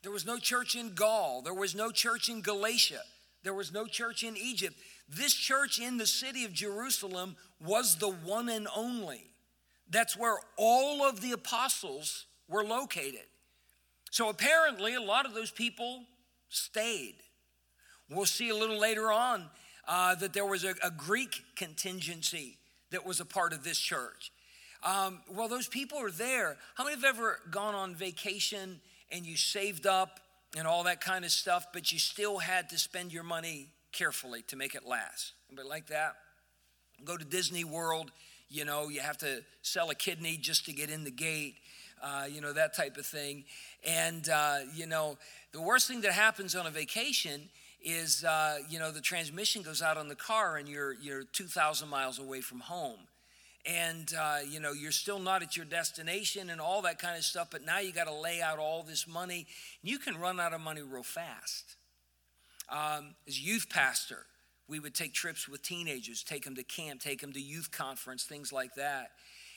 There 0.03 0.11
was 0.11 0.27
no 0.27 0.39
church 0.39 0.75
in 0.75 0.95
Gaul. 0.95 1.43
There 1.43 1.55
was 1.55 1.75
no 1.75 1.91
church 1.91 2.29
in 2.29 2.41
Galatia. 2.41 3.03
There 3.43 3.55
was 3.55 3.73
no 3.73 3.87
church 3.87 4.25
in 4.25 4.37
Egypt. 4.37 4.77
This 5.09 5.35
church 5.35 5.79
in 5.79 5.99
the 5.99 6.07
city 6.07 6.45
of 6.45 6.53
Jerusalem 6.53 7.37
was 7.63 7.97
the 7.97 8.11
one 8.11 8.49
and 8.49 8.67
only. 8.75 9.30
That's 9.91 10.17
where 10.17 10.39
all 10.57 11.03
of 11.03 11.21
the 11.21 11.33
apostles 11.33 12.27
were 12.49 12.65
located. 12.65 13.27
So 14.11 14.29
apparently, 14.29 14.95
a 14.95 15.01
lot 15.01 15.27
of 15.27 15.35
those 15.35 15.51
people 15.51 16.05
stayed. 16.49 17.17
We'll 18.09 18.27
see 18.27 18.49
a 18.49 18.57
little 18.57 18.79
later 18.79 19.13
on 19.13 19.47
uh, 19.87 20.17
that 20.17 20.33
there 20.33 20.45
was 20.45 20.65
a, 20.65 20.75
a, 20.83 20.91
Greek 20.91 21.43
contingency 21.55 22.59
that 22.91 23.07
was 23.07 23.21
a 23.21 23.25
part 23.25 23.53
of 23.53 23.63
this 23.63 23.79
church. 23.79 24.33
Um, 24.83 25.21
well, 25.31 25.49
those 25.49 25.69
people 25.69 25.99
are 25.99 26.11
there. 26.11 26.57
How 26.75 26.85
many 26.85 26.97
have 26.97 27.05
ever 27.05 27.39
gone 27.51 27.75
on 27.75 27.95
vacation 27.95 28.81
and 29.13 29.25
you 29.25 29.37
saved 29.37 29.87
up 29.87 30.21
and 30.57 30.67
all 30.67 30.85
that 30.85 31.01
kind 31.01 31.25
of 31.25 31.31
stuff, 31.31 31.67
but 31.73 31.93
you 31.93 31.99
still 31.99 32.39
had 32.39 32.71
to 32.71 32.79
spend 32.79 33.13
your 33.13 33.23
money 33.23 33.69
carefully 33.93 34.43
to 34.49 34.57
make 34.57 34.75
it 34.75 34.87
last? 34.87 35.33
Anybody 35.49 35.69
like 35.69 35.87
that? 35.87 36.17
Go 37.05 37.17
to 37.17 37.25
Disney 37.25 37.65
World, 37.65 38.11
you 38.51 38.65
know, 38.65 38.89
you 38.89 39.01
have 39.01 39.17
to 39.19 39.43
sell 39.63 39.91
a 39.91 39.95
kidney 39.95 40.37
just 40.37 40.67
to 40.67 40.73
get 40.73 40.91
in 40.91 41.05
the 41.05 41.11
gate. 41.11 41.55
Uh, 42.03 42.25
you 42.31 42.41
know, 42.41 42.55
that 42.55 42.75
type 42.75 42.97
of 42.97 43.05
thing. 43.05 43.45
And, 43.87 44.27
uh, 44.31 44.61
you 44.75 44.87
know, 44.87 45.19
the 45.53 45.61
worst 45.61 45.87
thing 45.87 46.01
that 46.01 46.13
happens 46.13 46.55
on 46.55 46.67
a 46.67 46.71
vacation 46.71 47.51
is, 47.83 48.25
uh, 48.25 48.59
you 48.71 48.79
know, 48.79 48.91
the 48.91 49.03
transmission 49.03 49.61
goes 49.61 49.83
out 49.83 49.99
on 49.99 50.09
the 50.09 50.15
car 50.15 50.57
and 50.57 50.67
you're, 50.67 50.95
you're 50.95 51.25
2,000 51.25 51.89
miles 51.89 52.19
away 52.19 52.41
from 52.41 52.61
home. 52.61 53.01
And, 53.67 54.11
uh, 54.19 54.39
you 54.49 54.61
know, 54.61 54.73
you're 54.73 54.93
still 54.93 55.19
not 55.19 55.43
at 55.43 55.57
your 55.57 55.67
destination 55.67 56.49
and 56.49 56.61
all 56.61 56.81
that 56.83 56.99
kind 56.99 57.19
of 57.19 57.25
stuff, 57.25 57.49
but 57.51 57.67
now 57.67 57.79
you 57.79 57.93
got 57.93 58.07
to 58.07 58.15
lay 58.15 58.41
out 58.41 58.59
all 58.59 58.83
this 58.83 59.07
money. 59.07 59.47
You 59.83 59.99
can 59.99 60.19
run 60.19 60.41
out 60.41 60.55
of 60.55 60.63
money 60.63 60.81
real 60.81 61.03
fast. 61.03 61.77
Um, 62.71 63.15
as 63.27 63.39
youth 63.39 63.67
pastor, 63.69 64.25
we 64.71 64.79
would 64.79 64.95
take 64.95 65.13
trips 65.13 65.49
with 65.49 65.63
teenagers, 65.63 66.23
take 66.23 66.45
them 66.45 66.55
to 66.55 66.63
camp, 66.63 67.01
take 67.01 67.21
them 67.21 67.33
to 67.33 67.41
youth 67.41 67.73
conference, 67.73 68.23
things 68.23 68.53
like 68.53 68.77
that. 68.77 69.11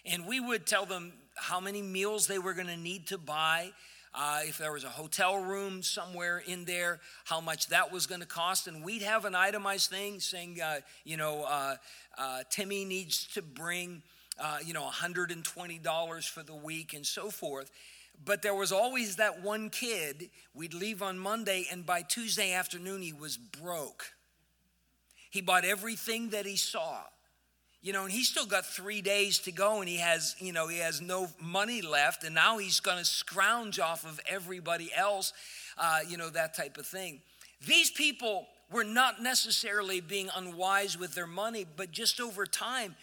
And 0.05 0.25
we 0.25 0.39
would 0.39 0.65
tell 0.65 0.85
them 0.85 1.13
how 1.35 1.59
many 1.59 1.81
meals 1.81 2.25
they 2.25 2.39
were 2.39 2.53
going 2.53 2.67
to 2.67 2.75
need 2.75 3.07
to 3.07 3.19
buy, 3.19 3.71
uh, 4.15 4.39
if 4.43 4.57
there 4.57 4.71
was 4.71 4.83
a 4.83 4.89
hotel 4.89 5.37
room 5.37 5.83
somewhere 5.83 6.43
in 6.45 6.65
there, 6.65 6.99
how 7.25 7.39
much 7.39 7.67
that 7.67 7.91
was 7.91 8.07
going 8.07 8.21
to 8.21 8.27
cost. 8.27 8.67
And 8.67 8.83
we'd 8.83 9.03
have 9.03 9.25
an 9.25 9.35
itemized 9.35 9.89
thing 9.89 10.19
saying, 10.19 10.59
uh, 10.59 10.79
you 11.05 11.15
know, 11.15 11.43
uh, 11.43 11.75
uh 12.17 12.39
Timmy 12.49 12.83
needs 12.83 13.27
to 13.35 13.41
bring, 13.41 14.01
uh, 14.39 14.57
you 14.65 14.73
know, 14.73 14.87
$120 14.87 16.29
for 16.29 16.43
the 16.43 16.55
week 16.55 16.93
and 16.93 17.05
so 17.05 17.29
forth. 17.29 17.71
But 18.25 18.41
there 18.41 18.55
was 18.55 18.71
always 18.71 19.17
that 19.17 19.41
one 19.41 19.69
kid, 19.69 20.29
we'd 20.53 20.73
leave 20.73 21.01
on 21.01 21.17
Monday, 21.17 21.65
and 21.71 21.85
by 21.85 22.01
Tuesday 22.01 22.53
afternoon, 22.53 23.01
he 23.01 23.13
was 23.13 23.37
broke. 23.37 24.12
He 25.33 25.41
bought 25.41 25.65
everything 25.65 26.29
that 26.29 26.45
he 26.45 26.55
saw 26.55 27.01
you 27.83 27.91
know, 27.91 28.03
and 28.03 28.13
he's 28.13 28.29
still 28.29 28.45
got 28.45 28.65
three 28.65 29.01
days 29.01 29.39
to 29.39 29.51
go 29.51 29.81
and 29.81 29.89
he 29.89 29.97
has, 29.97 30.37
you 30.39 30.53
know, 30.53 30.69
he 30.69 30.79
has 30.79 31.01
no 31.01 31.27
money 31.41 31.81
left 31.81 32.23
and 32.23 32.33
now 32.33 32.57
he's 32.57 32.79
going 32.79 32.97
to 32.97 33.03
scrounge 33.03 33.77
off 33.77 34.05
of 34.05 34.21
everybody 34.25 34.89
else, 34.95 35.33
uh, 35.77 35.99
you 36.07 36.15
know, 36.15 36.29
that 36.29 36.55
type 36.55 36.77
of 36.77 36.87
thing. 36.87 37.19
These 37.67 37.91
people 37.91 38.47
were 38.71 38.85
not 38.85 39.21
necessarily 39.21 39.99
being 39.99 40.29
unwise 40.33 40.97
with 40.97 41.13
their 41.13 41.27
money, 41.27 41.65
but 41.75 41.91
just 41.91 42.21
over 42.21 42.45
time, 42.45 42.95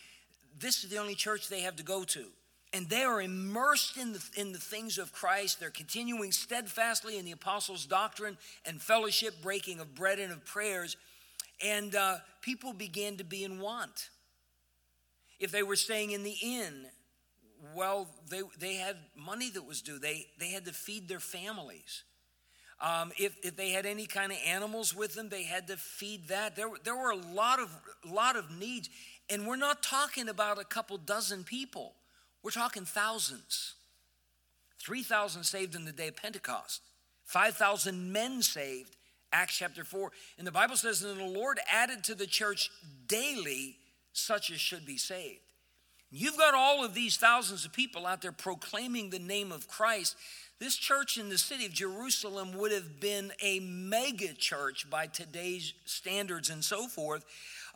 this 0.59 0.83
is 0.83 0.89
the 0.89 0.97
only 0.97 1.14
church 1.14 1.49
they 1.49 1.61
have 1.61 1.76
to 1.76 1.83
go 1.83 2.03
to. 2.05 2.24
And 2.72 2.89
they 2.89 3.03
are 3.03 3.20
immersed 3.20 3.99
in 3.99 4.14
the, 4.14 4.22
in 4.37 4.53
the 4.53 4.59
things 4.59 4.97
of 4.97 5.12
Christ. 5.12 5.61
They're 5.61 5.70
continuing 5.70 6.33
steadfastly 6.33 7.18
in 7.18 7.26
the 7.26 7.33
apostles' 7.33 7.85
doctrine 7.85 8.39
and 8.64 8.81
fellowship, 8.81 9.43
breaking 9.43 9.78
of 9.78 9.95
bread 9.95 10.18
and 10.18 10.33
of 10.33 10.43
prayers. 10.47 10.97
And 11.64 11.94
uh, 11.94 12.16
people 12.40 12.72
began 12.72 13.16
to 13.16 13.24
be 13.24 13.44
in 13.44 13.61
want. 13.61 14.11
If 15.38 15.52
they 15.52 15.62
were 15.62 15.76
staying 15.76 16.11
in 16.11 16.22
the 16.22 16.36
inn, 16.42 16.86
well, 17.74 18.08
they, 18.28 18.42
they 18.58 18.74
had 18.74 18.96
money 19.16 19.50
that 19.50 19.66
was 19.66 19.82
due. 19.82 19.98
They, 19.98 20.26
they 20.38 20.50
had 20.50 20.64
to 20.66 20.72
feed 20.72 21.08
their 21.08 21.20
families. 21.20 22.04
Um, 22.80 23.12
if, 23.18 23.36
if 23.42 23.56
they 23.56 23.70
had 23.70 23.84
any 23.84 24.06
kind 24.06 24.32
of 24.32 24.38
animals 24.46 24.94
with 24.94 25.14
them, 25.14 25.28
they 25.28 25.42
had 25.42 25.66
to 25.66 25.76
feed 25.76 26.28
that. 26.28 26.56
There, 26.56 26.70
there 26.82 26.96
were 26.96 27.11
a 27.11 27.16
lot 27.16 27.61
of, 27.61 27.70
lot 28.06 28.36
of 28.36 28.50
needs. 28.58 28.88
And 29.28 29.46
we're 29.46 29.56
not 29.56 29.82
talking 29.82 30.28
about 30.28 30.58
a 30.58 30.64
couple 30.64 30.96
dozen 30.96 31.44
people, 31.44 31.94
we're 32.42 32.50
talking 32.50 32.84
thousands. 32.84 33.74
3,000 34.80 35.44
saved 35.44 35.74
in 35.74 35.84
the 35.84 35.92
day 35.92 36.08
of 36.08 36.16
Pentecost, 36.16 36.80
5,000 37.24 38.12
men 38.12 38.40
saved, 38.40 38.96
Acts 39.33 39.59
chapter 39.59 39.85
4. 39.85 40.11
And 40.39 40.47
the 40.47 40.53
Bible 40.53 40.76
says, 40.76 41.03
And 41.03 41.18
the 41.18 41.24
Lord 41.24 41.59
added 41.70 42.05
to 42.05 42.14
the 42.14 42.26
church 42.26 42.70
daily 43.07 43.76
such 44.12 44.51
as 44.51 44.61
should 44.61 44.85
be 44.85 44.97
saved. 44.97 45.41
You've 46.11 46.37
got 46.37 46.55
all 46.55 46.85
of 46.85 46.95
these 46.95 47.16
thousands 47.16 47.64
of 47.64 47.72
people 47.72 48.07
out 48.07 48.22
there 48.22 48.33
proclaiming 48.33 49.11
the 49.11 49.20
name 49.20 49.53
of 49.53 49.68
Christ. 49.68 50.16
This 50.59 50.76
church 50.76 51.16
in 51.16 51.28
the 51.28 51.39
city 51.39 51.64
of 51.66 51.72
Jerusalem 51.72 52.53
would 52.59 52.72
have 52.72 53.01
been 53.01 53.33
a 53.41 53.61
mega 53.61 54.35
church 54.35 54.91
by 54.91 55.07
today's 55.07 55.72
standards 55.85 56.51
and 56.51 56.64
so 56.64 56.89
forth. 56.89 57.24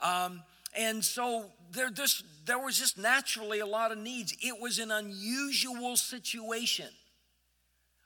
Um, 0.02 0.42
and 0.76 1.04
so 1.04 1.46
there, 1.70 1.90
just, 1.90 2.24
there 2.46 2.58
was 2.58 2.76
just 2.76 2.98
naturally 2.98 3.60
a 3.60 3.66
lot 3.66 3.92
of 3.92 3.98
needs. 3.98 4.36
It 4.42 4.60
was 4.60 4.80
an 4.80 4.90
unusual 4.90 5.96
situation. 5.96 6.88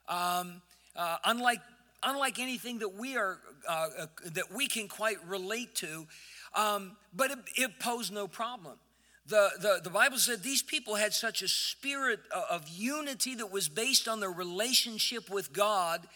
Um, 0.08 0.60
uh, 0.94 1.16
unlike, 1.24 1.60
unlike 2.02 2.38
anything 2.38 2.78
that 2.78 2.94
we 2.94 3.16
are 3.16 3.38
uh, 3.68 3.88
uh, 3.98 4.06
that 4.34 4.52
we 4.52 4.66
can 4.66 4.88
quite 4.88 5.16
relate 5.26 5.74
to 5.74 6.06
um, 6.54 6.96
but 7.14 7.30
it, 7.30 7.38
it, 7.56 7.78
posed 7.78 8.12
no 8.12 8.26
problem. 8.26 8.78
The, 9.26 9.50
the, 9.60 9.80
the 9.84 9.90
Bible 9.90 10.16
said 10.16 10.42
these 10.42 10.62
people 10.62 10.94
had 10.94 11.12
such 11.12 11.42
a 11.42 11.48
spirit 11.48 12.20
of 12.50 12.66
unity 12.68 13.34
that 13.34 13.52
was 13.52 13.68
based 13.68 14.08
on 14.08 14.20
their 14.20 14.30
relationship 14.30 15.28
with 15.28 15.52
God 15.52 16.06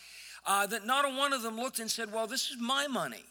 uh, 0.46 0.66
that 0.68 0.86
not 0.86 1.04
a 1.04 1.08
one 1.08 1.32
of 1.32 1.42
them 1.42 1.56
looked 1.56 1.78
and 1.78 1.90
said, 1.90 2.12
Well, 2.12 2.26
this 2.26 2.50
is 2.50 2.56
my 2.58 2.86
money. 2.86 3.24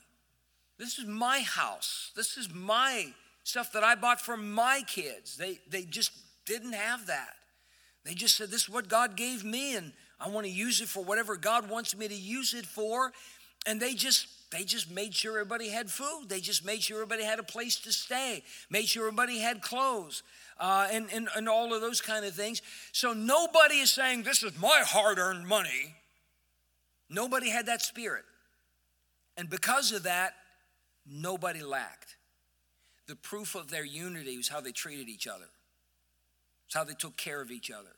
This 0.77 0.99
is 0.99 1.05
my 1.05 1.41
house. 1.41 2.11
This 2.15 2.37
is 2.37 2.53
my 2.53 3.13
stuff 3.43 3.71
that 3.73 3.83
I 3.83 3.95
bought 3.95 4.21
for 4.21 4.37
my 4.37 4.83
kids. 4.85 5.35
They, 5.35 5.59
they 5.67 5.83
just 5.83 6.11
didn't 6.45 6.73
have 6.73 7.07
that. 7.07 7.33
They 8.05 8.13
just 8.13 8.37
said, 8.37 8.51
This 8.51 8.63
is 8.63 8.69
what 8.69 8.87
God 8.87 9.17
gave 9.17 9.43
me, 9.43 9.75
and 9.75 9.93
I 10.23 10.29
want 10.29 10.45
to 10.45 10.51
use 10.51 10.81
it 10.81 10.87
for 10.87 11.03
whatever 11.03 11.35
God 11.35 11.69
wants 11.69 11.97
me 11.97 12.07
to 12.07 12.15
use 12.15 12.53
it 12.53 12.65
for. 12.65 13.11
And 13.65 13.81
they 13.81 13.93
just 13.93 14.27
they 14.51 14.65
just 14.65 14.91
made 14.91 15.15
sure 15.15 15.39
everybody 15.39 15.69
had 15.69 15.89
food. 15.89 16.25
They 16.27 16.41
just 16.41 16.65
made 16.65 16.83
sure 16.83 16.97
everybody 16.97 17.23
had 17.23 17.39
a 17.39 17.43
place 17.43 17.77
to 17.81 17.93
stay, 17.93 18.43
made 18.69 18.85
sure 18.87 19.07
everybody 19.07 19.39
had 19.39 19.61
clothes, 19.61 20.23
uh, 20.59 20.89
and, 20.91 21.07
and, 21.13 21.29
and 21.37 21.47
all 21.47 21.73
of 21.73 21.79
those 21.79 22.01
kind 22.01 22.25
of 22.25 22.33
things. 22.33 22.61
So 22.91 23.13
nobody 23.13 23.75
is 23.75 23.91
saying, 23.91 24.23
This 24.23 24.43
is 24.43 24.59
my 24.59 24.83
hard 24.85 25.19
earned 25.19 25.47
money. 25.47 25.95
Nobody 27.09 27.49
had 27.49 27.65
that 27.67 27.81
spirit. 27.81 28.23
And 29.37 29.49
because 29.49 29.93
of 29.93 30.03
that, 30.03 30.33
nobody 31.09 31.63
lacked. 31.63 32.17
The 33.07 33.15
proof 33.15 33.55
of 33.55 33.69
their 33.69 33.85
unity 33.85 34.37
was 34.37 34.49
how 34.49 34.61
they 34.61 34.71
treated 34.71 35.07
each 35.07 35.27
other, 35.27 35.47
it's 36.65 36.75
how 36.75 36.83
they 36.83 36.93
took 36.93 37.15
care 37.15 37.41
of 37.41 37.51
each 37.51 37.71
other. 37.71 37.95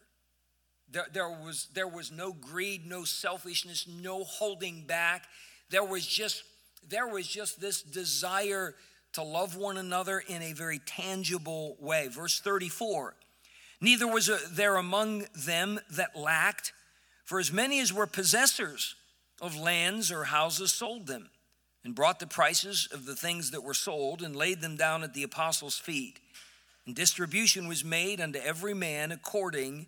There, 0.93 1.07
there, 1.11 1.29
was, 1.29 1.67
there 1.73 1.87
was 1.87 2.11
no 2.11 2.31
greed, 2.31 2.85
no 2.87 3.03
selfishness, 3.03 3.87
no 3.87 4.23
holding 4.23 4.85
back. 4.85 5.23
There 5.69 5.83
was 5.83 6.05
just 6.05 6.43
there 6.89 7.07
was 7.07 7.27
just 7.27 7.59
this 7.59 7.81
desire 7.81 8.75
to 9.13 9.23
love 9.23 9.55
one 9.55 9.77
another 9.77 10.21
in 10.27 10.41
a 10.41 10.53
very 10.53 10.79
tangible 10.79 11.77
way. 11.79 12.07
Verse 12.07 12.39
34 12.39 13.15
Neither 13.81 14.07
was 14.07 14.29
there 14.51 14.77
among 14.77 15.25
them 15.35 15.79
that 15.91 16.15
lacked, 16.15 16.71
for 17.25 17.39
as 17.39 17.51
many 17.51 17.79
as 17.79 17.91
were 17.91 18.07
possessors 18.07 18.95
of 19.41 19.57
lands 19.57 20.11
or 20.11 20.25
houses 20.25 20.71
sold 20.71 21.07
them, 21.07 21.29
and 21.83 21.95
brought 21.95 22.19
the 22.19 22.27
prices 22.27 22.87
of 22.93 23.05
the 23.05 23.15
things 23.15 23.51
that 23.51 23.63
were 23.63 23.73
sold, 23.73 24.21
and 24.21 24.35
laid 24.35 24.61
them 24.61 24.77
down 24.77 25.03
at 25.03 25.13
the 25.13 25.23
apostles' 25.23 25.77
feet. 25.77 26.19
And 26.85 26.95
distribution 26.95 27.67
was 27.67 27.83
made 27.83 28.21
unto 28.21 28.39
every 28.39 28.73
man 28.73 29.11
according 29.11 29.87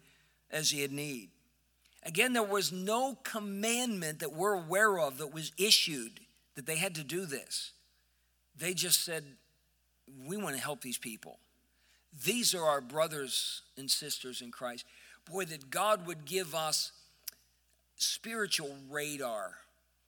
as 0.55 0.71
he 0.71 0.81
had 0.81 0.91
need. 0.91 1.29
Again, 2.03 2.33
there 2.33 2.43
was 2.43 2.71
no 2.71 3.17
commandment 3.23 4.19
that 4.19 4.33
we're 4.33 4.53
aware 4.53 4.99
of 4.99 5.17
that 5.17 5.33
was 5.33 5.51
issued 5.57 6.21
that 6.55 6.65
they 6.65 6.77
had 6.77 6.95
to 6.95 7.03
do 7.03 7.25
this. 7.25 7.71
They 8.57 8.73
just 8.73 9.03
said, 9.03 9.25
We 10.25 10.37
want 10.37 10.55
to 10.55 10.61
help 10.61 10.81
these 10.81 10.97
people. 10.97 11.39
These 12.23 12.55
are 12.55 12.63
our 12.63 12.79
brothers 12.79 13.63
and 13.77 13.91
sisters 13.91 14.41
in 14.41 14.51
Christ. 14.51 14.85
Boy, 15.29 15.45
that 15.45 15.69
God 15.69 16.07
would 16.07 16.23
give 16.25 16.55
us 16.55 16.91
spiritual 17.97 18.75
radar 18.89 19.55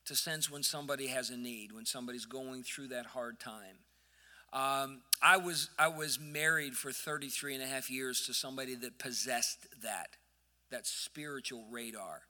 to 0.05 0.15
sense 0.15 0.49
when 0.49 0.63
somebody 0.63 1.07
has 1.07 1.29
a 1.31 1.35
need, 1.35 1.73
when 1.73 1.85
somebody's 1.85 2.25
going 2.25 2.63
through 2.63 2.87
that 2.89 3.07
hard 3.07 3.39
time. 3.39 3.79
Um, 4.53 5.01
I, 5.21 5.37
was, 5.37 5.69
I 5.77 5.89
was 5.89 6.19
married 6.19 6.77
for 6.77 6.93
33 6.93 7.55
and 7.55 7.63
a 7.63 7.67
half 7.67 7.89
years 7.89 8.25
to 8.27 8.33
somebody 8.33 8.75
that 8.75 8.97
possessed 8.97 9.67
that 9.81 10.15
that 10.69 10.85
spiritual 10.85 11.65
radar. 11.71 12.21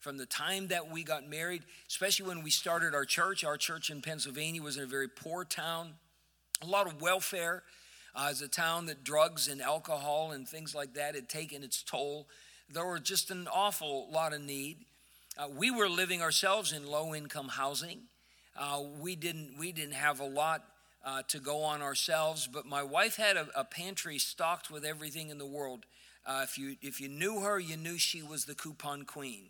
from 0.00 0.16
the 0.16 0.26
time 0.26 0.66
that 0.66 0.90
we 0.90 1.04
got 1.04 1.28
married, 1.28 1.62
especially 1.86 2.26
when 2.26 2.42
we 2.42 2.50
started 2.50 2.92
our 2.92 3.04
church. 3.04 3.44
Our 3.44 3.56
church 3.56 3.88
in 3.88 4.02
Pennsylvania 4.02 4.60
was 4.60 4.76
in 4.76 4.82
a 4.82 4.86
very 4.86 5.06
poor 5.08 5.44
town, 5.44 5.94
a 6.60 6.66
lot 6.66 6.88
of 6.88 7.00
welfare. 7.00 7.62
Uh, 8.14 8.26
as 8.28 8.42
a 8.42 8.48
town 8.48 8.86
that 8.86 9.04
drugs 9.04 9.46
and 9.48 9.62
alcohol 9.62 10.32
and 10.32 10.46
things 10.46 10.74
like 10.74 10.94
that 10.94 11.14
had 11.14 11.28
taken 11.28 11.62
its 11.62 11.82
toll, 11.84 12.26
there 12.68 12.84
were 12.84 12.98
just 12.98 13.30
an 13.30 13.46
awful 13.54 14.10
lot 14.10 14.32
of 14.34 14.40
need. 14.42 14.78
Uh, 15.38 15.46
we 15.56 15.70
were 15.70 15.88
living 15.88 16.20
ourselves 16.20 16.72
in 16.72 16.84
low 16.84 17.14
income 17.14 17.48
housing. 17.48 18.00
Uh, 18.58 18.82
we 19.00 19.14
didn't 19.16 19.56
we 19.56 19.70
didn't 19.72 19.94
have 19.94 20.18
a 20.20 20.26
lot 20.26 20.64
uh, 21.04 21.22
to 21.28 21.38
go 21.38 21.62
on 21.62 21.80
ourselves, 21.80 22.48
but 22.52 22.66
my 22.66 22.82
wife 22.82 23.16
had 23.16 23.36
a, 23.36 23.46
a 23.54 23.64
pantry 23.64 24.18
stocked 24.18 24.68
with 24.70 24.84
everything 24.84 25.30
in 25.30 25.38
the 25.38 25.46
world. 25.46 25.86
Uh, 26.24 26.40
if 26.44 26.56
you 26.56 26.76
if 26.82 27.00
you 27.00 27.08
knew 27.08 27.40
her, 27.40 27.58
you 27.58 27.76
knew 27.76 27.98
she 27.98 28.22
was 28.22 28.44
the 28.44 28.54
coupon 28.54 29.04
queen. 29.04 29.46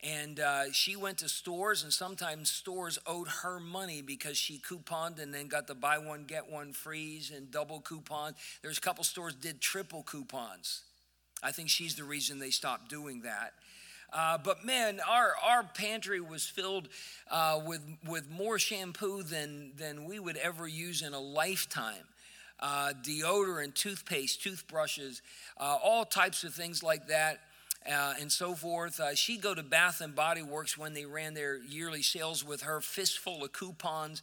And 0.00 0.38
uh, 0.38 0.70
she 0.70 0.94
went 0.94 1.18
to 1.18 1.28
stores, 1.28 1.82
and 1.82 1.92
sometimes 1.92 2.50
stores 2.50 3.00
owed 3.04 3.26
her 3.42 3.58
money 3.58 4.00
because 4.00 4.38
she 4.38 4.58
couponed 4.58 5.18
and 5.18 5.34
then 5.34 5.48
got 5.48 5.66
the 5.66 5.74
buy 5.74 5.98
one 5.98 6.24
get 6.24 6.48
one 6.48 6.72
freeze 6.72 7.32
and 7.34 7.50
double 7.50 7.80
coupon. 7.80 8.34
There's 8.62 8.78
a 8.78 8.80
couple 8.80 9.02
stores 9.02 9.34
did 9.34 9.60
triple 9.60 10.04
coupons. 10.04 10.82
I 11.42 11.50
think 11.50 11.68
she's 11.68 11.96
the 11.96 12.04
reason 12.04 12.38
they 12.38 12.50
stopped 12.50 12.88
doing 12.88 13.22
that. 13.22 13.54
Uh, 14.12 14.38
but 14.38 14.64
man, 14.64 15.00
our, 15.06 15.32
our 15.44 15.62
pantry 15.62 16.20
was 16.20 16.46
filled 16.46 16.88
uh, 17.30 17.60
with, 17.64 17.82
with 18.06 18.30
more 18.30 18.58
shampoo 18.58 19.22
than, 19.22 19.72
than 19.76 20.04
we 20.04 20.18
would 20.18 20.36
ever 20.38 20.66
use 20.66 21.02
in 21.02 21.12
a 21.12 21.20
lifetime. 21.20 22.06
Uh, 22.60 22.92
deodorant, 23.02 23.74
toothpaste, 23.74 24.42
toothbrushes, 24.42 25.22
uh, 25.58 25.78
all 25.82 26.04
types 26.04 26.44
of 26.44 26.52
things 26.54 26.82
like 26.82 27.06
that. 27.08 27.40
Uh, 27.88 28.14
and 28.20 28.30
so 28.30 28.54
forth. 28.54 28.98
Uh, 29.00 29.14
she'd 29.14 29.40
go 29.40 29.54
to 29.54 29.62
Bath 29.62 30.00
and 30.00 30.14
Body 30.14 30.42
Works 30.42 30.76
when 30.76 30.92
they 30.92 31.06
ran 31.06 31.34
their 31.34 31.62
yearly 31.62 32.02
sales 32.02 32.44
with 32.44 32.62
her 32.62 32.80
fistful 32.80 33.44
of 33.44 33.52
coupons, 33.52 34.20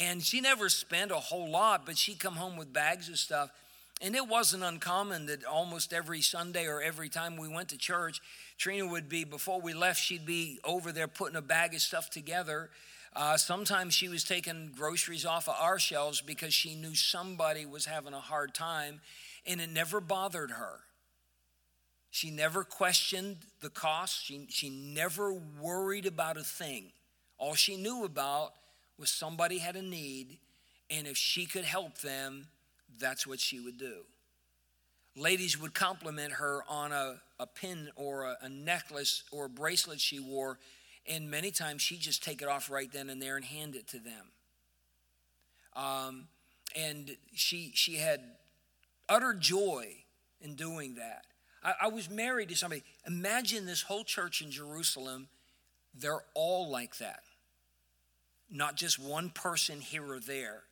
and 0.00 0.22
she 0.22 0.40
never 0.40 0.68
spent 0.68 1.12
a 1.12 1.16
whole 1.16 1.48
lot, 1.48 1.86
but 1.86 1.98
she'd 1.98 2.18
come 2.18 2.34
home 2.34 2.56
with 2.56 2.72
bags 2.72 3.08
of 3.08 3.18
stuff. 3.18 3.50
And 4.00 4.16
it 4.16 4.26
wasn't 4.26 4.64
uncommon 4.64 5.26
that 5.26 5.44
almost 5.44 5.92
every 5.92 6.20
Sunday 6.20 6.66
or 6.66 6.82
every 6.82 7.08
time 7.08 7.36
we 7.36 7.46
went 7.46 7.68
to 7.68 7.78
church, 7.78 8.20
Trina 8.58 8.86
would 8.86 9.08
be, 9.08 9.24
before 9.24 9.60
we 9.60 9.72
left, 9.72 10.00
she'd 10.00 10.26
be 10.26 10.58
over 10.64 10.90
there 10.90 11.08
putting 11.08 11.36
a 11.36 11.42
bag 11.42 11.74
of 11.74 11.80
stuff 11.80 12.10
together. 12.10 12.70
Uh, 13.16 13.36
sometimes 13.36 13.94
she 13.94 14.08
was 14.08 14.24
taking 14.24 14.72
groceries 14.76 15.24
off 15.24 15.48
of 15.48 15.54
our 15.60 15.78
shelves 15.78 16.20
because 16.20 16.52
she 16.52 16.74
knew 16.74 16.94
somebody 16.94 17.64
was 17.64 17.86
having 17.86 18.12
a 18.12 18.20
hard 18.20 18.54
time, 18.54 19.00
and 19.46 19.60
it 19.60 19.70
never 19.70 20.00
bothered 20.00 20.50
her. 20.52 20.80
She 22.10 22.30
never 22.30 22.64
questioned 22.64 23.38
the 23.60 23.70
cost, 23.70 24.24
she, 24.24 24.46
she 24.48 24.70
never 24.70 25.32
worried 25.60 26.06
about 26.06 26.36
a 26.36 26.44
thing. 26.44 26.86
All 27.38 27.54
she 27.54 27.76
knew 27.76 28.04
about 28.04 28.52
was 28.98 29.10
somebody 29.10 29.58
had 29.58 29.76
a 29.76 29.82
need, 29.82 30.38
and 30.90 31.06
if 31.06 31.16
she 31.16 31.46
could 31.46 31.64
help 31.64 31.98
them, 31.98 32.46
that's 32.98 33.26
what 33.26 33.40
she 33.40 33.60
would 33.60 33.78
do 33.78 34.04
ladies 35.16 35.60
would 35.60 35.74
compliment 35.74 36.34
her 36.34 36.62
on 36.68 36.92
a, 36.92 37.20
a 37.38 37.46
pin 37.46 37.90
or 37.96 38.24
a, 38.24 38.36
a 38.42 38.48
necklace 38.48 39.24
or 39.30 39.46
a 39.46 39.48
bracelet 39.48 40.00
she 40.00 40.18
wore, 40.18 40.58
and 41.06 41.30
many 41.30 41.50
times 41.50 41.82
she'd 41.82 42.00
just 42.00 42.22
take 42.22 42.42
it 42.42 42.48
off 42.48 42.70
right 42.70 42.90
then 42.92 43.10
and 43.10 43.20
there 43.20 43.36
and 43.36 43.44
hand 43.44 43.74
it 43.74 43.86
to 43.88 43.98
them. 43.98 44.26
Um, 45.76 46.28
and 46.76 47.16
she, 47.34 47.72
she 47.74 47.96
had 47.96 48.20
utter 49.08 49.34
joy 49.34 50.04
in 50.40 50.54
doing 50.54 50.94
that. 50.96 51.24
I, 51.62 51.74
I 51.82 51.88
was 51.88 52.08
married 52.08 52.48
to 52.50 52.56
somebody. 52.56 52.82
Imagine 53.06 53.66
this 53.66 53.82
whole 53.82 54.04
church 54.04 54.40
in 54.40 54.50
Jerusalem, 54.50 55.28
they're 55.94 56.22
all 56.34 56.70
like 56.70 56.98
that. 56.98 57.22
Not 58.50 58.76
just 58.76 58.98
one 58.98 59.30
person 59.30 59.80
here 59.80 60.12
or 60.12 60.20
there. 60.20 60.62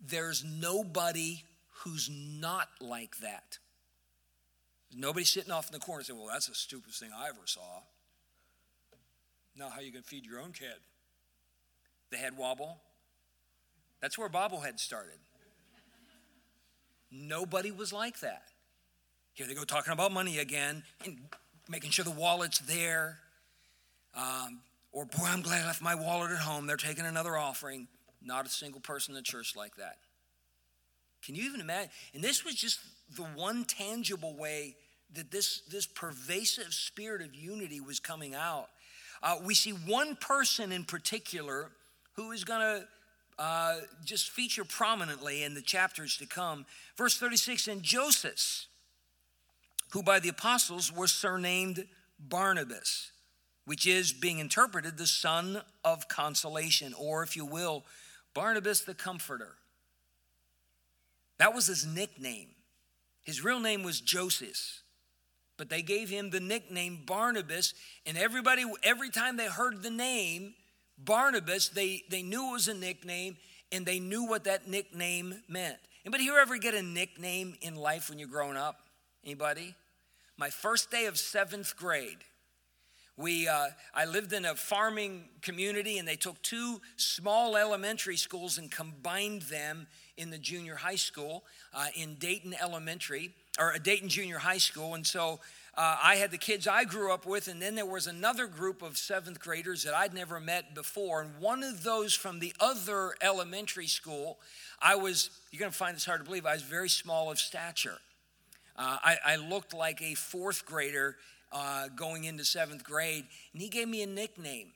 There's 0.00 0.44
nobody 0.44 1.44
who's 1.84 2.10
not 2.10 2.68
like 2.80 3.18
that. 3.18 3.58
Nobody 4.94 5.24
sitting 5.24 5.52
off 5.52 5.68
in 5.68 5.72
the 5.72 5.78
corner 5.78 6.02
saying, 6.02 6.18
Well, 6.18 6.28
that's 6.32 6.48
the 6.48 6.54
stupidest 6.54 7.00
thing 7.00 7.10
I 7.16 7.28
ever 7.28 7.46
saw. 7.46 7.80
Now, 9.56 9.68
how 9.68 9.80
you 9.80 9.92
can 9.92 10.02
feed 10.02 10.24
your 10.24 10.40
own 10.40 10.52
kid? 10.52 10.74
The 12.10 12.16
head 12.16 12.36
wobble. 12.36 12.78
That's 14.00 14.18
where 14.18 14.28
bobblehead 14.28 14.80
started. 14.80 15.18
Nobody 17.10 17.70
was 17.70 17.92
like 17.92 18.20
that. 18.20 18.44
Here 19.34 19.46
they 19.46 19.54
go 19.54 19.64
talking 19.64 19.92
about 19.92 20.12
money 20.12 20.38
again 20.38 20.82
and 21.04 21.18
making 21.68 21.90
sure 21.90 22.04
the 22.04 22.10
wallet's 22.10 22.58
there. 22.60 23.18
Um, 24.14 24.60
or, 24.92 25.04
boy, 25.04 25.24
I'm 25.26 25.42
glad 25.42 25.62
I 25.62 25.66
left 25.66 25.82
my 25.82 25.94
wallet 25.94 26.30
at 26.32 26.38
home. 26.38 26.66
They're 26.66 26.76
taking 26.76 27.06
another 27.06 27.36
offering. 27.36 27.88
Not 28.22 28.46
a 28.46 28.50
single 28.50 28.80
person 28.80 29.12
in 29.12 29.16
the 29.16 29.22
church 29.22 29.54
like 29.56 29.76
that. 29.76 29.96
Can 31.24 31.34
you 31.34 31.44
even 31.44 31.60
imagine? 31.60 31.90
And 32.14 32.22
this 32.22 32.44
was 32.44 32.54
just 32.54 32.80
the 33.16 33.22
one 33.22 33.64
tangible 33.64 34.34
way 34.36 34.76
that 35.14 35.30
this, 35.30 35.60
this 35.70 35.86
pervasive 35.86 36.72
spirit 36.72 37.22
of 37.22 37.34
unity 37.34 37.80
was 37.80 38.00
coming 38.00 38.34
out. 38.34 38.68
Uh, 39.22 39.36
we 39.44 39.54
see 39.54 39.70
one 39.70 40.16
person 40.16 40.72
in 40.72 40.84
particular 40.84 41.70
who 42.14 42.32
is 42.32 42.44
going 42.44 42.60
to 42.60 42.86
uh, 43.38 43.76
just 44.04 44.30
feature 44.30 44.64
prominently 44.64 45.42
in 45.42 45.54
the 45.54 45.62
chapters 45.62 46.16
to 46.16 46.26
come. 46.26 46.66
Verse 46.96 47.16
36 47.16 47.68
And 47.68 47.82
Joseph, 47.82 48.66
who 49.90 50.02
by 50.02 50.18
the 50.18 50.28
apostles 50.28 50.92
was 50.92 51.12
surnamed 51.12 51.86
Barnabas, 52.18 53.12
which 53.64 53.86
is 53.86 54.12
being 54.12 54.38
interpreted 54.38 54.98
the 54.98 55.06
son 55.06 55.62
of 55.84 56.08
consolation, 56.08 56.94
or 56.98 57.22
if 57.22 57.36
you 57.36 57.44
will, 57.44 57.84
Barnabas 58.34 58.80
the 58.80 58.94
Comforter. 58.94 59.56
That 61.38 61.54
was 61.54 61.66
his 61.66 61.86
nickname. 61.86 62.48
His 63.24 63.42
real 63.42 63.60
name 63.60 63.82
was 63.82 64.00
Joseph 64.00 64.81
but 65.56 65.68
they 65.68 65.82
gave 65.82 66.08
him 66.08 66.30
the 66.30 66.40
nickname 66.40 67.00
Barnabas. 67.06 67.74
And 68.06 68.16
everybody, 68.16 68.64
every 68.82 69.10
time 69.10 69.36
they 69.36 69.46
heard 69.46 69.82
the 69.82 69.90
name 69.90 70.54
Barnabas, 70.98 71.68
they, 71.68 72.02
they 72.08 72.22
knew 72.22 72.50
it 72.50 72.52
was 72.52 72.68
a 72.68 72.74
nickname 72.74 73.36
and 73.70 73.86
they 73.86 73.98
knew 73.98 74.26
what 74.26 74.44
that 74.44 74.68
nickname 74.68 75.42
meant. 75.48 75.78
Anybody 76.04 76.24
here 76.24 76.38
ever 76.38 76.58
get 76.58 76.74
a 76.74 76.82
nickname 76.82 77.54
in 77.60 77.74
life 77.74 78.10
when 78.10 78.18
you're 78.18 78.28
growing 78.28 78.56
up? 78.56 78.80
Anybody? 79.24 79.74
My 80.36 80.50
first 80.50 80.90
day 80.90 81.06
of 81.06 81.18
seventh 81.18 81.76
grade, 81.76 82.18
we, 83.16 83.46
uh, 83.46 83.68
I 83.94 84.06
lived 84.06 84.32
in 84.32 84.44
a 84.44 84.54
farming 84.54 85.28
community, 85.42 85.98
and 85.98 86.08
they 86.08 86.16
took 86.16 86.40
two 86.42 86.80
small 86.96 87.56
elementary 87.56 88.16
schools 88.16 88.58
and 88.58 88.70
combined 88.70 89.42
them 89.42 89.86
in 90.16 90.30
the 90.30 90.38
junior 90.38 90.76
high 90.76 90.96
school 90.96 91.44
uh, 91.74 91.86
in 91.94 92.16
Dayton 92.16 92.54
Elementary 92.60 93.34
or 93.58 93.72
a 93.72 93.78
Dayton 93.78 94.08
Junior 94.08 94.38
High 94.38 94.58
School. 94.58 94.94
And 94.94 95.06
so 95.06 95.40
uh, 95.74 95.96
I 96.02 96.16
had 96.16 96.30
the 96.30 96.38
kids 96.38 96.68
I 96.68 96.84
grew 96.84 97.12
up 97.12 97.24
with, 97.24 97.48
and 97.48 97.60
then 97.60 97.74
there 97.74 97.86
was 97.86 98.06
another 98.06 98.46
group 98.46 98.82
of 98.82 98.98
seventh 98.98 99.40
graders 99.40 99.84
that 99.84 99.94
I'd 99.94 100.12
never 100.12 100.38
met 100.38 100.74
before. 100.74 101.22
And 101.22 101.38
one 101.38 101.62
of 101.62 101.82
those 101.82 102.14
from 102.14 102.40
the 102.40 102.52
other 102.60 103.14
elementary 103.22 103.86
school, 103.86 104.38
I 104.80 104.96
was, 104.96 105.30
you're 105.50 105.60
going 105.60 105.72
to 105.72 105.76
find 105.76 105.96
this 105.96 106.04
hard 106.04 106.20
to 106.20 106.24
believe, 106.24 106.44
I 106.44 106.52
was 106.52 106.62
very 106.62 106.90
small 106.90 107.30
of 107.30 107.38
stature. 107.38 107.98
Uh, 108.76 108.98
I, 109.02 109.16
I, 109.24 109.36
looked 109.36 109.74
like 109.74 110.00
a 110.00 110.14
fourth 110.14 110.64
grader 110.64 111.16
uh, 111.52 111.88
going 111.94 112.24
into 112.24 112.44
seventh 112.44 112.84
grade, 112.84 113.24
and 113.52 113.60
he 113.60 113.68
gave 113.68 113.86
me 113.86 114.02
a 114.02 114.06
nickname. 114.06 114.72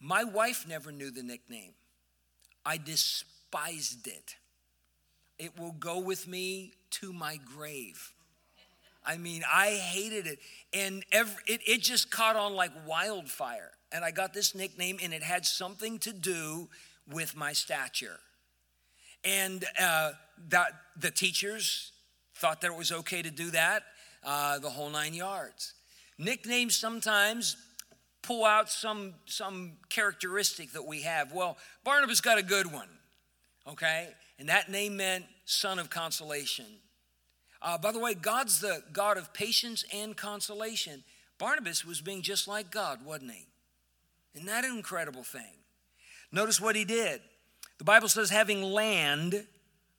My 0.00 0.24
wife 0.24 0.66
never 0.66 0.90
knew 0.90 1.10
the 1.10 1.22
nickname, 1.22 1.72
I 2.64 2.78
despised 2.78 4.06
it. 4.06 4.36
It 5.40 5.58
will 5.58 5.72
go 5.72 5.98
with 5.98 6.28
me 6.28 6.74
to 6.90 7.12
my 7.12 7.38
grave. 7.56 8.12
I 9.04 9.16
mean, 9.16 9.42
I 9.50 9.70
hated 9.70 10.26
it. 10.26 10.38
And 10.74 11.02
every, 11.10 11.42
it, 11.46 11.62
it 11.66 11.80
just 11.80 12.10
caught 12.10 12.36
on 12.36 12.54
like 12.54 12.70
wildfire. 12.86 13.70
And 13.90 14.04
I 14.04 14.10
got 14.10 14.34
this 14.34 14.54
nickname, 14.54 14.98
and 15.02 15.12
it 15.14 15.22
had 15.22 15.46
something 15.46 15.98
to 16.00 16.12
do 16.12 16.68
with 17.10 17.34
my 17.34 17.54
stature. 17.54 18.20
And 19.24 19.64
uh, 19.80 20.12
that, 20.50 20.72
the 20.96 21.10
teachers 21.10 21.92
thought 22.34 22.60
that 22.60 22.68
it 22.70 22.76
was 22.76 22.92
okay 22.92 23.22
to 23.22 23.30
do 23.30 23.50
that, 23.50 23.82
uh, 24.22 24.58
the 24.58 24.70
whole 24.70 24.90
nine 24.90 25.14
yards. 25.14 25.74
Nicknames 26.18 26.76
sometimes 26.76 27.56
pull 28.22 28.44
out 28.44 28.70
some, 28.70 29.14
some 29.24 29.72
characteristic 29.88 30.72
that 30.72 30.86
we 30.86 31.02
have. 31.02 31.32
Well, 31.32 31.56
Barnabas 31.82 32.20
got 32.20 32.38
a 32.38 32.42
good 32.42 32.70
one, 32.70 32.88
okay? 33.66 34.08
And 34.40 34.48
that 34.48 34.70
name 34.70 34.96
meant 34.96 35.26
son 35.44 35.78
of 35.78 35.90
consolation. 35.90 36.64
Uh, 37.60 37.76
by 37.76 37.92
the 37.92 37.98
way, 37.98 38.14
God's 38.14 38.60
the 38.60 38.82
God 38.90 39.18
of 39.18 39.34
patience 39.34 39.84
and 39.94 40.16
consolation. 40.16 41.04
Barnabas 41.36 41.84
was 41.84 42.00
being 42.00 42.22
just 42.22 42.48
like 42.48 42.70
God, 42.70 43.04
wasn't 43.04 43.32
he? 43.32 43.46
Isn't 44.34 44.46
that 44.46 44.64
an 44.64 44.74
incredible 44.74 45.22
thing? 45.22 45.58
Notice 46.32 46.58
what 46.58 46.74
he 46.74 46.86
did. 46.86 47.20
The 47.76 47.84
Bible 47.84 48.08
says, 48.08 48.30
having 48.30 48.62
land, 48.62 49.46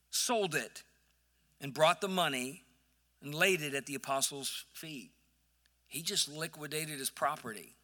sold 0.10 0.56
it 0.56 0.82
and 1.62 1.72
brought 1.72 2.02
the 2.02 2.08
money 2.08 2.64
and 3.22 3.36
laid 3.36 3.62
it 3.62 3.76
at 3.76 3.86
the 3.86 3.96
apostles' 3.96 4.66
feet. 4.74 5.12
he 5.88 6.02
just 6.02 6.28
liquidated 6.28 6.98
his 6.98 7.12
property. 7.12 7.76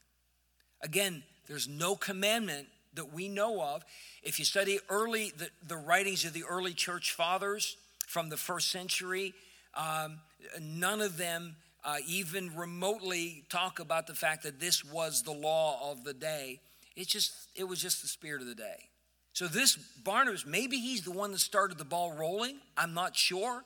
Again, 0.82 1.24
there's 1.48 1.68
no 1.68 1.96
commandment 1.96 2.68
that 2.98 3.14
we 3.14 3.28
know 3.28 3.62
of. 3.62 3.84
If 4.22 4.38
you 4.38 4.46
study 4.46 4.80
early 4.90 5.32
the, 5.36 5.50
the 5.68 5.78
writings 5.78 6.26
of 6.26 6.34
the 6.34 6.44
early 6.44 6.74
church 6.74 7.14
fathers 7.14 7.78
from 8.06 8.30
the 8.30 8.38
first 8.38 8.70
century, 8.72 9.34
um, 9.76 10.20
none 10.62 11.02
of 11.02 11.18
them 11.18 11.56
uh, 11.84 11.98
even 12.08 12.56
remotely 12.56 13.44
talk 13.50 13.80
about 13.80 14.08
the 14.08 14.14
fact 14.14 14.44
that 14.44 14.60
this 14.60 14.84
was 14.84 15.24
the 15.24 15.32
law 15.32 15.92
of 15.92 16.04
the 16.04 16.14
day. 16.14 16.60
It 16.96 17.08
just 17.08 17.32
it 17.56 17.64
was 17.64 17.82
just 17.82 18.02
the 18.02 18.08
spirit 18.08 18.42
of 18.42 18.48
the 18.48 18.56
day. 18.56 18.90
So 19.34 19.48
this 19.48 19.78
Barnabas, 20.04 20.46
maybe 20.46 20.78
he's 20.80 21.04
the 21.04 21.12
one 21.12 21.32
that 21.32 21.40
started 21.40 21.78
the 21.78 21.86
ball 21.86 22.12
rolling. 22.12 22.58
I'm 22.76 22.94
not 22.94 23.16
sure. 23.16 23.64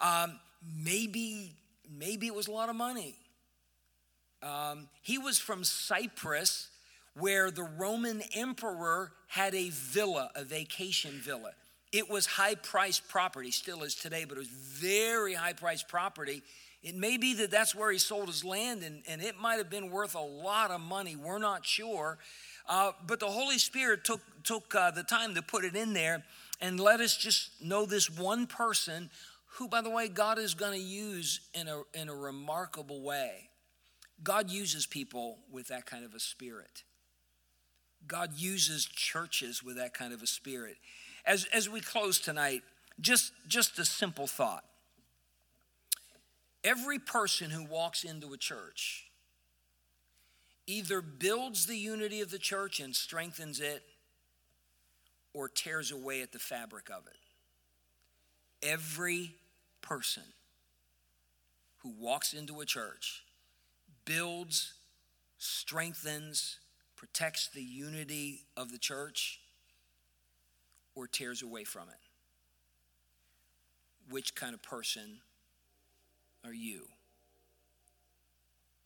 Um, 0.00 0.40
maybe 0.82 1.52
maybe 1.88 2.26
it 2.26 2.34
was 2.34 2.48
a 2.48 2.52
lot 2.52 2.68
of 2.68 2.76
money. 2.76 3.14
Um, 4.42 4.88
he 5.02 5.18
was 5.18 5.38
from 5.38 5.62
Cyprus, 5.62 6.68
where 7.14 7.50
the 7.50 7.62
Roman 7.62 8.22
emperor 8.34 9.12
had 9.28 9.54
a 9.54 9.70
villa, 9.70 10.30
a 10.34 10.44
vacation 10.44 11.12
villa. 11.12 11.52
It 11.92 12.08
was 12.08 12.24
high 12.24 12.54
priced 12.54 13.06
property, 13.08 13.50
still 13.50 13.82
is 13.82 13.94
today, 13.94 14.24
but 14.24 14.36
it 14.36 14.40
was 14.40 14.48
very 14.48 15.34
high 15.34 15.52
priced 15.52 15.88
property. 15.88 16.42
It 16.82 16.96
may 16.96 17.16
be 17.16 17.34
that 17.34 17.50
that's 17.50 17.74
where 17.74 17.92
he 17.92 17.98
sold 17.98 18.28
his 18.28 18.44
land, 18.44 18.82
and, 18.82 19.02
and 19.06 19.22
it 19.22 19.38
might 19.38 19.56
have 19.56 19.70
been 19.70 19.90
worth 19.90 20.14
a 20.14 20.20
lot 20.20 20.70
of 20.70 20.80
money. 20.80 21.16
We're 21.16 21.38
not 21.38 21.66
sure. 21.66 22.18
Uh, 22.68 22.92
but 23.06 23.20
the 23.20 23.26
Holy 23.26 23.58
Spirit 23.58 24.04
took, 24.04 24.20
took 24.42 24.74
uh, 24.74 24.90
the 24.90 25.02
time 25.02 25.34
to 25.34 25.42
put 25.42 25.64
it 25.64 25.76
in 25.76 25.92
there 25.92 26.24
and 26.60 26.80
let 26.80 27.00
us 27.00 27.16
just 27.16 27.50
know 27.60 27.84
this 27.84 28.08
one 28.08 28.46
person 28.46 29.10
who, 29.56 29.68
by 29.68 29.82
the 29.82 29.90
way, 29.90 30.08
God 30.08 30.38
is 30.38 30.54
going 30.54 30.72
to 30.72 30.84
use 30.84 31.40
in 31.54 31.68
a, 31.68 31.82
in 31.94 32.08
a 32.08 32.14
remarkable 32.14 33.02
way. 33.02 33.50
God 34.22 34.50
uses 34.50 34.86
people 34.86 35.38
with 35.50 35.68
that 35.68 35.84
kind 35.84 36.04
of 36.04 36.14
a 36.14 36.20
spirit. 36.20 36.84
God 38.06 38.32
uses 38.36 38.84
churches 38.84 39.62
with 39.62 39.76
that 39.76 39.94
kind 39.94 40.12
of 40.12 40.22
a 40.22 40.26
spirit. 40.26 40.76
As, 41.24 41.46
as 41.52 41.68
we 41.68 41.80
close 41.80 42.18
tonight, 42.18 42.62
just, 43.00 43.32
just 43.48 43.78
a 43.78 43.84
simple 43.84 44.26
thought. 44.26 44.64
Every 46.64 46.98
person 46.98 47.50
who 47.50 47.64
walks 47.64 48.04
into 48.04 48.32
a 48.32 48.36
church 48.36 49.06
either 50.66 51.00
builds 51.00 51.66
the 51.66 51.76
unity 51.76 52.20
of 52.20 52.30
the 52.30 52.38
church 52.38 52.78
and 52.80 52.94
strengthens 52.94 53.60
it 53.60 53.82
or 55.34 55.48
tears 55.48 55.90
away 55.90 56.22
at 56.22 56.32
the 56.32 56.38
fabric 56.38 56.88
of 56.90 57.06
it. 57.06 57.16
Every 58.66 59.34
person 59.80 60.22
who 61.78 61.92
walks 61.98 62.32
into 62.32 62.60
a 62.60 62.64
church 62.64 63.24
builds, 64.04 64.74
strengthens, 65.38 66.58
protects 67.02 67.48
the 67.48 67.60
unity 67.60 68.42
of 68.56 68.70
the 68.70 68.78
church, 68.78 69.40
or 70.94 71.08
tears 71.08 71.42
away 71.42 71.64
from 71.64 71.88
it? 71.88 71.98
Which 74.08 74.36
kind 74.36 74.54
of 74.54 74.62
person 74.62 75.18
are 76.44 76.52
you? 76.52 76.82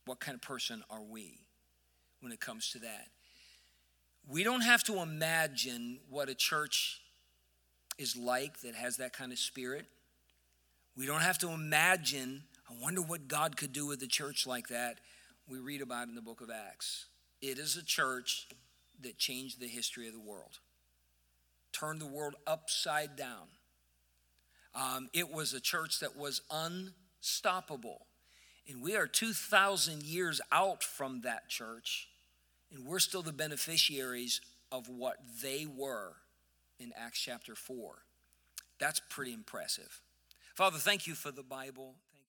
What 0.05 0.19
kind 0.19 0.33
of 0.33 0.41
person 0.41 0.83
are 0.89 1.03
we 1.07 1.41
when 2.21 2.31
it 2.31 2.39
comes 2.39 2.71
to 2.71 2.79
that? 2.79 3.09
We 4.27 4.43
don't 4.43 4.61
have 4.61 4.83
to 4.85 4.99
imagine 4.99 5.99
what 6.09 6.27
a 6.27 6.33
church 6.33 6.99
is 7.99 8.15
like 8.17 8.61
that 8.61 8.73
has 8.73 8.97
that 8.97 9.13
kind 9.13 9.31
of 9.31 9.37
spirit. 9.37 9.85
We 10.97 11.05
don't 11.05 11.21
have 11.21 11.37
to 11.39 11.51
imagine, 11.51 12.45
I 12.67 12.73
wonder 12.81 13.03
what 13.03 13.27
God 13.27 13.57
could 13.57 13.73
do 13.73 13.85
with 13.85 14.01
a 14.01 14.07
church 14.07 14.47
like 14.47 14.69
that. 14.69 14.97
We 15.47 15.59
read 15.59 15.83
about 15.83 16.07
in 16.07 16.15
the 16.15 16.21
book 16.23 16.41
of 16.41 16.49
Acts. 16.49 17.05
It 17.41 17.59
is 17.59 17.77
a 17.77 17.83
church 17.83 18.47
that 19.01 19.17
changed 19.17 19.59
the 19.59 19.67
history 19.67 20.07
of 20.07 20.13
the 20.13 20.19
world, 20.19 20.59
turned 21.71 22.01
the 22.01 22.07
world 22.07 22.35
upside 22.45 23.15
down. 23.15 23.47
Um, 24.73 25.09
it 25.13 25.31
was 25.31 25.53
a 25.53 25.59
church 25.59 25.99
that 25.99 26.17
was 26.17 26.41
unstoppable. 26.51 28.07
And 28.69 28.81
we 28.81 28.95
are 28.95 29.07
2,000 29.07 30.03
years 30.03 30.41
out 30.51 30.83
from 30.83 31.21
that 31.21 31.47
church, 31.47 32.09
and 32.71 32.85
we're 32.85 32.99
still 32.99 33.21
the 33.21 33.31
beneficiaries 33.31 34.41
of 34.71 34.89
what 34.89 35.17
they 35.41 35.65
were 35.65 36.13
in 36.79 36.91
Acts 36.97 37.19
chapter 37.19 37.55
4. 37.55 37.95
That's 38.79 39.01
pretty 39.09 39.33
impressive. 39.33 40.01
Father, 40.53 40.77
thank 40.77 41.07
you 41.07 41.15
for 41.15 41.31
the 41.31 41.43
Bible. 41.43 41.95